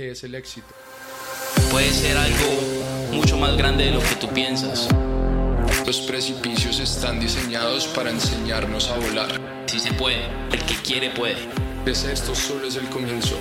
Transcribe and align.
qué 0.00 0.12
es 0.12 0.24
el 0.24 0.34
éxito. 0.34 0.68
Puede 1.70 1.90
ser 1.90 2.16
algo 2.16 3.12
mucho 3.12 3.36
más 3.36 3.54
grande 3.58 3.84
de 3.84 3.90
lo 3.90 4.00
que 4.00 4.14
tú 4.18 4.28
piensas. 4.28 4.88
Los 5.84 6.00
precipicios 6.00 6.80
están 6.80 7.20
diseñados 7.20 7.86
para 7.88 8.08
enseñarnos 8.08 8.88
a 8.88 8.96
volar. 8.96 9.28
Si 9.66 9.78
se 9.78 9.92
puede, 9.92 10.24
el 10.52 10.64
que 10.64 10.74
quiere 10.82 11.10
puede. 11.10 11.36
Pues 11.84 12.04
esto 12.04 12.34
solo 12.34 12.66
es 12.66 12.76
el 12.76 12.88
comienzo. 12.88 13.36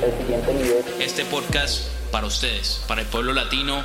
Este 1.00 1.24
podcast 1.24 1.88
para 2.12 2.28
ustedes, 2.28 2.84
para 2.90 3.02
el 3.02 3.08
pueblo 3.08 3.32
latino. 3.32 3.82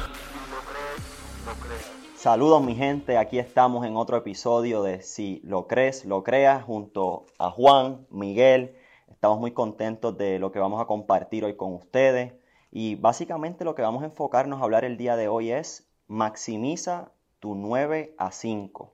Saludos 2.17 2.61
mi 2.61 2.75
gente, 2.75 3.19
aquí 3.19 3.39
estamos 3.39 3.87
en 3.87 3.97
otro 3.97 4.17
episodio 4.17 4.83
de 4.83 5.01
Si 5.03 5.41
lo 5.45 5.69
crees, 5.69 6.05
lo 6.07 6.25
creas, 6.25 6.65
junto 6.65 7.27
a 7.39 7.53
Juan, 7.53 8.05
Miguel. 8.11 8.75
Estamos 9.13 9.39
muy 9.39 9.53
contentos 9.53 10.19
de 10.19 10.41
lo 10.41 10.51
que 10.51 10.59
vamos 10.59 10.83
a 10.83 10.87
compartir 10.87 11.45
hoy 11.45 11.55
con 11.55 11.73
ustedes. 11.73 12.33
Y 12.77 12.97
básicamente 12.97 13.65
lo 13.65 13.77
que 13.77 13.83
vamos 13.83 14.03
a 14.03 14.07
enfocarnos 14.07 14.61
a 14.61 14.65
hablar 14.65 14.85
el 14.85 14.97
día 14.97 15.15
de 15.15 15.29
hoy 15.29 15.53
es 15.53 15.89
maximiza 16.09 17.13
tu 17.39 17.55
9 17.55 18.17
a 18.19 18.33
5. 18.33 18.93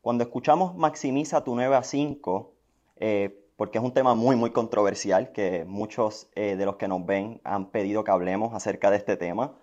Cuando 0.00 0.24
escuchamos 0.24 0.74
maximiza 0.76 1.44
tu 1.44 1.54
9 1.54 1.76
a 1.76 1.82
5, 1.82 2.54
eh, 2.96 3.38
porque 3.56 3.76
es 3.76 3.84
un 3.84 3.92
tema 3.92 4.14
muy, 4.14 4.34
muy 4.34 4.50
controversial, 4.50 5.30
que 5.32 5.66
muchos 5.66 6.30
eh, 6.36 6.56
de 6.56 6.64
los 6.64 6.76
que 6.76 6.88
nos 6.88 7.04
ven 7.04 7.42
han 7.44 7.66
pedido 7.66 8.02
que 8.02 8.10
hablemos 8.10 8.54
acerca 8.54 8.90
de 8.90 8.96
este 8.96 9.18
tema. 9.18 9.58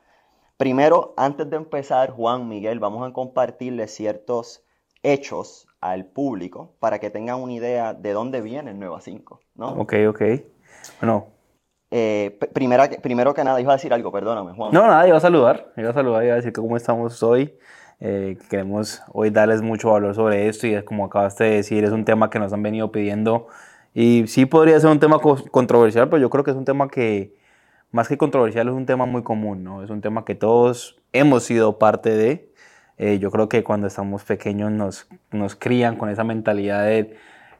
Primero, 0.57 1.15
antes 1.17 1.49
de 1.49 1.57
empezar, 1.57 2.11
Juan, 2.11 2.47
Miguel, 2.47 2.79
vamos 2.79 3.09
a 3.09 3.11
compartirles 3.13 3.91
ciertos 3.91 4.63
hechos 5.01 5.67
al 5.81 6.05
público 6.05 6.75
para 6.79 6.99
que 6.99 7.09
tengan 7.09 7.41
una 7.41 7.53
idea 7.53 7.95
de 7.95 8.13
dónde 8.13 8.41
viene 8.41 8.69
el 8.69 8.79
9 8.79 8.95
a 8.95 9.01
5, 9.01 9.39
¿no? 9.55 9.69
Ok, 9.69 9.93
ok. 10.07 10.21
Bueno. 11.01 11.38
Eh, 11.91 12.37
primera, 12.53 12.89
primero 13.01 13.33
que 13.33 13.43
nada, 13.43 13.59
iba 13.59 13.73
a 13.73 13.75
decir 13.75 13.93
algo, 13.93 14.11
perdóname, 14.11 14.53
Juan. 14.53 14.71
No, 14.73 14.87
nada, 14.87 15.07
iba 15.07 15.17
a 15.17 15.21
saludar, 15.21 15.71
iba 15.75 15.89
a 15.89 15.93
saludar, 15.93 16.23
iba 16.23 16.33
a 16.33 16.37
decir 16.37 16.53
cómo 16.53 16.77
estamos 16.77 17.21
hoy. 17.23 17.53
Eh, 17.99 18.37
queremos 18.49 19.01
hoy 19.11 19.29
darles 19.29 19.61
mucho 19.61 19.91
valor 19.91 20.15
sobre 20.15 20.47
esto 20.47 20.67
y 20.67 20.73
es 20.73 20.83
como 20.83 21.05
acabaste 21.05 21.43
de 21.43 21.49
decir, 21.57 21.83
es 21.83 21.91
un 21.91 22.05
tema 22.05 22.29
que 22.29 22.39
nos 22.39 22.53
han 22.53 22.63
venido 22.63 22.93
pidiendo 22.93 23.47
y 23.93 24.25
sí 24.27 24.45
podría 24.45 24.79
ser 24.79 24.89
un 24.89 24.99
tema 24.99 25.19
controversial, 25.19 26.09
pero 26.09 26.21
yo 26.21 26.29
creo 26.29 26.43
que 26.43 26.51
es 26.51 26.57
un 26.57 26.65
tema 26.65 26.87
que, 26.89 27.35
más 27.91 28.07
que 28.07 28.17
controversial, 28.17 28.67
es 28.67 28.73
un 28.73 28.85
tema 28.85 29.05
muy 29.05 29.23
común, 29.23 29.63
¿no? 29.63 29.83
Es 29.83 29.89
un 29.89 30.01
tema 30.01 30.25
que 30.25 30.35
todos 30.35 31.01
hemos 31.11 31.43
sido 31.43 31.79
parte 31.79 32.11
de. 32.15 32.51
Eh, 32.97 33.19
yo 33.19 33.31
creo 33.31 33.49
que 33.49 33.63
cuando 33.63 33.87
estamos 33.87 34.23
pequeños 34.23 34.71
nos, 34.71 35.07
nos 35.31 35.55
crían 35.55 35.95
con 35.97 36.09
esa 36.09 36.23
mentalidad 36.23 36.85
de 36.85 37.17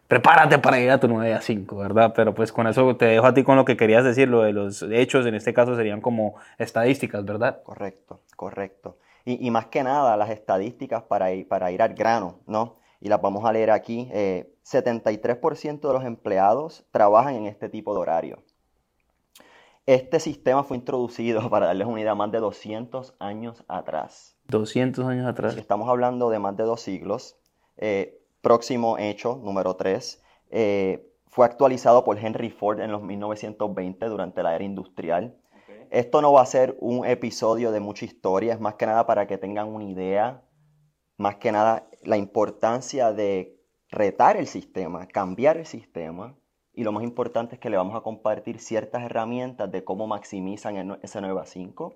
prepárate 0.09 0.57
para 0.57 0.79
ir 0.79 0.89
a 0.89 0.99
tu 0.99 1.07
9 1.07 1.33
a 1.33 1.39
5, 1.39 1.77
¿verdad? 1.77 2.13
Pero 2.15 2.33
pues 2.33 2.51
con 2.51 2.67
eso 2.67 2.95
te 2.97 3.05
dejo 3.05 3.27
a 3.27 3.33
ti 3.33 3.43
con 3.43 3.55
lo 3.55 3.63
que 3.63 3.77
querías 3.77 4.03
decir, 4.03 4.27
lo 4.27 4.41
de 4.41 4.51
los 4.51 4.81
hechos, 4.81 5.25
en 5.27 5.35
este 5.35 5.53
caso 5.53 5.75
serían 5.75 6.01
como 6.01 6.33
estadísticas, 6.57 7.23
¿verdad? 7.23 7.61
Correcto, 7.63 8.19
correcto. 8.35 8.97
Y, 9.23 9.51
más 9.51 9.67
que 9.67 9.83
nada, 9.83 10.17
las 10.17 10.31
estadísticas 10.31 11.03
para 11.03 11.31
ir, 11.31 11.47
para 11.47 11.71
ir 11.71 11.83
al 11.83 11.93
grano, 11.93 12.39
¿no? 12.47 12.77
Y 12.99 13.09
las 13.09 13.21
vamos 13.21 13.45
a 13.45 13.53
leer 13.53 13.69
aquí. 13.69 14.09
73% 14.11 15.75
eh, 15.75 15.87
de 15.87 15.93
los 15.93 16.03
empleados 16.03 16.83
trabajan 16.89 17.35
en 17.35 17.45
este 17.45 17.69
tipo 17.69 17.93
de 17.93 17.99
horario. 17.99 18.39
Este 19.85 20.19
sistema 20.19 20.63
fue 20.63 20.77
introducido, 20.77 21.47
para 21.51 21.67
darles 21.67 21.87
una 21.87 22.01
idea, 22.01 22.15
más 22.15 22.31
de 22.31 22.39
200 22.39 23.13
años 23.19 23.63
atrás. 23.67 24.35
200 24.47 25.05
años 25.05 25.27
atrás. 25.27 25.55
Estamos 25.57 25.87
hablando 25.87 26.31
de 26.31 26.39
más 26.39 26.57
de 26.57 26.63
dos 26.63 26.81
siglos. 26.81 27.37
Eh, 27.77 28.18
próximo 28.41 28.97
hecho, 28.97 29.39
número 29.43 29.75
3, 29.75 30.21
eh, 30.51 31.09
fue 31.27 31.45
actualizado 31.45 32.03
por 32.03 32.17
Henry 32.17 32.49
Ford 32.49 32.79
en 32.79 32.91
los 32.91 33.03
1920 33.03 34.05
durante 34.07 34.43
la 34.43 34.55
era 34.55 34.63
industrial. 34.63 35.37
Esto 35.91 36.21
no 36.21 36.33
va 36.33 36.41
a 36.41 36.45
ser 36.45 36.77
un 36.79 37.05
episodio 37.05 37.71
de 37.71 37.79
mucha 37.79 38.05
historia, 38.05 38.53
es 38.53 38.59
más 38.59 38.75
que 38.75 38.85
nada 38.85 39.05
para 39.05 39.27
que 39.27 39.37
tengan 39.37 39.67
una 39.67 39.85
idea, 39.85 40.43
más 41.17 41.37
que 41.37 41.51
nada 41.51 41.87
la 42.03 42.17
importancia 42.17 43.11
de 43.11 43.59
retar 43.89 44.37
el 44.37 44.47
sistema, 44.47 45.07
cambiar 45.07 45.57
el 45.57 45.65
sistema. 45.65 46.37
Y 46.73 46.83
lo 46.83 46.91
más 46.91 47.03
importante 47.03 47.55
es 47.55 47.61
que 47.61 47.69
le 47.69 47.77
vamos 47.77 47.95
a 47.95 48.01
compartir 48.01 48.59
ciertas 48.59 49.03
herramientas 49.03 49.71
de 49.71 49.83
cómo 49.83 50.07
maximizan 50.07 50.99
ese 51.01 51.21
9 51.21 51.41
a 51.41 51.45
5 51.45 51.95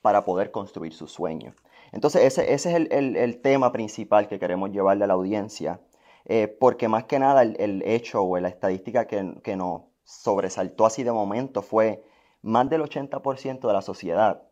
para 0.00 0.24
poder 0.24 0.50
construir 0.50 0.92
su 0.92 1.06
sueño. 1.06 1.54
Entonces 1.96 2.38
ese, 2.38 2.52
es 2.52 2.66
el, 2.66 3.40
tema 3.40 3.72
principal 3.72 4.28
que 4.28 4.38
queremos 4.38 4.70
llevarle 4.70 5.04
a 5.04 5.06
la 5.06 5.14
audiencia, 5.14 5.80
eh, 6.26 6.46
porque 6.46 6.88
más 6.88 7.04
que 7.04 7.18
nada 7.18 7.40
el, 7.40 7.82
hecho 7.86 8.22
o 8.22 8.38
la 8.38 8.48
estadística 8.48 9.06
que, 9.06 9.32
que 9.42 9.56
nos 9.56 9.80
sobresaltó 10.04 10.84
así 10.84 11.04
de 11.04 11.12
momento 11.12 11.62
fue 11.62 12.04
más 12.42 12.68
del 12.68 12.82
80% 12.82 13.66
de 13.66 13.72
la 13.72 13.80
sociedad 13.80 14.42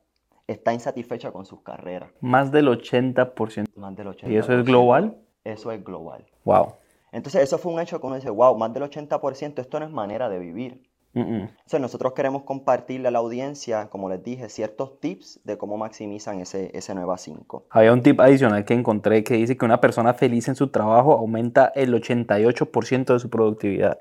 está 0.46 0.72
insatisfecha 0.72 1.32
con 1.32 1.44
sus 1.44 1.60
carreras. 1.60 2.10
Más 2.22 2.50
del 2.50 2.66
80%. 2.68 3.66
Más 3.76 3.94
del 3.94 4.06
80%. 4.06 4.30
¿Y 4.30 4.36
eso 4.36 4.58
es 4.58 4.64
global? 4.64 5.18
Eso 5.44 5.70
es 5.70 5.84
global. 5.84 6.24
Wow. 6.44 6.76
Entonces 7.12 7.42
eso 7.42 7.58
fue 7.58 7.74
un 7.74 7.80
hecho 7.80 8.00
que 8.00 8.06
uno 8.06 8.16
dice, 8.16 8.30
wow, 8.30 8.56
más 8.56 8.72
del 8.72 8.84
80%, 8.84 9.58
esto 9.58 9.80
no 9.80 9.84
es 9.84 9.92
manera 9.92 10.30
de 10.30 10.38
vivir. 10.38 10.82
Entonces 11.14 11.80
nosotros 11.80 12.12
queremos 12.12 12.42
compartirle 12.42 13.08
a 13.08 13.10
la 13.10 13.20
audiencia, 13.20 13.88
como 13.88 14.08
les 14.08 14.22
dije, 14.24 14.48
ciertos 14.48 14.98
tips 14.98 15.40
de 15.44 15.56
cómo 15.56 15.76
maximizan 15.76 16.40
ese, 16.40 16.70
ese 16.76 16.94
9 16.94 17.12
a 17.12 17.16
5. 17.16 17.66
Había 17.70 17.92
un 17.92 18.02
tip 18.02 18.18
adicional 18.20 18.64
que 18.64 18.74
encontré 18.74 19.22
que 19.22 19.34
dice 19.34 19.56
que 19.56 19.64
una 19.64 19.80
persona 19.80 20.14
feliz 20.14 20.48
en 20.48 20.56
su 20.56 20.68
trabajo 20.68 21.12
aumenta 21.12 21.70
el 21.76 21.94
88% 21.94 23.12
de 23.12 23.18
su 23.20 23.30
productividad. 23.30 24.00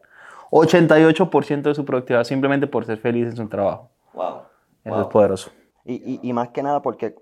88% 0.50 1.62
de 1.62 1.76
su 1.76 1.86
productividad 1.86 2.24
simplemente 2.24 2.68
por 2.68 2.86
ser 2.86 2.98
feliz 2.98 3.28
en 3.28 3.36
su 3.36 3.48
trabajo. 3.48 3.90
Wow. 4.14 4.42
Eso 4.84 5.02
es 5.02 5.08
poderoso. 5.08 5.52
Y, 5.86 6.20
y, 6.22 6.34
más 6.34 6.50
que 6.50 6.64
nada 6.64 6.82
porque 6.82 7.16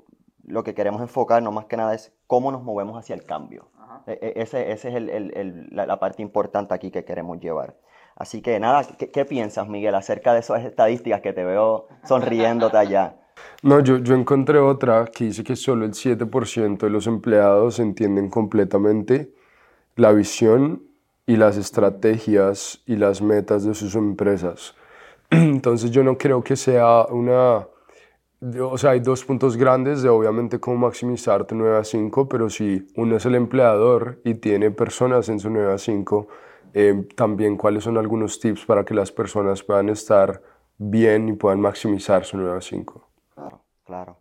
lo 0.45 0.63
que 0.63 0.73
queremos 0.73 1.01
enfocarnos 1.01 1.53
más 1.53 1.65
que 1.65 1.77
nada 1.77 1.93
es 1.93 2.13
cómo 2.27 2.51
nos 2.51 2.63
movemos 2.63 2.97
hacia 2.97 3.15
el 3.15 3.23
cambio. 3.23 3.69
E, 4.05 4.19
e, 4.21 4.41
ese, 4.41 4.71
ese 4.71 4.89
es 4.89 4.95
el, 4.95 5.09
el, 5.09 5.67
la, 5.71 5.99
parte 5.99 6.21
importante 6.21 6.73
aquí 6.73 6.91
que 6.91 7.03
queremos 7.05 7.39
llevar. 7.39 7.75
Así 8.21 8.43
que 8.43 8.59
nada, 8.59 8.83
¿qué, 8.99 9.09
¿qué, 9.09 9.25
piensas 9.25 9.67
Miguel 9.67 9.95
acerca 9.95 10.31
de 10.33 10.41
esas 10.41 10.63
estadísticas 10.63 11.21
que 11.21 11.33
te 11.33 11.43
veo 11.43 11.87
sonriéndote 12.03 12.77
allá? 12.77 13.15
No, 13.63 13.79
yo, 13.79 13.97
yo 13.97 14.13
encontré 14.13 14.59
otra 14.59 15.07
que 15.07 15.23
dice 15.23 15.43
que 15.43 15.55
solo 15.55 15.85
el 15.85 15.93
7% 15.93 16.77
de 16.77 16.89
los 16.91 17.07
empleados 17.07 17.79
entienden 17.79 18.29
completamente 18.29 19.33
la 19.95 20.11
visión 20.11 20.83
y 21.25 21.35
las 21.35 21.57
estrategias 21.57 22.83
y 22.85 22.95
las 22.95 23.23
metas 23.23 23.63
de 23.63 23.73
sus 23.73 23.95
empresas. 23.95 24.75
Entonces 25.31 25.89
yo 25.89 26.03
no 26.03 26.19
creo 26.19 26.43
que 26.43 26.55
sea 26.55 27.05
una... 27.05 27.67
O 28.59 28.77
sea, 28.77 28.91
hay 28.91 28.99
dos 28.99 29.25
puntos 29.25 29.57
grandes 29.57 30.03
de 30.03 30.09
obviamente 30.09 30.59
cómo 30.59 30.77
maximizar 30.77 31.45
tu 31.45 31.55
9 31.55 31.77
a 31.77 31.83
5, 31.83 32.29
pero 32.29 32.51
si 32.51 32.87
uno 32.95 33.15
es 33.15 33.25
el 33.25 33.33
empleador 33.33 34.19
y 34.23 34.35
tiene 34.35 34.69
personas 34.69 35.27
en 35.29 35.39
su 35.39 35.49
9 35.49 35.73
a 35.73 35.77
5, 35.79 36.27
eh, 36.73 37.07
también 37.15 37.57
cuáles 37.57 37.83
son 37.83 37.97
algunos 37.97 38.39
tips 38.39 38.65
para 38.65 38.85
que 38.85 38.93
las 38.93 39.11
personas 39.11 39.63
puedan 39.63 39.89
estar 39.89 40.41
bien 40.77 41.29
y 41.29 41.33
puedan 41.33 41.61
maximizar 41.61 42.25
su 42.25 42.37
9 42.37 42.57
a 42.57 42.61
5. 42.61 43.07
Claro, 43.35 43.61
claro. 43.83 44.17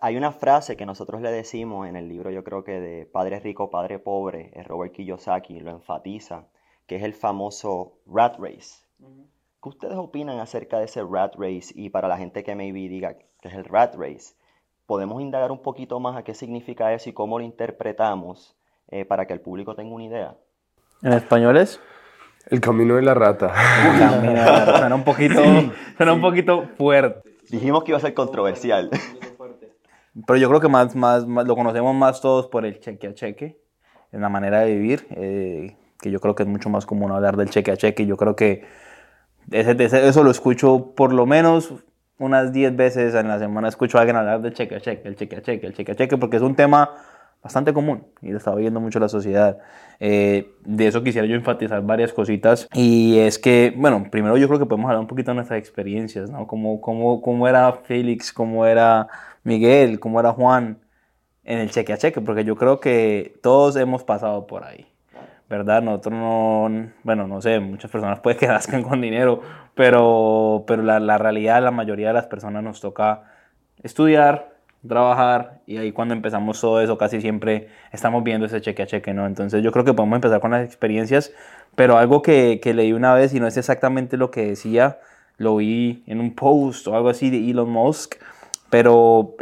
Hay 0.00 0.16
una 0.16 0.32
frase 0.32 0.76
que 0.76 0.86
nosotros 0.86 1.20
le 1.20 1.30
decimos 1.32 1.88
en 1.88 1.96
el 1.96 2.08
libro, 2.08 2.30
yo 2.30 2.44
creo 2.44 2.64
que 2.64 2.80
de 2.80 3.06
Padre 3.06 3.40
Rico, 3.40 3.70
Padre 3.70 3.98
Pobre, 3.98 4.52
Robert 4.66 4.92
Kiyosaki 4.92 5.60
lo 5.60 5.70
enfatiza, 5.70 6.46
que 6.86 6.96
es 6.96 7.02
el 7.02 7.14
famoso 7.14 7.98
rat 8.06 8.38
race. 8.38 8.84
¿Qué 9.62 9.68
ustedes 9.68 9.96
opinan 9.96 10.38
acerca 10.38 10.78
de 10.78 10.84
ese 10.84 11.02
rat 11.02 11.34
race? 11.36 11.72
Y 11.74 11.90
para 11.90 12.08
la 12.08 12.18
gente 12.18 12.44
que 12.44 12.54
maybe 12.54 12.88
diga 12.88 13.14
que 13.14 13.48
es 13.48 13.54
el 13.54 13.64
rat 13.64 13.94
race, 13.96 14.34
podemos 14.86 15.20
indagar 15.22 15.50
un 15.50 15.62
poquito 15.62 15.98
más 16.00 16.16
a 16.16 16.24
qué 16.24 16.34
significa 16.34 16.92
eso 16.92 17.10
y 17.10 17.12
cómo 17.12 17.38
lo 17.38 17.44
interpretamos 17.44 18.56
eh, 18.88 19.04
para 19.04 19.26
que 19.26 19.32
el 19.32 19.40
público 19.40 19.74
tenga 19.74 19.94
una 19.94 20.04
idea. 20.04 20.36
¿En 21.02 21.12
español 21.14 21.56
es? 21.56 21.80
El 22.46 22.60
camino 22.60 22.96
de 22.96 23.02
la 23.02 23.14
rata. 23.14 23.54
suena 24.78 24.94
un 24.94 25.04
poquito, 25.04 25.42
suena 25.96 26.12
un 26.12 26.20
poquito 26.20 26.68
fuerte. 26.76 27.30
Dijimos 27.48 27.84
que 27.84 27.92
iba 27.92 27.98
a 27.98 28.00
ser 28.00 28.12
controversial. 28.12 28.90
Pero 30.26 30.36
yo 30.36 30.48
creo 30.48 30.60
que 30.60 30.68
más, 30.68 30.94
más, 30.96 31.24
lo 31.24 31.54
conocemos 31.54 31.94
más 31.94 32.20
todos 32.20 32.48
por 32.48 32.66
el 32.66 32.80
cheque 32.80 33.06
a 33.06 33.14
cheque, 33.14 33.58
en 34.12 34.20
la 34.20 34.28
manera 34.28 34.60
de 34.60 34.74
vivir, 34.74 35.06
eh, 35.10 35.76
que 36.00 36.10
yo 36.10 36.20
creo 36.20 36.34
que 36.34 36.42
es 36.42 36.48
mucho 36.48 36.68
más 36.68 36.84
común 36.84 37.12
hablar 37.12 37.36
del 37.36 37.48
cheque 37.48 37.70
a 37.70 37.76
cheque. 37.76 38.04
Yo 38.06 38.16
creo 38.16 38.34
que 38.34 38.64
ese, 39.50 39.76
eso 40.08 40.24
lo 40.24 40.30
escucho 40.30 40.92
por 40.96 41.12
lo 41.12 41.26
menos 41.26 41.72
unas 42.18 42.52
10 42.52 42.76
veces 42.76 43.14
en 43.14 43.28
la 43.28 43.38
semana, 43.38 43.68
escucho 43.68 43.96
a 43.96 44.02
alguien 44.02 44.16
hablar 44.16 44.42
del 44.42 44.52
cheque 44.52 44.74
a 44.74 44.80
cheque, 44.80 45.08
el 45.08 45.16
cheque 45.16 45.36
a 45.36 45.42
cheque, 45.42 45.66
el 45.66 45.74
cheque 45.74 45.92
a 45.92 45.94
cheque, 45.94 46.18
porque 46.18 46.36
es 46.36 46.42
un 46.42 46.54
tema 46.54 46.90
bastante 47.42 47.72
común 47.72 48.06
y 48.20 48.30
lo 48.30 48.38
está 48.38 48.54
viendo 48.54 48.80
mucho 48.80 49.00
la 49.00 49.08
sociedad. 49.08 49.58
Eh, 49.98 50.52
de 50.64 50.86
eso 50.86 51.02
quisiera 51.02 51.26
yo 51.26 51.34
enfatizar 51.34 51.82
varias 51.82 52.12
cositas 52.12 52.68
y 52.74 53.18
es 53.18 53.38
que, 53.38 53.74
bueno, 53.76 54.06
primero 54.10 54.36
yo 54.36 54.46
creo 54.48 54.58
que 54.58 54.66
podemos 54.66 54.88
hablar 54.88 55.00
un 55.00 55.06
poquito 55.06 55.30
de 55.30 55.36
nuestras 55.36 55.58
experiencias, 55.58 56.30
¿no? 56.30 56.46
Cómo, 56.46 56.80
cómo, 56.80 57.20
cómo 57.22 57.48
era 57.48 57.72
Félix, 57.72 58.32
cómo 58.32 58.66
era 58.66 59.08
Miguel, 59.44 60.00
cómo 60.00 60.20
era 60.20 60.32
Juan 60.32 60.78
en 61.44 61.58
el 61.58 61.70
cheque 61.70 61.92
a 61.92 61.98
cheque, 61.98 62.20
porque 62.20 62.44
yo 62.44 62.56
creo 62.56 62.80
que 62.80 63.38
todos 63.42 63.76
hemos 63.76 64.04
pasado 64.04 64.46
por 64.46 64.64
ahí. 64.64 64.86
¿verdad? 65.48 65.82
Nosotros 65.82 66.14
no, 66.14 66.92
bueno, 67.02 67.26
no 67.26 67.40
sé, 67.42 67.58
muchas 67.58 67.90
personas 67.90 68.20
puede 68.20 68.36
que 68.36 68.46
nazcan 68.46 68.84
con 68.84 69.00
dinero, 69.00 69.42
pero, 69.74 70.64
pero 70.66 70.82
la, 70.84 71.00
la 71.00 71.18
realidad, 71.18 71.60
la 71.60 71.72
mayoría 71.72 72.08
de 72.08 72.14
las 72.14 72.26
personas 72.26 72.62
nos 72.62 72.80
toca 72.80 73.24
estudiar, 73.82 74.49
trabajar 74.86 75.60
y 75.66 75.76
ahí 75.76 75.92
cuando 75.92 76.14
empezamos 76.14 76.60
todo 76.60 76.80
eso 76.80 76.96
casi 76.96 77.20
siempre 77.20 77.68
estamos 77.92 78.24
viendo 78.24 78.46
ese 78.46 78.60
cheque 78.60 78.82
a 78.82 78.86
cheque, 78.86 79.12
¿no? 79.12 79.26
Entonces 79.26 79.62
yo 79.62 79.72
creo 79.72 79.84
que 79.84 79.92
podemos 79.92 80.16
empezar 80.16 80.40
con 80.40 80.50
las 80.50 80.64
experiencias, 80.64 81.32
pero 81.74 81.98
algo 81.98 82.22
que, 82.22 82.60
que 82.62 82.74
leí 82.74 82.92
una 82.92 83.14
vez 83.14 83.34
y 83.34 83.40
no 83.40 83.46
es 83.46 83.56
exactamente 83.56 84.16
lo 84.16 84.30
que 84.30 84.46
decía, 84.46 84.98
lo 85.36 85.56
vi 85.56 86.02
en 86.06 86.20
un 86.20 86.34
post 86.34 86.86
o 86.88 86.96
algo 86.96 87.10
así 87.10 87.30
de 87.30 87.50
Elon 87.50 87.70
Musk, 87.70 88.16
pero 88.70 89.36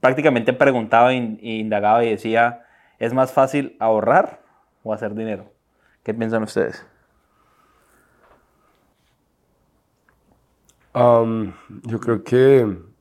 prácticamente 0.00 0.52
preguntaba 0.52 1.12
e 1.12 1.38
indagaba 1.42 2.04
y 2.04 2.10
decía, 2.10 2.64
¿es 2.98 3.14
más 3.14 3.32
fácil 3.32 3.76
ahorrar 3.78 4.40
o 4.82 4.92
hacer 4.92 5.14
dinero? 5.14 5.50
¿Qué 6.02 6.12
piensan 6.12 6.42
ustedes? 6.42 6.84
Um, 10.94 11.52
yo 11.84 11.98
creo 11.98 12.22
que 12.22 12.93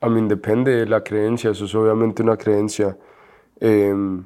a 0.00 0.08
mí 0.08 0.26
depende 0.28 0.72
de 0.76 0.86
la 0.86 1.02
creencia, 1.02 1.50
eso 1.50 1.64
es 1.64 1.74
obviamente 1.74 2.22
una 2.22 2.36
creencia. 2.36 2.96
Em, 3.60 4.24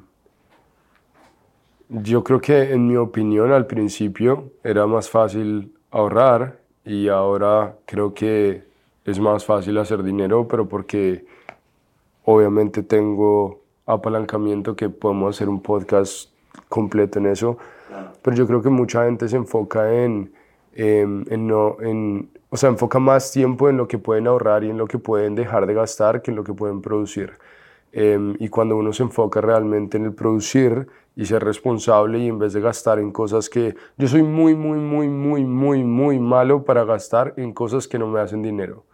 yo 1.89 2.23
creo 2.23 2.39
que 2.39 2.71
en 2.71 2.87
mi 2.87 2.95
opinión 2.95 3.51
al 3.51 3.67
principio 3.67 4.51
era 4.63 4.87
más 4.87 5.09
fácil 5.09 5.73
ahorrar 5.91 6.59
y 6.85 7.09
ahora 7.09 7.75
creo 7.85 8.13
que 8.13 8.63
es 9.05 9.19
más 9.19 9.45
fácil 9.45 9.77
hacer 9.77 10.03
dinero, 10.03 10.47
pero 10.47 10.67
porque 10.67 11.25
obviamente 12.23 12.83
tengo 12.83 13.61
apalancamiento 13.85 14.75
que 14.75 14.89
podemos 14.89 15.35
hacer 15.35 15.49
un 15.49 15.61
podcast 15.61 16.31
completo 16.69 17.19
en 17.19 17.27
eso. 17.27 17.57
Pero 18.21 18.37
yo 18.37 18.47
creo 18.47 18.61
que 18.61 18.69
mucha 18.69 19.05
gente 19.05 19.27
se 19.27 19.35
enfoca 19.35 19.93
en, 19.93 20.31
en, 20.73 21.47
no, 21.47 21.77
en, 21.81 22.29
o 22.49 22.57
sea, 22.57 22.69
enfoca 22.69 22.99
más 22.99 23.31
tiempo 23.31 23.69
en 23.69 23.77
lo 23.77 23.87
que 23.87 23.97
pueden 23.97 24.27
ahorrar 24.27 24.63
y 24.63 24.69
en 24.69 24.77
lo 24.77 24.87
que 24.87 24.97
pueden 24.97 25.35
dejar 25.35 25.65
de 25.65 25.73
gastar 25.73 26.21
que 26.21 26.31
en 26.31 26.37
lo 26.37 26.43
que 26.43 26.53
pueden 26.53 26.81
producir. 26.81 27.33
Em, 27.93 28.35
y 28.39 28.47
cuando 28.47 28.77
uno 28.77 28.93
se 28.93 29.03
enfoca 29.03 29.41
realmente 29.41 29.97
en 29.97 30.05
el 30.05 30.13
producir 30.13 30.87
y 31.15 31.25
ser 31.25 31.43
responsable 31.43 32.19
y 32.19 32.27
en 32.29 32.39
vez 32.39 32.53
de 32.53 32.61
gastar 32.61 32.99
en 32.99 33.11
cosas 33.11 33.49
que 33.49 33.75
yo 33.97 34.07
soy 34.07 34.23
muy, 34.23 34.55
muy, 34.55 34.79
muy, 34.79 35.09
muy, 35.09 35.43
muy, 35.43 35.83
muy 35.83 36.19
malo 36.19 36.63
para 36.63 36.85
gastar 36.85 37.33
en 37.35 37.53
cosas 37.53 37.87
que 37.87 37.99
no 37.99 38.07
me 38.07 38.21
hacen 38.21 38.41
dinero. 38.41 38.85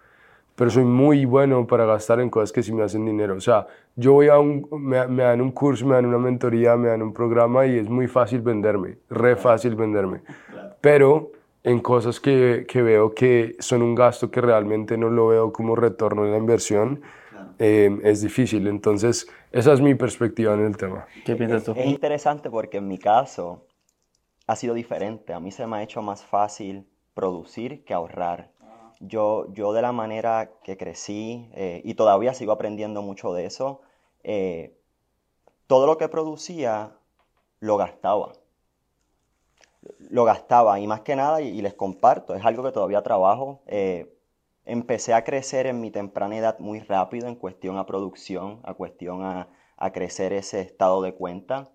Pero 0.56 0.71
soy 0.71 0.85
muy 0.85 1.25
bueno 1.25 1.68
para 1.68 1.85
gastar 1.85 2.19
en 2.19 2.31
cosas 2.31 2.51
que 2.51 2.63
sí 2.63 2.74
me 2.74 2.81
hacen 2.81 3.06
dinero. 3.06 3.35
O 3.35 3.39
sea, 3.39 3.68
yo 3.95 4.13
voy 4.13 4.29
a 4.29 4.39
un, 4.39 4.68
me, 4.71 5.07
me 5.07 5.21
dan 5.21 5.41
un 5.41 5.51
curso, 5.51 5.85
me 5.85 5.94
dan 5.94 6.07
una 6.07 6.18
mentoría, 6.18 6.75
me 6.75 6.88
dan 6.88 7.03
un 7.03 7.13
programa 7.13 7.68
y 7.68 7.77
es 7.77 7.88
muy 7.88 8.07
fácil 8.07 8.41
venderme, 8.41 8.97
re 9.12 9.35
fácil 9.35 9.75
venderme. 9.75 10.21
Pero 10.81 11.31
en 11.68 11.80
cosas 11.81 12.22
que, 12.22 12.66
que, 12.66 12.81
veo 12.81 13.14
que 13.14 13.58
son 13.60 13.81
un 13.81 13.94
gasto 13.94 14.31
que 14.31 14.40
realmente 14.40 14.98
no 14.98 15.10
lo 15.10 15.28
veo 15.28 15.52
como 15.52 15.75
retorno 15.75 16.24
de 16.24 16.31
la 16.31 16.38
inversión, 16.38 17.02
eh, 17.60 18.00
es 18.04 18.22
difícil. 18.22 18.68
Entonces, 18.68 19.28
esa 19.52 19.74
es 19.74 19.81
mi 19.81 19.94
perspectiva 19.94 20.54
en 20.54 20.66
el 20.66 20.78
tema. 20.78 21.06
¿Qué 21.25 21.36
piensas 21.36 21.66
tú? 21.66 21.74
Es 21.75 21.86
interesante 21.86 22.50
porque 22.50 22.78
en 22.78 22.88
mi 22.88 22.98
caso 22.98 23.66
ha 24.48 24.56
sido 24.56 24.75
diferente. 24.75 25.34
A 25.34 25.42
mí 25.42 25.52
se 25.52 25.68
me 25.68 25.75
ha 25.75 25.84
hecho 25.84 26.02
más 26.02 26.24
fácil 26.24 26.88
producir 27.14 27.84
que 27.84 27.94
ahorrar. 27.94 28.50
Yo, 29.02 29.54
yo 29.54 29.74
de 29.74 29.81
la 29.81 29.92
manera 29.92 30.52
que 30.63 30.78
crecí 30.78 31.50
eh, 31.54 31.81
y 31.84 31.96
todavía 31.96 32.34
sigo 32.34 32.54
aprendiendo 32.54 33.02
mucho 33.02 33.34
de 33.34 33.46
eso, 33.46 33.81
eh, 34.24 34.74
todo 35.68 35.86
lo 35.86 35.98
que 35.98 36.08
producía 36.08 36.94
lo 37.60 37.75
gastaba 37.75 38.31
lo 40.09 40.24
gastaba 40.24 40.80
y 40.80 40.88
más 40.88 41.01
que 41.01 41.15
nada, 41.15 41.42
y, 41.42 41.62
les 41.62 41.74
comparto, 41.74 42.36
es 42.36 42.45
algo 42.45 42.63
que 42.63 42.71
todavía 42.71 43.01
trabajo. 43.04 43.62
Eh, 43.68 44.13
empecé 44.65 45.13
a 45.13 45.24
crecer 45.24 45.65
en 45.65 45.80
mi 45.80 45.92
temprana 45.92 46.38
edad 46.38 46.59
muy 46.59 46.80
rápido 46.80 47.27
en 47.27 47.36
cuestión 47.36 47.77
a 47.77 47.86
producción, 47.86 48.59
a 48.63 48.74
cuestión 48.74 49.24
a, 49.24 49.50
crecer 49.94 50.33
ese 50.33 50.62
estado 50.62 51.01
de 51.01 51.13
cuenta. 51.13 51.69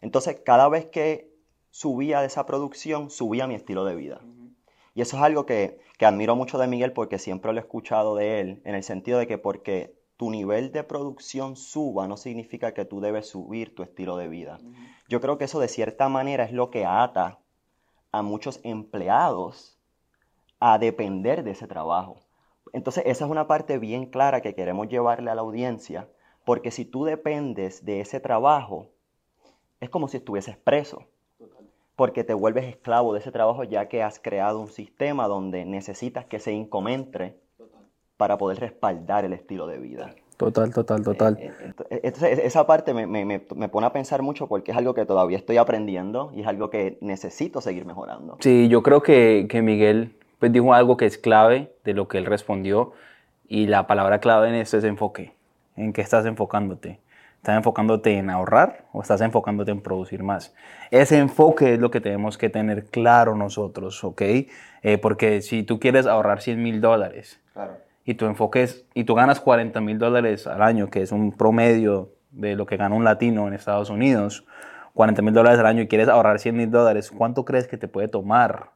Entonces, 0.00 0.40
cada 0.44 0.68
vez 0.68 0.86
que 0.86 1.34
subía 1.70 2.20
de 2.20 2.26
esa 2.26 2.46
producción, 2.46 3.10
subía 3.10 3.46
mi 3.46 3.54
estilo 3.54 3.84
de 3.84 3.96
vida. 3.96 4.20
Y 4.94 5.02
eso 5.02 5.16
es 5.16 5.22
algo 5.22 5.44
que, 5.44 5.80
admiro 6.00 6.34
mucho 6.34 6.58
de 6.58 6.66
Miguel 6.66 6.92
porque 6.92 7.20
siempre 7.20 7.52
lo 7.52 7.58
he 7.58 7.62
escuchado 7.62 8.16
de 8.16 8.40
él, 8.40 8.62
en 8.64 8.74
el 8.74 8.82
sentido 8.82 9.20
de 9.20 9.28
que 9.28 9.38
porque 9.38 9.94
tu 10.16 10.30
nivel 10.30 10.72
de 10.72 10.82
producción 10.82 11.54
suba 11.54 12.08
no 12.08 12.16
significa 12.16 12.74
que 12.74 12.84
tú 12.84 13.00
debes 13.00 13.28
subir 13.28 13.74
tu 13.74 13.84
estilo 13.84 14.16
de 14.16 14.26
vida. 14.26 14.58
Yo 15.08 15.20
creo 15.20 15.38
que 15.38 15.44
eso 15.44 15.60
de 15.60 15.68
cierta 15.68 16.08
manera 16.08 16.42
es 16.44 16.52
lo 16.52 16.70
que 16.70 16.86
ata 16.86 17.41
a 18.12 18.22
muchos 18.22 18.60
empleados 18.62 19.78
a 20.60 20.78
depender 20.78 21.42
de 21.42 21.50
ese 21.50 21.66
trabajo. 21.66 22.16
Entonces, 22.72 23.04
esa 23.06 23.24
es 23.24 23.30
una 23.30 23.48
parte 23.48 23.78
bien 23.78 24.06
clara 24.06 24.40
que 24.40 24.54
queremos 24.54 24.88
llevarle 24.88 25.30
a 25.30 25.34
la 25.34 25.42
audiencia, 25.42 26.08
porque 26.44 26.70
si 26.70 26.84
tú 26.84 27.04
dependes 27.04 27.84
de 27.84 28.00
ese 28.00 28.20
trabajo, 28.20 28.88
es 29.80 29.90
como 29.90 30.08
si 30.08 30.18
estuvieses 30.18 30.56
preso, 30.56 31.04
porque 31.96 32.24
te 32.24 32.34
vuelves 32.34 32.64
esclavo 32.64 33.12
de 33.12 33.20
ese 33.20 33.32
trabajo 33.32 33.64
ya 33.64 33.88
que 33.88 34.02
has 34.02 34.18
creado 34.20 34.60
un 34.60 34.68
sistema 34.68 35.26
donde 35.26 35.64
necesitas 35.64 36.24
que 36.26 36.38
se 36.38 36.52
incomente 36.52 37.40
para 38.16 38.38
poder 38.38 38.60
respaldar 38.60 39.24
el 39.24 39.32
estilo 39.32 39.66
de 39.66 39.78
vida. 39.78 40.14
Total, 40.36 40.72
total, 40.72 41.02
total. 41.02 41.38
Eh, 41.38 41.52
eh, 41.90 42.00
entonces, 42.02 42.40
esa 42.40 42.66
parte 42.66 42.94
me, 42.94 43.06
me, 43.06 43.24
me, 43.24 43.68
pone 43.68 43.86
a 43.86 43.92
pensar 43.92 44.22
mucho 44.22 44.48
porque 44.48 44.72
es 44.72 44.76
algo 44.76 44.94
que 44.94 45.04
todavía 45.04 45.36
estoy 45.36 45.56
aprendiendo 45.56 46.32
y 46.34 46.40
es 46.40 46.46
algo 46.46 46.70
que 46.70 46.98
necesito 47.00 47.60
seguir 47.60 47.84
mejorando. 47.84 48.36
Sí, 48.40 48.68
yo 48.68 48.82
creo 48.82 49.02
que, 49.02 49.46
que 49.48 49.62
Miguel 49.62 50.14
pues, 50.38 50.52
dijo 50.52 50.74
algo 50.74 50.96
que 50.96 51.06
es 51.06 51.18
clave 51.18 51.72
de 51.84 51.94
lo 51.94 52.08
que 52.08 52.18
él 52.18 52.26
respondió 52.26 52.92
y 53.46 53.66
la 53.66 53.86
palabra 53.86 54.20
clave 54.20 54.48
en 54.48 54.54
esto 54.54 54.78
es 54.78 54.84
enfoque. 54.84 55.32
¿En 55.76 55.92
qué 55.92 56.00
estás 56.00 56.26
enfocándote? 56.26 57.00
¿Estás 57.36 57.56
enfocándote 57.56 58.18
en 58.18 58.30
ahorrar 58.30 58.84
o 58.92 59.02
estás 59.02 59.20
enfocándote 59.20 59.72
en 59.72 59.80
producir 59.80 60.22
más? 60.22 60.54
Ese 60.90 61.18
enfoque 61.18 61.74
es 61.74 61.80
lo 61.80 61.90
que 61.90 62.00
tenemos 62.00 62.38
que 62.38 62.50
tener 62.50 62.84
claro 62.84 63.34
nosotros, 63.34 64.04
¿ok? 64.04 64.22
Eh, 64.22 64.98
porque 65.00 65.42
si 65.42 65.62
tú 65.62 65.80
quieres 65.80 66.06
ahorrar 66.06 66.40
100 66.40 66.62
mil 66.62 66.80
dólares, 66.80 67.40
claro 67.52 67.74
y 68.04 68.14
tu 68.14 68.26
enfoque 68.26 68.62
es, 68.62 68.84
y 68.94 69.04
tú 69.04 69.14
ganas 69.14 69.40
40 69.40 69.80
mil 69.80 69.98
dólares 69.98 70.46
al 70.46 70.62
año, 70.62 70.90
que 70.90 71.02
es 71.02 71.12
un 71.12 71.32
promedio 71.32 72.12
de 72.30 72.56
lo 72.56 72.66
que 72.66 72.76
gana 72.76 72.94
un 72.94 73.04
latino 73.04 73.46
en 73.46 73.54
Estados 73.54 73.90
Unidos, 73.90 74.44
40 74.94 75.22
mil 75.22 75.34
dólares 75.34 75.58
al 75.60 75.66
año 75.66 75.82
y 75.82 75.88
quieres 75.88 76.08
ahorrar 76.08 76.38
100 76.38 76.56
mil 76.56 76.70
dólares, 76.70 77.10
¿cuánto 77.10 77.44
crees 77.44 77.66
que 77.66 77.78
te 77.78 77.88
puede 77.88 78.08
tomar 78.08 78.70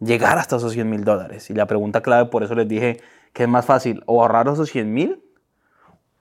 llegar 0.00 0.38
hasta 0.38 0.56
esos 0.56 0.72
100 0.72 0.88
mil 0.90 1.04
dólares? 1.04 1.48
Y 1.50 1.54
la 1.54 1.66
pregunta 1.66 2.02
clave, 2.02 2.28
por 2.28 2.42
eso 2.42 2.54
les 2.54 2.68
dije 2.68 3.00
que 3.32 3.44
es 3.44 3.48
más 3.48 3.64
fácil 3.64 4.02
o 4.06 4.22
ahorrar 4.22 4.48
esos 4.48 4.68
100 4.70 4.92
mil 4.92 5.22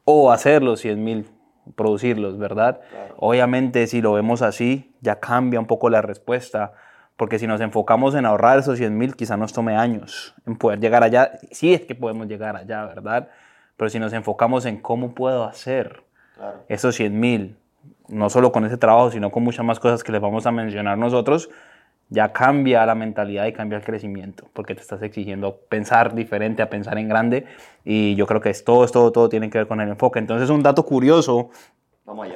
o 0.05 0.31
hacer 0.31 0.61
los 0.63 0.79
100 0.81 1.03
mil, 1.03 1.29
producirlos, 1.75 2.37
¿verdad? 2.37 2.81
Obviamente 3.17 3.87
si 3.87 4.01
lo 4.01 4.13
vemos 4.13 4.41
así, 4.41 4.95
ya 5.01 5.19
cambia 5.19 5.59
un 5.59 5.67
poco 5.67 5.89
la 5.89 6.01
respuesta 6.01 6.73
porque 7.17 7.39
si 7.39 7.47
nos 7.47 7.61
enfocamos 7.61 8.15
en 8.15 8.25
ahorrar 8.25 8.59
esos 8.59 8.77
100 8.77 8.97
mil, 8.97 9.15
quizá 9.15 9.37
nos 9.37 9.53
tome 9.53 9.75
años 9.75 10.33
en 10.45 10.57
poder 10.57 10.79
llegar 10.79 11.03
allá. 11.03 11.31
Sí 11.51 11.73
es 11.73 11.81
que 11.81 11.95
podemos 11.95 12.27
llegar 12.27 12.55
allá, 12.55 12.85
¿verdad? 12.85 13.29
Pero 13.77 13.89
si 13.89 13.99
nos 13.99 14.13
enfocamos 14.13 14.65
en 14.65 14.77
cómo 14.77 15.13
puedo 15.13 15.43
hacer 15.43 16.03
esos 16.67 16.95
100 16.95 17.19
mil, 17.19 17.57
no 18.07 18.29
solo 18.29 18.51
con 18.51 18.65
ese 18.65 18.77
trabajo, 18.77 19.11
sino 19.11 19.31
con 19.31 19.43
muchas 19.43 19.65
más 19.65 19.79
cosas 19.79 20.03
que 20.03 20.11
les 20.11 20.21
vamos 20.21 20.45
a 20.45 20.51
mencionar 20.51 20.97
nosotros, 20.97 21.49
ya 22.09 22.31
cambia 22.31 22.85
la 22.85 22.95
mentalidad 22.95 23.45
y 23.45 23.53
cambia 23.53 23.77
el 23.77 23.83
crecimiento, 23.83 24.47
porque 24.53 24.75
te 24.75 24.81
estás 24.81 25.01
exigiendo 25.01 25.57
pensar 25.69 26.13
diferente 26.13 26.61
a 26.61 26.69
pensar 26.69 26.97
en 26.97 27.09
grande. 27.09 27.45
Y 27.83 28.15
yo 28.15 28.27
creo 28.27 28.41
que 28.41 28.49
es 28.49 28.63
todo, 28.63 28.85
todo, 28.87 29.11
todo 29.11 29.29
tiene 29.29 29.49
que 29.49 29.57
ver 29.59 29.67
con 29.67 29.81
el 29.81 29.89
enfoque. 29.89 30.19
Entonces, 30.19 30.49
un 30.49 30.61
dato 30.61 30.83
curioso 30.85 31.49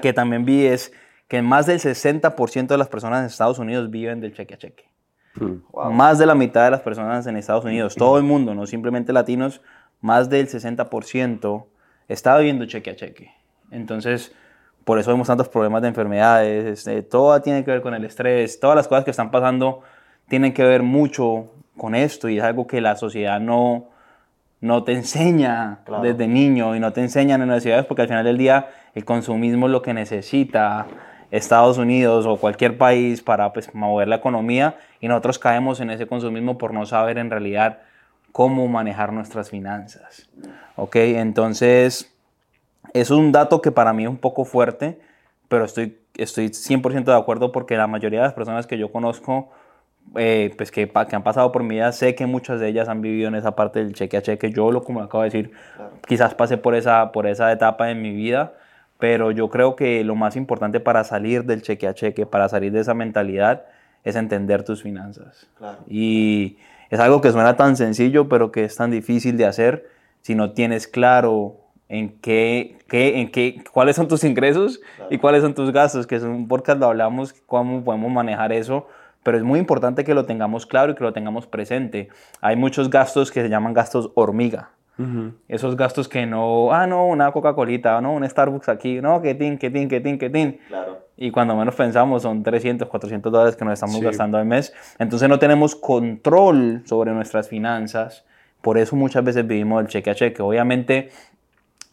que 0.01 0.13
también 0.13 0.45
vi 0.45 0.65
es 0.65 0.93
que 1.27 1.41
más 1.41 1.65
del 1.65 1.79
60% 1.79 2.67
de 2.67 2.77
las 2.77 2.87
personas 2.87 3.19
en 3.19 3.25
Estados 3.25 3.59
Unidos 3.59 3.89
viven 3.89 4.21
del 4.21 4.33
cheque 4.33 4.53
a 4.53 4.57
cheque. 4.57 4.85
Hmm. 5.35 5.61
Más 5.93 6.17
de 6.17 6.25
la 6.25 6.35
mitad 6.35 6.65
de 6.65 6.71
las 6.71 6.81
personas 6.81 7.27
en 7.27 7.37
Estados 7.37 7.65
Unidos, 7.65 7.95
todo 7.95 8.17
el 8.17 8.23
mundo, 8.23 8.55
no 8.55 8.65
simplemente 8.65 9.13
latinos, 9.13 9.61
más 10.01 10.29
del 10.29 10.47
60% 10.47 11.65
está 12.07 12.37
viviendo 12.37 12.65
cheque 12.65 12.91
a 12.91 12.95
cheque. 12.95 13.31
Entonces, 13.71 14.33
por 14.83 14.99
eso 14.99 15.11
vemos 15.11 15.27
tantos 15.27 15.49
problemas 15.49 15.81
de 15.81 15.89
enfermedades, 15.89 16.65
este, 16.65 17.01
todo 17.03 17.41
tiene 17.41 17.63
que 17.65 17.71
ver 17.71 17.81
con 17.81 17.93
el 17.93 18.05
estrés, 18.05 18.59
todas 18.59 18.75
las 18.75 18.87
cosas 18.87 19.03
que 19.03 19.11
están 19.11 19.31
pasando 19.31 19.81
tienen 20.29 20.53
que 20.53 20.63
ver 20.63 20.81
mucho 20.81 21.51
con 21.77 21.93
esto 21.93 22.29
y 22.29 22.37
es 22.37 22.43
algo 22.43 22.67
que 22.67 22.81
la 22.81 22.95
sociedad 22.95 23.39
no, 23.39 23.89
no 24.61 24.83
te 24.83 24.93
enseña 24.93 25.79
desde 26.01 26.27
niño 26.27 26.75
y 26.75 26.79
no 26.79 26.93
te 26.93 27.01
enseña 27.01 27.35
en 27.35 27.41
las 27.41 27.47
universidades 27.47 27.85
porque 27.85 28.03
al 28.03 28.07
final 28.07 28.23
del 28.23 28.37
día 28.37 28.69
el 28.95 29.05
consumismo 29.05 29.67
es 29.67 29.71
lo 29.71 29.81
que 29.81 29.93
necesita 29.93 30.87
Estados 31.31 31.77
Unidos 31.77 32.25
o 32.25 32.37
cualquier 32.37 32.77
país 32.77 33.21
para 33.21 33.51
pues, 33.53 33.73
mover 33.73 34.07
la 34.07 34.17
economía 34.17 34.77
y 34.99 35.07
nosotros 35.07 35.39
caemos 35.39 35.79
en 35.79 35.89
ese 35.89 36.07
consumismo 36.07 36.57
por 36.57 36.73
no 36.73 36.85
saber 36.85 37.17
en 37.17 37.29
realidad 37.29 37.79
cómo 38.31 38.67
manejar 38.67 39.13
nuestras 39.13 39.49
finanzas. 39.49 40.29
¿Ok? 40.75 40.95
Entonces, 40.95 42.13
es 42.93 43.09
un 43.09 43.31
dato 43.31 43.61
que 43.61 43.71
para 43.71 43.93
mí 43.93 44.03
es 44.03 44.09
un 44.09 44.17
poco 44.17 44.45
fuerte, 44.45 44.99
pero 45.47 45.65
estoy, 45.65 45.97
estoy 46.15 46.47
100% 46.47 47.03
de 47.05 47.15
acuerdo 47.17 47.51
porque 47.51 47.77
la 47.77 47.87
mayoría 47.87 48.19
de 48.19 48.25
las 48.25 48.33
personas 48.33 48.67
que 48.67 48.77
yo 48.77 48.91
conozco, 48.91 49.49
eh, 50.15 50.53
pues 50.55 50.71
que, 50.71 50.87
que 50.87 51.15
han 51.15 51.23
pasado 51.23 51.51
por 51.51 51.63
mi 51.63 51.75
vida, 51.75 51.91
sé 51.91 52.15
que 52.15 52.25
muchas 52.25 52.59
de 52.59 52.69
ellas 52.69 52.87
han 52.89 53.01
vivido 53.01 53.27
en 53.27 53.35
esa 53.35 53.55
parte 53.55 53.79
del 53.79 53.93
cheque 53.93 54.17
a 54.17 54.21
cheque. 54.21 54.51
Yo, 54.51 54.71
lo 54.71 54.83
como 54.83 55.01
acabo 55.01 55.23
de 55.23 55.29
decir, 55.29 55.51
quizás 56.07 56.33
pasé 56.33 56.57
por 56.57 56.75
esa, 56.75 57.11
por 57.11 57.27
esa 57.27 57.51
etapa 57.51 57.89
en 57.89 58.01
mi 58.01 58.11
vida, 58.11 58.53
pero 58.99 59.31
yo 59.31 59.49
creo 59.49 59.75
que 59.75 60.03
lo 60.03 60.15
más 60.15 60.35
importante 60.35 60.79
para 60.79 61.03
salir 61.03 61.43
del 61.45 61.61
cheque 61.61 61.87
a 61.87 61.93
cheque, 61.93 62.25
para 62.25 62.49
salir 62.49 62.71
de 62.71 62.79
esa 62.81 62.93
mentalidad, 62.93 63.65
es 64.03 64.15
entender 64.15 64.63
tus 64.63 64.81
finanzas. 64.83 65.47
Claro. 65.57 65.79
Y 65.87 66.57
es 66.89 66.99
algo 66.99 67.21
que 67.21 67.31
suena 67.31 67.55
tan 67.57 67.75
sencillo, 67.75 68.29
pero 68.29 68.51
que 68.51 68.63
es 68.63 68.75
tan 68.75 68.89
difícil 68.91 69.37
de 69.37 69.45
hacer 69.45 69.87
si 70.21 70.33
no 70.35 70.51
tienes 70.51 70.87
claro 70.87 71.57
en 71.89 72.17
qué, 72.19 72.77
qué- 72.87 73.19
en 73.21 73.31
qué, 73.31 73.63
cuáles 73.71 73.95
son 73.95 74.07
tus 74.07 74.23
ingresos 74.23 74.81
y 75.09 75.17
cuáles 75.19 75.41
son 75.41 75.53
tus 75.53 75.71
gastos, 75.71 76.05
que 76.07 76.15
es 76.15 76.23
un 76.23 76.47
podcast 76.47 76.79
lo 76.79 76.87
hablamos, 76.87 77.33
cómo 77.45 77.83
podemos 77.83 78.11
manejar 78.11 78.51
eso, 78.51 78.87
pero 79.23 79.37
es 79.37 79.43
muy 79.43 79.59
importante 79.59 80.03
que 80.03 80.13
lo 80.13 80.25
tengamos 80.25 80.65
claro 80.65 80.93
y 80.93 80.95
que 80.95 81.03
lo 81.03 81.13
tengamos 81.13 81.47
presente. 81.47 82.09
Hay 82.41 82.55
muchos 82.55 82.89
gastos 82.89 83.31
que 83.31 83.41
se 83.41 83.49
llaman 83.49 83.73
gastos 83.73 84.11
hormiga. 84.15 84.69
Esos 85.47 85.77
gastos 85.77 86.07
que 86.09 86.25
no, 86.25 86.73
ah, 86.73 86.87
no, 86.87 87.05
una 87.05 87.31
Coca-Colita, 87.31 88.01
no, 88.01 88.13
un 88.13 88.27
Starbucks 88.27 88.67
aquí, 88.69 88.99
no, 88.99 89.21
que 89.21 89.35
tin, 89.35 89.57
que 89.57 89.69
tin, 89.69 89.87
que 89.87 90.01
tin, 90.01 90.17
que 90.17 90.29
tin. 90.29 90.59
Claro. 90.67 90.99
Y 91.15 91.31
cuando 91.31 91.55
menos 91.55 91.75
pensamos 91.75 92.23
son 92.23 92.43
300, 92.43 92.87
400 92.87 93.31
dólares 93.31 93.55
que 93.55 93.63
nos 93.65 93.73
estamos 93.75 93.95
Sí. 93.95 94.01
gastando 94.01 94.37
al 94.37 94.45
mes. 94.45 94.73
Entonces 94.99 95.29
no 95.29 95.37
tenemos 95.39 95.75
control 95.75 96.81
sobre 96.85 97.11
nuestras 97.11 97.47
finanzas. 97.47 98.25
Por 98.61 98.77
eso 98.77 98.95
muchas 98.95 99.23
veces 99.23 99.45
vivimos 99.45 99.79
del 99.83 99.87
cheque 99.87 100.09
a 100.09 100.15
cheque. 100.15 100.41
Obviamente 100.41 101.09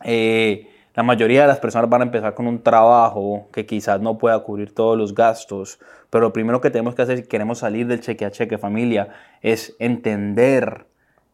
eh, 0.05 0.69
la 0.95 1.03
mayoría 1.03 1.43
de 1.43 1.49
las 1.49 1.59
personas 1.59 1.89
van 1.91 2.03
a 2.03 2.05
empezar 2.05 2.35
con 2.35 2.47
un 2.47 2.63
trabajo 2.63 3.49
que 3.53 3.67
quizás 3.67 4.01
no 4.01 4.17
pueda 4.19 4.39
cubrir 4.41 4.75
todos 4.75 4.97
los 4.97 5.15
gastos. 5.15 5.79
Pero 6.11 6.23
lo 6.23 6.33
primero 6.33 6.61
que 6.61 6.71
tenemos 6.71 6.95
que 6.95 7.03
hacer 7.03 7.19
si 7.19 7.25
queremos 7.27 7.59
salir 7.59 7.87
del 7.87 8.01
cheque 8.01 8.25
a 8.25 8.31
cheque 8.31 8.59
familia 8.59 9.09
es 9.43 9.75
entender 9.79 10.87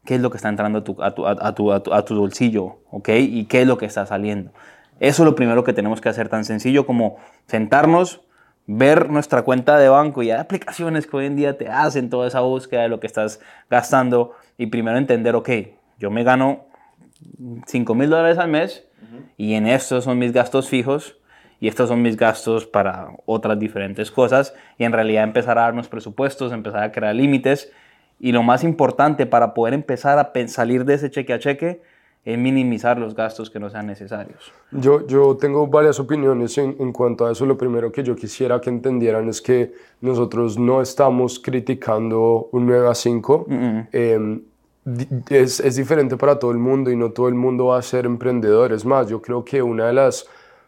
qué 0.04 0.14
es 0.16 0.20
lo 0.20 0.30
que 0.30 0.36
está 0.38 0.48
entrando 0.48 0.78
a 0.80 0.84
tu, 0.84 1.02
a 1.02 1.14
tu, 1.14 1.26
a 1.26 1.54
tu, 1.54 1.72
a 1.72 1.82
tu- 1.82 1.92
a 1.94 2.04
tu 2.04 2.18
bolsillo, 2.18 2.78
¿ok? 2.90 3.08
Y 3.18 3.44
qué 3.46 3.62
es 3.62 3.66
lo 3.66 3.78
que 3.78 3.86
está 3.86 4.06
saliendo. 4.06 4.50
Eso 4.98 5.22
es 5.22 5.26
lo 5.26 5.34
primero 5.34 5.64
que 5.64 5.72
tenemos 5.72 6.00
que 6.00 6.08
hacer, 6.08 6.28
tan 6.28 6.44
sencillo 6.44 6.86
como 6.86 7.16
sentarnos, 7.46 8.22
ver 8.66 9.10
nuestra 9.10 9.42
cuenta 9.42 9.78
de 9.78 9.88
banco 9.88 10.22
y 10.22 10.30
hay 10.30 10.38
aplicaciones 10.38 11.06
que 11.06 11.16
hoy 11.16 11.26
en 11.26 11.36
día 11.36 11.56
te 11.58 11.68
hacen 11.68 12.08
toda 12.10 12.28
esa 12.28 12.40
búsqueda 12.40 12.82
de 12.82 12.88
lo 12.88 13.00
que 13.00 13.06
estás 13.06 13.40
gastando 13.68 14.32
y 14.58 14.66
primero 14.66 14.96
entender, 14.98 15.34
ok, 15.34 15.48
yo 15.98 16.10
me 16.10 16.22
gano 16.22 16.66
5 17.66 17.94
mil 17.94 18.10
dólares 18.10 18.38
al 18.38 18.48
mes 18.48 18.86
y 19.36 19.54
en 19.54 19.66
estos 19.66 20.04
son 20.04 20.18
mis 20.18 20.32
gastos 20.32 20.68
fijos 20.68 21.16
y 21.60 21.68
estos 21.68 21.88
son 21.88 22.00
mis 22.02 22.16
gastos 22.16 22.66
para 22.66 23.08
otras 23.26 23.58
diferentes 23.58 24.10
cosas 24.10 24.54
y 24.78 24.84
en 24.84 24.92
realidad 24.92 25.24
empezar 25.24 25.58
a 25.58 25.62
darnos 25.62 25.88
presupuestos, 25.88 26.52
empezar 26.52 26.82
a 26.82 26.92
crear 26.92 27.14
límites 27.14 27.72
y 28.20 28.32
lo 28.32 28.42
más 28.42 28.62
importante 28.62 29.26
para 29.26 29.54
poder 29.54 29.74
empezar 29.74 30.18
a 30.18 30.32
salir 30.48 30.84
de 30.84 30.94
ese 30.94 31.10
cheque 31.10 31.32
a 31.32 31.38
cheque 31.38 31.80
es 32.22 32.36
minimizar 32.38 32.98
los 32.98 33.14
gastos 33.14 33.48
que 33.48 33.58
no 33.58 33.70
sean 33.70 33.86
necesarios. 33.86 34.52
Yo, 34.72 35.06
yo 35.06 35.38
tengo 35.38 35.66
varias 35.68 35.98
opiniones 35.98 36.58
en, 36.58 36.76
en 36.78 36.92
cuanto 36.92 37.24
a 37.26 37.32
eso. 37.32 37.46
Lo 37.46 37.56
primero 37.56 37.90
que 37.90 38.02
yo 38.02 38.14
quisiera 38.14 38.60
que 38.60 38.68
entendieran 38.68 39.26
es 39.30 39.40
que 39.40 39.72
nosotros 40.02 40.58
no 40.58 40.82
estamos 40.82 41.38
criticando 41.38 42.50
un 42.52 42.66
9 42.66 42.88
a 42.88 42.94
5. 42.94 43.46
Eh, 43.92 44.40
di- 44.84 45.08
es, 45.30 45.60
es 45.60 45.76
diferente 45.76 46.18
para 46.18 46.38
todo 46.38 46.50
el 46.50 46.58
mundo 46.58 46.90
y 46.90 46.96
no 46.96 47.10
todo 47.12 47.28
el 47.28 47.34
mundo 47.34 47.66
va 47.66 47.78
a 47.78 47.82
ser 47.82 48.04
emprendedor. 48.04 48.72
Es 48.74 48.84
más, 48.84 49.08
yo 49.08 49.22
creo 49.22 49.42
que 49.42 49.62
una 49.62 49.86
de 49.86 49.94
las 49.94 50.26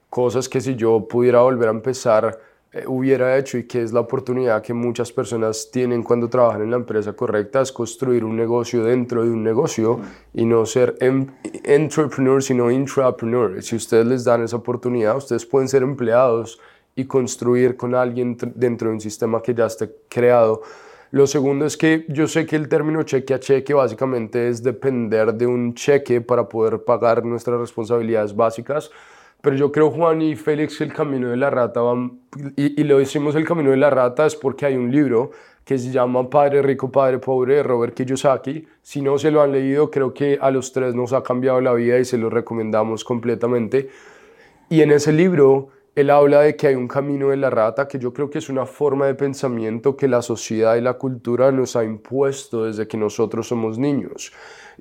cosas 0.09 0.49
que 0.49 0.61
si 0.63 0.75
yo 0.75 1.07
pudiera 1.07 1.43
volver 1.43 1.69
a 1.69 1.73
empezar 1.73 2.39
eh, 2.39 2.39
hubiera 2.87 3.37
hecho 3.37 3.59
y 3.59 3.65
que 3.65 3.83
es 3.83 3.93
la 3.93 4.01
oportunidad 4.01 4.63
que 4.63 4.73
muchas 4.73 5.13
personas 5.13 5.71
tienen 5.71 6.03
cuando 6.03 6.29
trabajan 6.29 6.63
en 6.63 6.71
la 6.71 6.77
empresa 6.77 7.13
correcta 7.13 7.61
es 7.61 7.71
construir 7.71 8.25
un 8.25 8.35
negocio 8.35 8.83
dentro 8.85 9.23
de 9.25 9.31
un 9.31 9.45
negocio 9.45 10.01
y 10.33 10.47
no 10.47 10.65
ser 10.65 10.97
em- 11.01 11.27
entrepreneur 11.65 12.43
sino 12.43 12.71
intrapreneur. 12.71 13.63
Si 13.63 13.77
ustedes 13.77 14.07
les 14.07 14.25
dan 14.25 14.43
esa 14.43 14.57
oportunidad, 14.57 15.17
ustedes 15.17 15.45
pueden 15.45 15.69
ser 15.69 15.83
empleados 15.83 16.59
y 16.97 17.05
construir 17.05 17.77
con 17.77 17.95
alguien 17.95 18.37
tr- 18.39 18.53
dentro 18.55 18.89
de 18.89 18.95
un 18.95 19.01
sistema 19.01 19.43
que 19.43 19.55
ya 19.55 19.67
esté 19.67 19.91
creado. 20.09 20.63
Lo 21.11 21.27
segundo 21.27 21.67
es 21.67 21.77
que 21.77 22.07
yo 22.09 22.27
sé 22.27 22.47
que 22.47 22.57
el 22.57 22.69
término 22.71 23.03
cheque 23.03 23.35
a 23.35 23.39
cheque 23.41 23.75
básicamente 23.75 24.49
es 24.49 24.63
depender 24.63 25.35
de 25.35 25.47
un 25.47 25.75
cheque 25.75 26.23
para 26.23 26.49
poder 26.49 26.85
pagar 26.85 27.23
nuestras 27.23 27.61
responsabilidades 27.61 28.35
básicas, 28.35 28.91
pero 29.43 29.57
yo 29.57 29.71
creo, 29.71 29.91
Juan 29.91 30.23
y 30.23 30.37
Félix, 30.37 30.79
que 30.79 30.85
el 30.85 30.93
camino 30.95 31.29
de 31.29 31.37
la 31.37 31.51
rata 31.51 31.83
van, 31.83 32.21
y, 32.57 32.81
y 32.81 32.85
lo 32.85 32.99
decimos 32.99 33.35
el 33.35 33.45
camino 33.45 33.73
de 33.73 33.77
la 33.77 33.91
rata 33.91 34.25
es 34.25 34.35
porque 34.35 34.65
hay 34.65 34.77
un 34.77 34.91
libro 34.91 35.33
que 35.65 35.79
se 35.79 35.91
llama 35.91 36.31
Padre 36.31 36.63
Rico, 36.63 36.91
Padre 36.91 37.19
Pobre 37.19 37.57
de 37.57 37.63
Robert 37.63 37.95
Kiyosaki. 37.95 38.67
Si 38.81 39.03
no 39.03 39.19
se 39.19 39.31
lo 39.31 39.43
han 39.43 39.53
leído, 39.53 39.91
creo 39.91 40.15
que 40.15 40.39
a 40.41 40.51
los 40.51 40.73
tres 40.73 40.95
nos 40.95 41.13
ha 41.13 41.23
cambiado 41.23 41.61
la 41.61 41.75
vida 41.75 41.99
y 41.99 42.05
se 42.05 42.19
lo 42.19 42.31
recomendamos 42.31 43.05
completamente. 43.05 43.91
Y 44.69 44.81
en 44.81 44.91
ese 44.91 45.13
libro 45.13 45.69
él 45.95 46.09
habla 46.09 46.41
de 46.41 46.57
que 46.57 46.69
hay 46.69 46.75
un 46.75 46.89
camino 46.89 47.29
de 47.29 47.37
la 47.37 47.51
rata, 47.51 47.87
que 47.87 47.99
yo 47.99 48.15
creo 48.15 48.31
que 48.31 48.39
es 48.39 48.49
una 48.49 48.65
forma 48.65 49.07
de 49.07 49.15
pensamiento 49.15 49.95
que 49.97 50.09
la 50.09 50.23
sociedad 50.23 50.77
y 50.77 50.81
la 50.81 50.95
cultura 50.95 51.53
nos 51.53 51.77
ha 51.77 51.85
impuesto 51.85 52.65
desde 52.65 52.89
que 52.89 52.97
nosotros 52.97 53.49
somos 53.49 53.79
niños. 53.79 54.33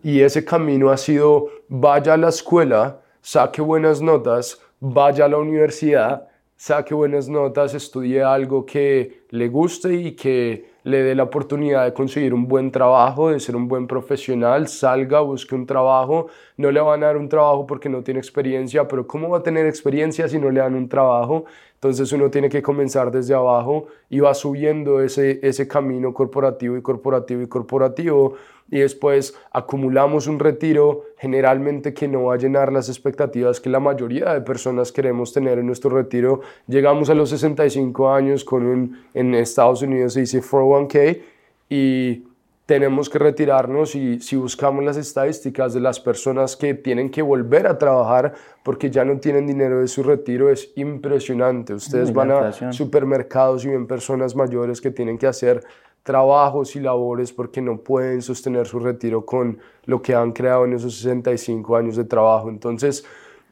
Y 0.03 0.21
ese 0.21 0.45
camino 0.45 0.89
ha 0.89 0.97
sido, 0.97 1.49
vaya 1.67 2.13
a 2.13 2.17
la 2.17 2.29
escuela, 2.29 3.01
saque 3.21 3.61
buenas 3.61 4.01
notas, 4.01 4.59
vaya 4.79 5.25
a 5.25 5.27
la 5.27 5.37
universidad, 5.37 6.27
saque 6.55 6.93
buenas 6.93 7.29
notas, 7.29 7.73
estudie 7.73 8.23
algo 8.23 8.65
que 8.65 9.23
le 9.29 9.47
guste 9.47 9.93
y 9.93 10.11
que 10.15 10.71
le 10.83 11.03
dé 11.03 11.13
la 11.13 11.23
oportunidad 11.23 11.85
de 11.85 11.93
conseguir 11.93 12.33
un 12.33 12.47
buen 12.47 12.71
trabajo, 12.71 13.29
de 13.29 13.39
ser 13.39 13.55
un 13.55 13.67
buen 13.67 13.85
profesional, 13.85 14.67
salga, 14.67 15.19
busque 15.21 15.53
un 15.53 15.65
trabajo, 15.65 16.27
no 16.57 16.71
le 16.71 16.79
van 16.79 17.03
a 17.03 17.07
dar 17.07 17.17
un 17.17 17.29
trabajo 17.29 17.67
porque 17.67 17.89
no 17.89 18.01
tiene 18.03 18.19
experiencia, 18.19 18.87
pero 18.87 19.05
¿cómo 19.05 19.29
va 19.29 19.39
a 19.39 19.43
tener 19.43 19.67
experiencia 19.67 20.27
si 20.27 20.39
no 20.39 20.49
le 20.49 20.59
dan 20.59 20.73
un 20.73 20.89
trabajo? 20.89 21.45
Entonces 21.75 22.11
uno 22.13 22.29
tiene 22.29 22.49
que 22.49 22.61
comenzar 22.61 23.11
desde 23.11 23.33
abajo 23.33 23.87
y 24.09 24.19
va 24.19 24.33
subiendo 24.33 25.01
ese, 25.01 25.39
ese 25.41 25.67
camino 25.67 26.13
corporativo 26.13 26.77
y 26.77 26.81
corporativo 26.81 27.41
y 27.41 27.47
corporativo 27.47 28.35
y 28.71 28.79
después 28.79 29.35
acumulamos 29.51 30.25
un 30.25 30.39
retiro 30.39 31.03
generalmente 31.17 31.93
que 31.93 32.07
no 32.07 32.23
va 32.23 32.35
a 32.35 32.37
llenar 32.37 32.71
las 32.71 32.89
expectativas 32.89 33.59
que 33.59 33.69
la 33.69 33.81
mayoría 33.81 34.33
de 34.33 34.41
personas 34.41 34.91
queremos 34.91 35.33
tener 35.33 35.59
en 35.59 35.67
nuestro 35.67 35.91
retiro. 35.91 36.41
Llegamos 36.67 37.09
a 37.09 37.13
los 37.13 37.29
65 37.29 38.11
años 38.11 38.43
con 38.45 38.65
un, 38.65 38.97
en 39.13 39.35
Estados 39.35 39.81
Unidos 39.81 40.13
se 40.13 40.21
dice 40.21 40.41
401k 40.41 41.21
y 41.69 42.23
tenemos 42.65 43.09
que 43.09 43.19
retirarnos 43.19 43.95
y 43.95 44.21
si 44.21 44.37
buscamos 44.37 44.85
las 44.85 44.95
estadísticas 44.95 45.73
de 45.73 45.81
las 45.81 45.99
personas 45.99 46.55
que 46.55 46.73
tienen 46.73 47.11
que 47.11 47.21
volver 47.21 47.67
a 47.67 47.77
trabajar 47.77 48.33
porque 48.63 48.89
ya 48.89 49.03
no 49.03 49.19
tienen 49.19 49.45
dinero 49.45 49.81
de 49.81 49.89
su 49.89 50.01
retiro 50.01 50.49
es 50.49 50.71
impresionante. 50.75 51.73
Ustedes 51.73 52.09
la 52.09 52.15
van 52.15 52.31
a 52.31 52.71
supermercados 52.71 53.65
y 53.65 53.69
ven 53.69 53.87
personas 53.87 54.37
mayores 54.37 54.79
que 54.79 54.91
tienen 54.91 55.17
que 55.17 55.27
hacer 55.27 55.61
trabajos 56.03 56.75
y 56.75 56.79
labores 56.79 57.31
porque 57.31 57.61
no 57.61 57.77
pueden 57.77 58.21
sostener 58.21 58.65
su 58.67 58.79
retiro 58.79 59.25
con 59.25 59.59
lo 59.85 60.01
que 60.01 60.15
han 60.15 60.31
creado 60.31 60.65
en 60.65 60.73
esos 60.73 60.95
65 60.95 61.75
años 61.75 61.95
de 61.95 62.05
trabajo. 62.05 62.49
Entonces, 62.49 63.05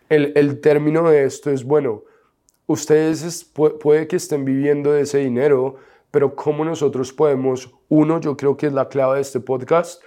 el, 0.10 0.34
el 0.36 0.60
término 0.60 1.10
de 1.10 1.26
esto 1.26 1.52
es, 1.52 1.64
bueno, 1.64 2.04
ustedes 2.68 3.24
es- 3.24 3.54
pu- 3.54 3.78
puede 3.78 4.08
que 4.08 4.16
estén 4.16 4.46
viviendo 4.46 4.92
de 4.92 5.02
ese 5.02 5.20
dinero, 5.20 5.76
pero 6.12 6.36
¿cómo 6.36 6.66
nosotros 6.66 7.14
podemos, 7.14 7.72
uno, 7.88 8.20
yo 8.20 8.36
creo 8.36 8.58
que 8.58 8.68
es 8.68 8.74
la 8.74 8.90
clave 8.90 9.16
de 9.18 9.22
este 9.22 9.40
podcast, 9.40 10.02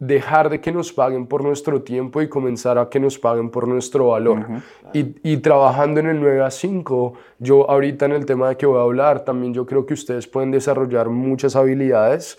dejar 0.00 0.48
de 0.48 0.60
que 0.60 0.72
nos 0.72 0.92
paguen 0.92 1.26
por 1.26 1.44
nuestro 1.44 1.82
tiempo 1.82 2.22
y 2.22 2.28
comenzar 2.28 2.78
a 2.78 2.88
que 2.88 2.98
nos 2.98 3.18
paguen 3.18 3.50
por 3.50 3.68
nuestro 3.68 4.08
valor. 4.08 4.46
y, 4.94 5.14
y 5.22 5.36
trabajando 5.36 6.00
en 6.00 6.06
el 6.06 6.20
9 6.20 6.42
a 6.42 6.50
5, 6.50 7.12
yo 7.38 7.70
ahorita 7.70 8.06
en 8.06 8.12
el 8.12 8.24
tema 8.26 8.48
de 8.48 8.56
que 8.56 8.66
voy 8.66 8.78
a 8.78 8.82
hablar, 8.82 9.24
también 9.24 9.52
yo 9.52 9.66
creo 9.66 9.84
que 9.84 9.94
ustedes 9.94 10.26
pueden 10.26 10.50
desarrollar 10.50 11.10
muchas 11.10 11.54
habilidades 11.54 12.38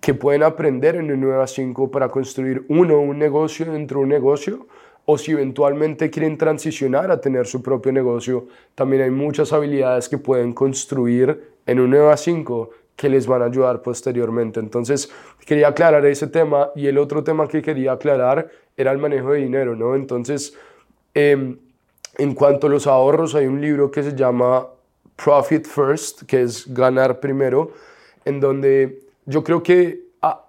que 0.00 0.14
pueden 0.14 0.44
aprender 0.44 0.94
en 0.94 1.10
el 1.10 1.20
9 1.20 1.42
a 1.42 1.46
5 1.48 1.90
para 1.90 2.08
construir 2.08 2.64
uno, 2.68 3.00
un 3.00 3.18
negocio 3.18 3.72
dentro 3.72 3.98
de 3.98 4.04
un 4.04 4.10
negocio, 4.10 4.66
o 5.04 5.18
si 5.18 5.32
eventualmente 5.32 6.10
quieren 6.10 6.38
transicionar 6.38 7.10
a 7.10 7.20
tener 7.20 7.46
su 7.46 7.60
propio 7.60 7.90
negocio, 7.90 8.46
también 8.76 9.02
hay 9.02 9.10
muchas 9.10 9.52
habilidades 9.52 10.08
que 10.08 10.18
pueden 10.18 10.52
construir 10.52 11.56
en 11.66 11.80
un 11.80 11.90
9 11.90 12.12
a 12.12 12.16
5 12.16 12.70
que 12.98 13.08
les 13.08 13.28
van 13.28 13.42
a 13.42 13.44
ayudar 13.44 13.80
posteriormente. 13.80 14.58
Entonces, 14.58 15.08
quería 15.46 15.68
aclarar 15.68 16.04
ese 16.04 16.26
tema 16.26 16.70
y 16.74 16.88
el 16.88 16.98
otro 16.98 17.22
tema 17.22 17.46
que 17.46 17.62
quería 17.62 17.92
aclarar 17.92 18.50
era 18.76 18.90
el 18.90 18.98
manejo 18.98 19.30
de 19.30 19.38
dinero, 19.38 19.76
¿no? 19.76 19.94
Entonces, 19.94 20.52
em, 21.14 21.56
en 22.16 22.34
cuanto 22.34 22.66
a 22.66 22.70
los 22.70 22.88
ahorros, 22.88 23.36
hay 23.36 23.46
un 23.46 23.60
libro 23.60 23.88
que 23.88 24.02
se 24.02 24.16
llama 24.16 24.66
Profit 25.14 25.64
First, 25.64 26.24
que 26.24 26.42
es 26.42 26.74
ganar 26.74 27.20
primero, 27.20 27.70
en 28.24 28.40
donde 28.40 28.98
yo 29.26 29.44
creo 29.44 29.62
que 29.62 30.08
ah, 30.20 30.48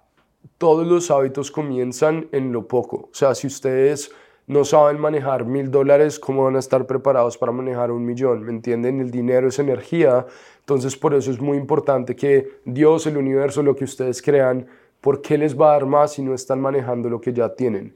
todos 0.58 0.84
los 0.84 1.08
hábitos 1.12 1.52
comienzan 1.52 2.26
en 2.32 2.52
lo 2.52 2.66
poco. 2.66 3.10
O 3.12 3.14
sea, 3.14 3.36
si 3.36 3.46
ustedes 3.46 4.10
no 4.50 4.64
saben 4.64 4.98
manejar 4.98 5.44
mil 5.44 5.70
dólares, 5.70 6.18
¿cómo 6.18 6.42
van 6.42 6.56
a 6.56 6.58
estar 6.58 6.84
preparados 6.84 7.38
para 7.38 7.52
manejar 7.52 7.92
un 7.92 8.04
millón? 8.04 8.42
¿Me 8.42 8.50
entienden? 8.50 9.00
El 9.00 9.12
dinero 9.12 9.46
es 9.46 9.60
energía, 9.60 10.26
entonces 10.58 10.96
por 10.96 11.14
eso 11.14 11.30
es 11.30 11.40
muy 11.40 11.56
importante 11.56 12.16
que 12.16 12.58
Dios, 12.64 13.06
el 13.06 13.16
universo, 13.16 13.62
lo 13.62 13.76
que 13.76 13.84
ustedes 13.84 14.20
crean, 14.20 14.66
¿por 15.00 15.22
qué 15.22 15.38
les 15.38 15.56
va 15.56 15.68
a 15.68 15.72
dar 15.74 15.86
más 15.86 16.14
si 16.14 16.22
no 16.22 16.34
están 16.34 16.60
manejando 16.60 17.08
lo 17.08 17.20
que 17.20 17.32
ya 17.32 17.54
tienen? 17.54 17.94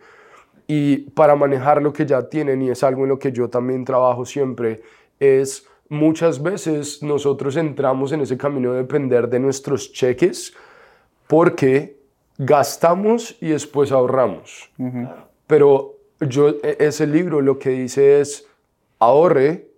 Y 0.69 1.11
para 1.11 1.35
manejar 1.35 1.83
lo 1.83 1.93
que 1.93 2.07
ya 2.07 2.23
tienen, 2.29 2.63
y 2.63 2.71
es 2.71 2.85
algo 2.85 3.03
en 3.03 3.09
lo 3.09 3.19
que 3.19 3.33
yo 3.33 3.51
también 3.51 3.85
trabajo 3.85 4.25
siempre, 4.25 4.81
es 5.19 5.67
muchas 5.89 6.41
veces 6.41 7.03
nosotros 7.03 7.57
entramos 7.57 8.13
en 8.13 8.21
ese 8.21 8.37
camino 8.37 8.71
de 8.71 8.79
depender 8.79 9.29
de 9.29 9.41
nuestros 9.41 9.93
cheques 9.93 10.55
porque 11.27 11.99
gastamos 12.39 13.37
y 13.41 13.49
después 13.49 13.91
ahorramos. 13.91 14.71
Pero 15.49 15.94
yo, 16.29 16.49
e, 16.63 16.77
ese 16.81 17.07
libro 17.07 17.41
lo 17.41 17.59
que 17.59 17.71
dice 17.71 18.21
es 18.21 18.47
ahorre, 18.99 19.69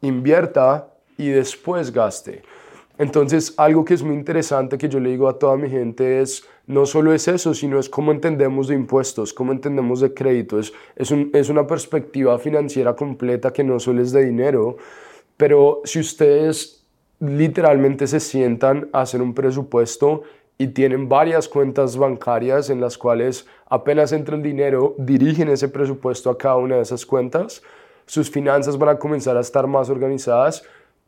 invierta 0.00 0.92
y 1.16 1.28
después 1.28 1.92
gaste. 1.92 2.42
Entonces, 2.96 3.54
algo 3.56 3.84
que 3.84 3.94
es 3.94 4.02
muy 4.02 4.14
interesante 4.14 4.78
que 4.78 4.88
yo 4.88 5.00
le 5.00 5.10
digo 5.10 5.28
a 5.28 5.38
toda 5.38 5.56
mi 5.56 5.68
gente 5.68 6.20
es, 6.20 6.44
no 6.66 6.86
solo 6.86 7.12
es 7.12 7.26
eso, 7.26 7.52
sino 7.52 7.78
es 7.78 7.88
cómo 7.88 8.12
entendemos 8.12 8.68
de 8.68 8.76
impuestos, 8.76 9.32
cómo 9.32 9.50
entendemos 9.52 10.00
de 10.00 10.14
créditos. 10.14 10.72
Es, 10.94 11.12
es 11.32 11.48
una 11.48 11.66
perspectiva 11.66 12.38
financiera 12.38 12.94
completa 12.94 13.52
que 13.52 13.64
no 13.64 13.80
solo 13.80 14.00
es 14.00 14.12
de 14.12 14.24
dinero, 14.24 14.76
pero 15.36 15.80
si 15.84 15.98
ustedes 15.98 16.84
literalmente 17.18 18.06
se 18.06 18.20
sientan 18.20 18.88
a 18.92 19.00
hacer 19.00 19.22
un 19.22 19.34
presupuesto 19.34 20.22
y 20.58 20.68
tienen 20.68 21.08
varias 21.08 21.48
cuentas 21.48 21.96
bancarias 21.96 22.70
en 22.70 22.80
las 22.80 22.96
cuales 22.96 23.46
apenas 23.66 24.12
entra 24.12 24.36
el 24.36 24.42
dinero, 24.42 24.94
dirigen 24.98 25.48
ese 25.48 25.68
presupuesto 25.68 26.30
a 26.30 26.38
cada 26.38 26.56
una 26.56 26.76
de 26.76 26.82
esas 26.82 27.04
cuentas, 27.04 27.62
sus 28.06 28.30
finanzas 28.30 28.78
van 28.78 28.90
a 28.90 28.98
comenzar 28.98 29.36
a 29.36 29.40
estar 29.40 29.66
más 29.66 29.90
organizadas 29.90 30.62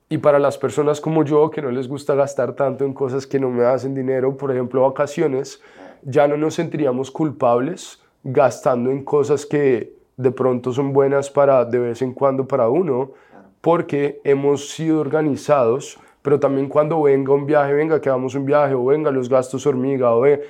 y 0.08 0.18
para 0.18 0.38
las 0.38 0.56
personas 0.56 1.00
como 1.00 1.24
yo 1.24 1.50
que 1.50 1.62
no 1.62 1.70
les 1.70 1.88
gusta 1.88 2.14
gastar 2.14 2.54
tanto 2.54 2.84
en 2.84 2.94
cosas 2.94 3.26
que 3.26 3.38
no 3.38 3.50
me 3.50 3.64
hacen 3.64 3.94
dinero, 3.94 4.36
por 4.36 4.50
ejemplo 4.50 4.82
vacaciones, 4.82 5.60
ya 6.02 6.26
no 6.28 6.36
nos 6.36 6.54
sentiríamos 6.54 7.10
culpables 7.10 8.00
gastando 8.22 8.90
en 8.90 9.04
cosas 9.04 9.46
que 9.46 9.94
de 10.16 10.30
pronto 10.30 10.72
son 10.72 10.92
buenas 10.92 11.30
para 11.30 11.64
de 11.64 11.78
vez 11.78 12.02
en 12.02 12.12
cuando 12.12 12.48
para 12.48 12.68
uno, 12.68 13.12
porque 13.60 14.20
hemos 14.24 14.70
sido 14.70 15.00
organizados 15.00 15.98
pero 16.26 16.40
también 16.40 16.68
cuando 16.68 17.00
venga 17.00 17.32
un 17.32 17.46
viaje, 17.46 17.72
venga 17.72 18.00
que 18.00 18.08
hagamos 18.08 18.34
un 18.34 18.44
viaje, 18.44 18.74
o 18.74 18.84
venga 18.84 19.12
los 19.12 19.28
gastos 19.28 19.64
hormiga, 19.64 20.12
o 20.12 20.22
ve, 20.22 20.42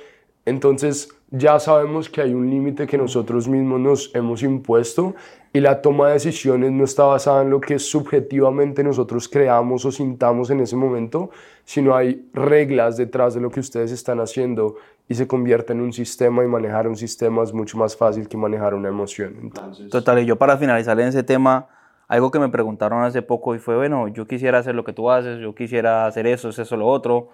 entonces 0.43 1.07
ya 1.29 1.59
sabemos 1.59 2.09
que 2.09 2.19
hay 2.19 2.33
un 2.33 2.49
límite 2.49 2.87
que 2.87 2.97
nosotros 2.97 3.47
mismos 3.47 3.79
nos 3.79 4.15
hemos 4.15 4.41
impuesto 4.41 5.13
y 5.53 5.59
la 5.59 5.83
toma 5.83 6.07
de 6.07 6.13
decisiones 6.13 6.71
no 6.71 6.83
está 6.83 7.03
basada 7.03 7.43
en 7.43 7.51
lo 7.51 7.61
que 7.61 7.77
subjetivamente 7.77 8.83
nosotros 8.83 9.29
creamos 9.29 9.85
o 9.85 9.91
sintamos 9.91 10.49
en 10.49 10.61
ese 10.61 10.75
momento, 10.75 11.29
sino 11.63 11.95
hay 11.95 12.27
reglas 12.33 12.97
detrás 12.97 13.35
de 13.35 13.41
lo 13.41 13.51
que 13.51 13.59
ustedes 13.59 13.91
están 13.91 14.19
haciendo 14.19 14.77
y 15.07 15.13
se 15.13 15.27
convierte 15.27 15.73
en 15.73 15.81
un 15.81 15.93
sistema 15.93 16.43
y 16.43 16.47
manejar 16.47 16.87
un 16.87 16.97
sistema 16.97 17.43
es 17.43 17.53
mucho 17.53 17.77
más 17.77 17.95
fácil 17.95 18.27
que 18.27 18.35
manejar 18.35 18.73
una 18.73 18.89
emoción. 18.89 19.35
Entonces... 19.43 19.91
Total, 19.91 20.17
y 20.17 20.25
yo 20.25 20.37
para 20.37 20.57
finalizar 20.57 20.99
en 20.99 21.09
ese 21.09 21.21
tema, 21.21 21.67
algo 22.07 22.31
que 22.31 22.39
me 22.39 22.49
preguntaron 22.49 23.03
hace 23.03 23.21
poco 23.21 23.55
y 23.55 23.59
fue, 23.59 23.75
bueno, 23.75 24.07
yo 24.07 24.27
quisiera 24.27 24.59
hacer 24.59 24.75
lo 24.75 24.83
que 24.83 24.93
tú 24.93 25.11
haces, 25.11 25.39
yo 25.39 25.53
quisiera 25.53 26.05
hacer 26.05 26.25
eso, 26.27 26.49
eso, 26.49 26.77
lo 26.77 26.87
otro. 26.87 27.29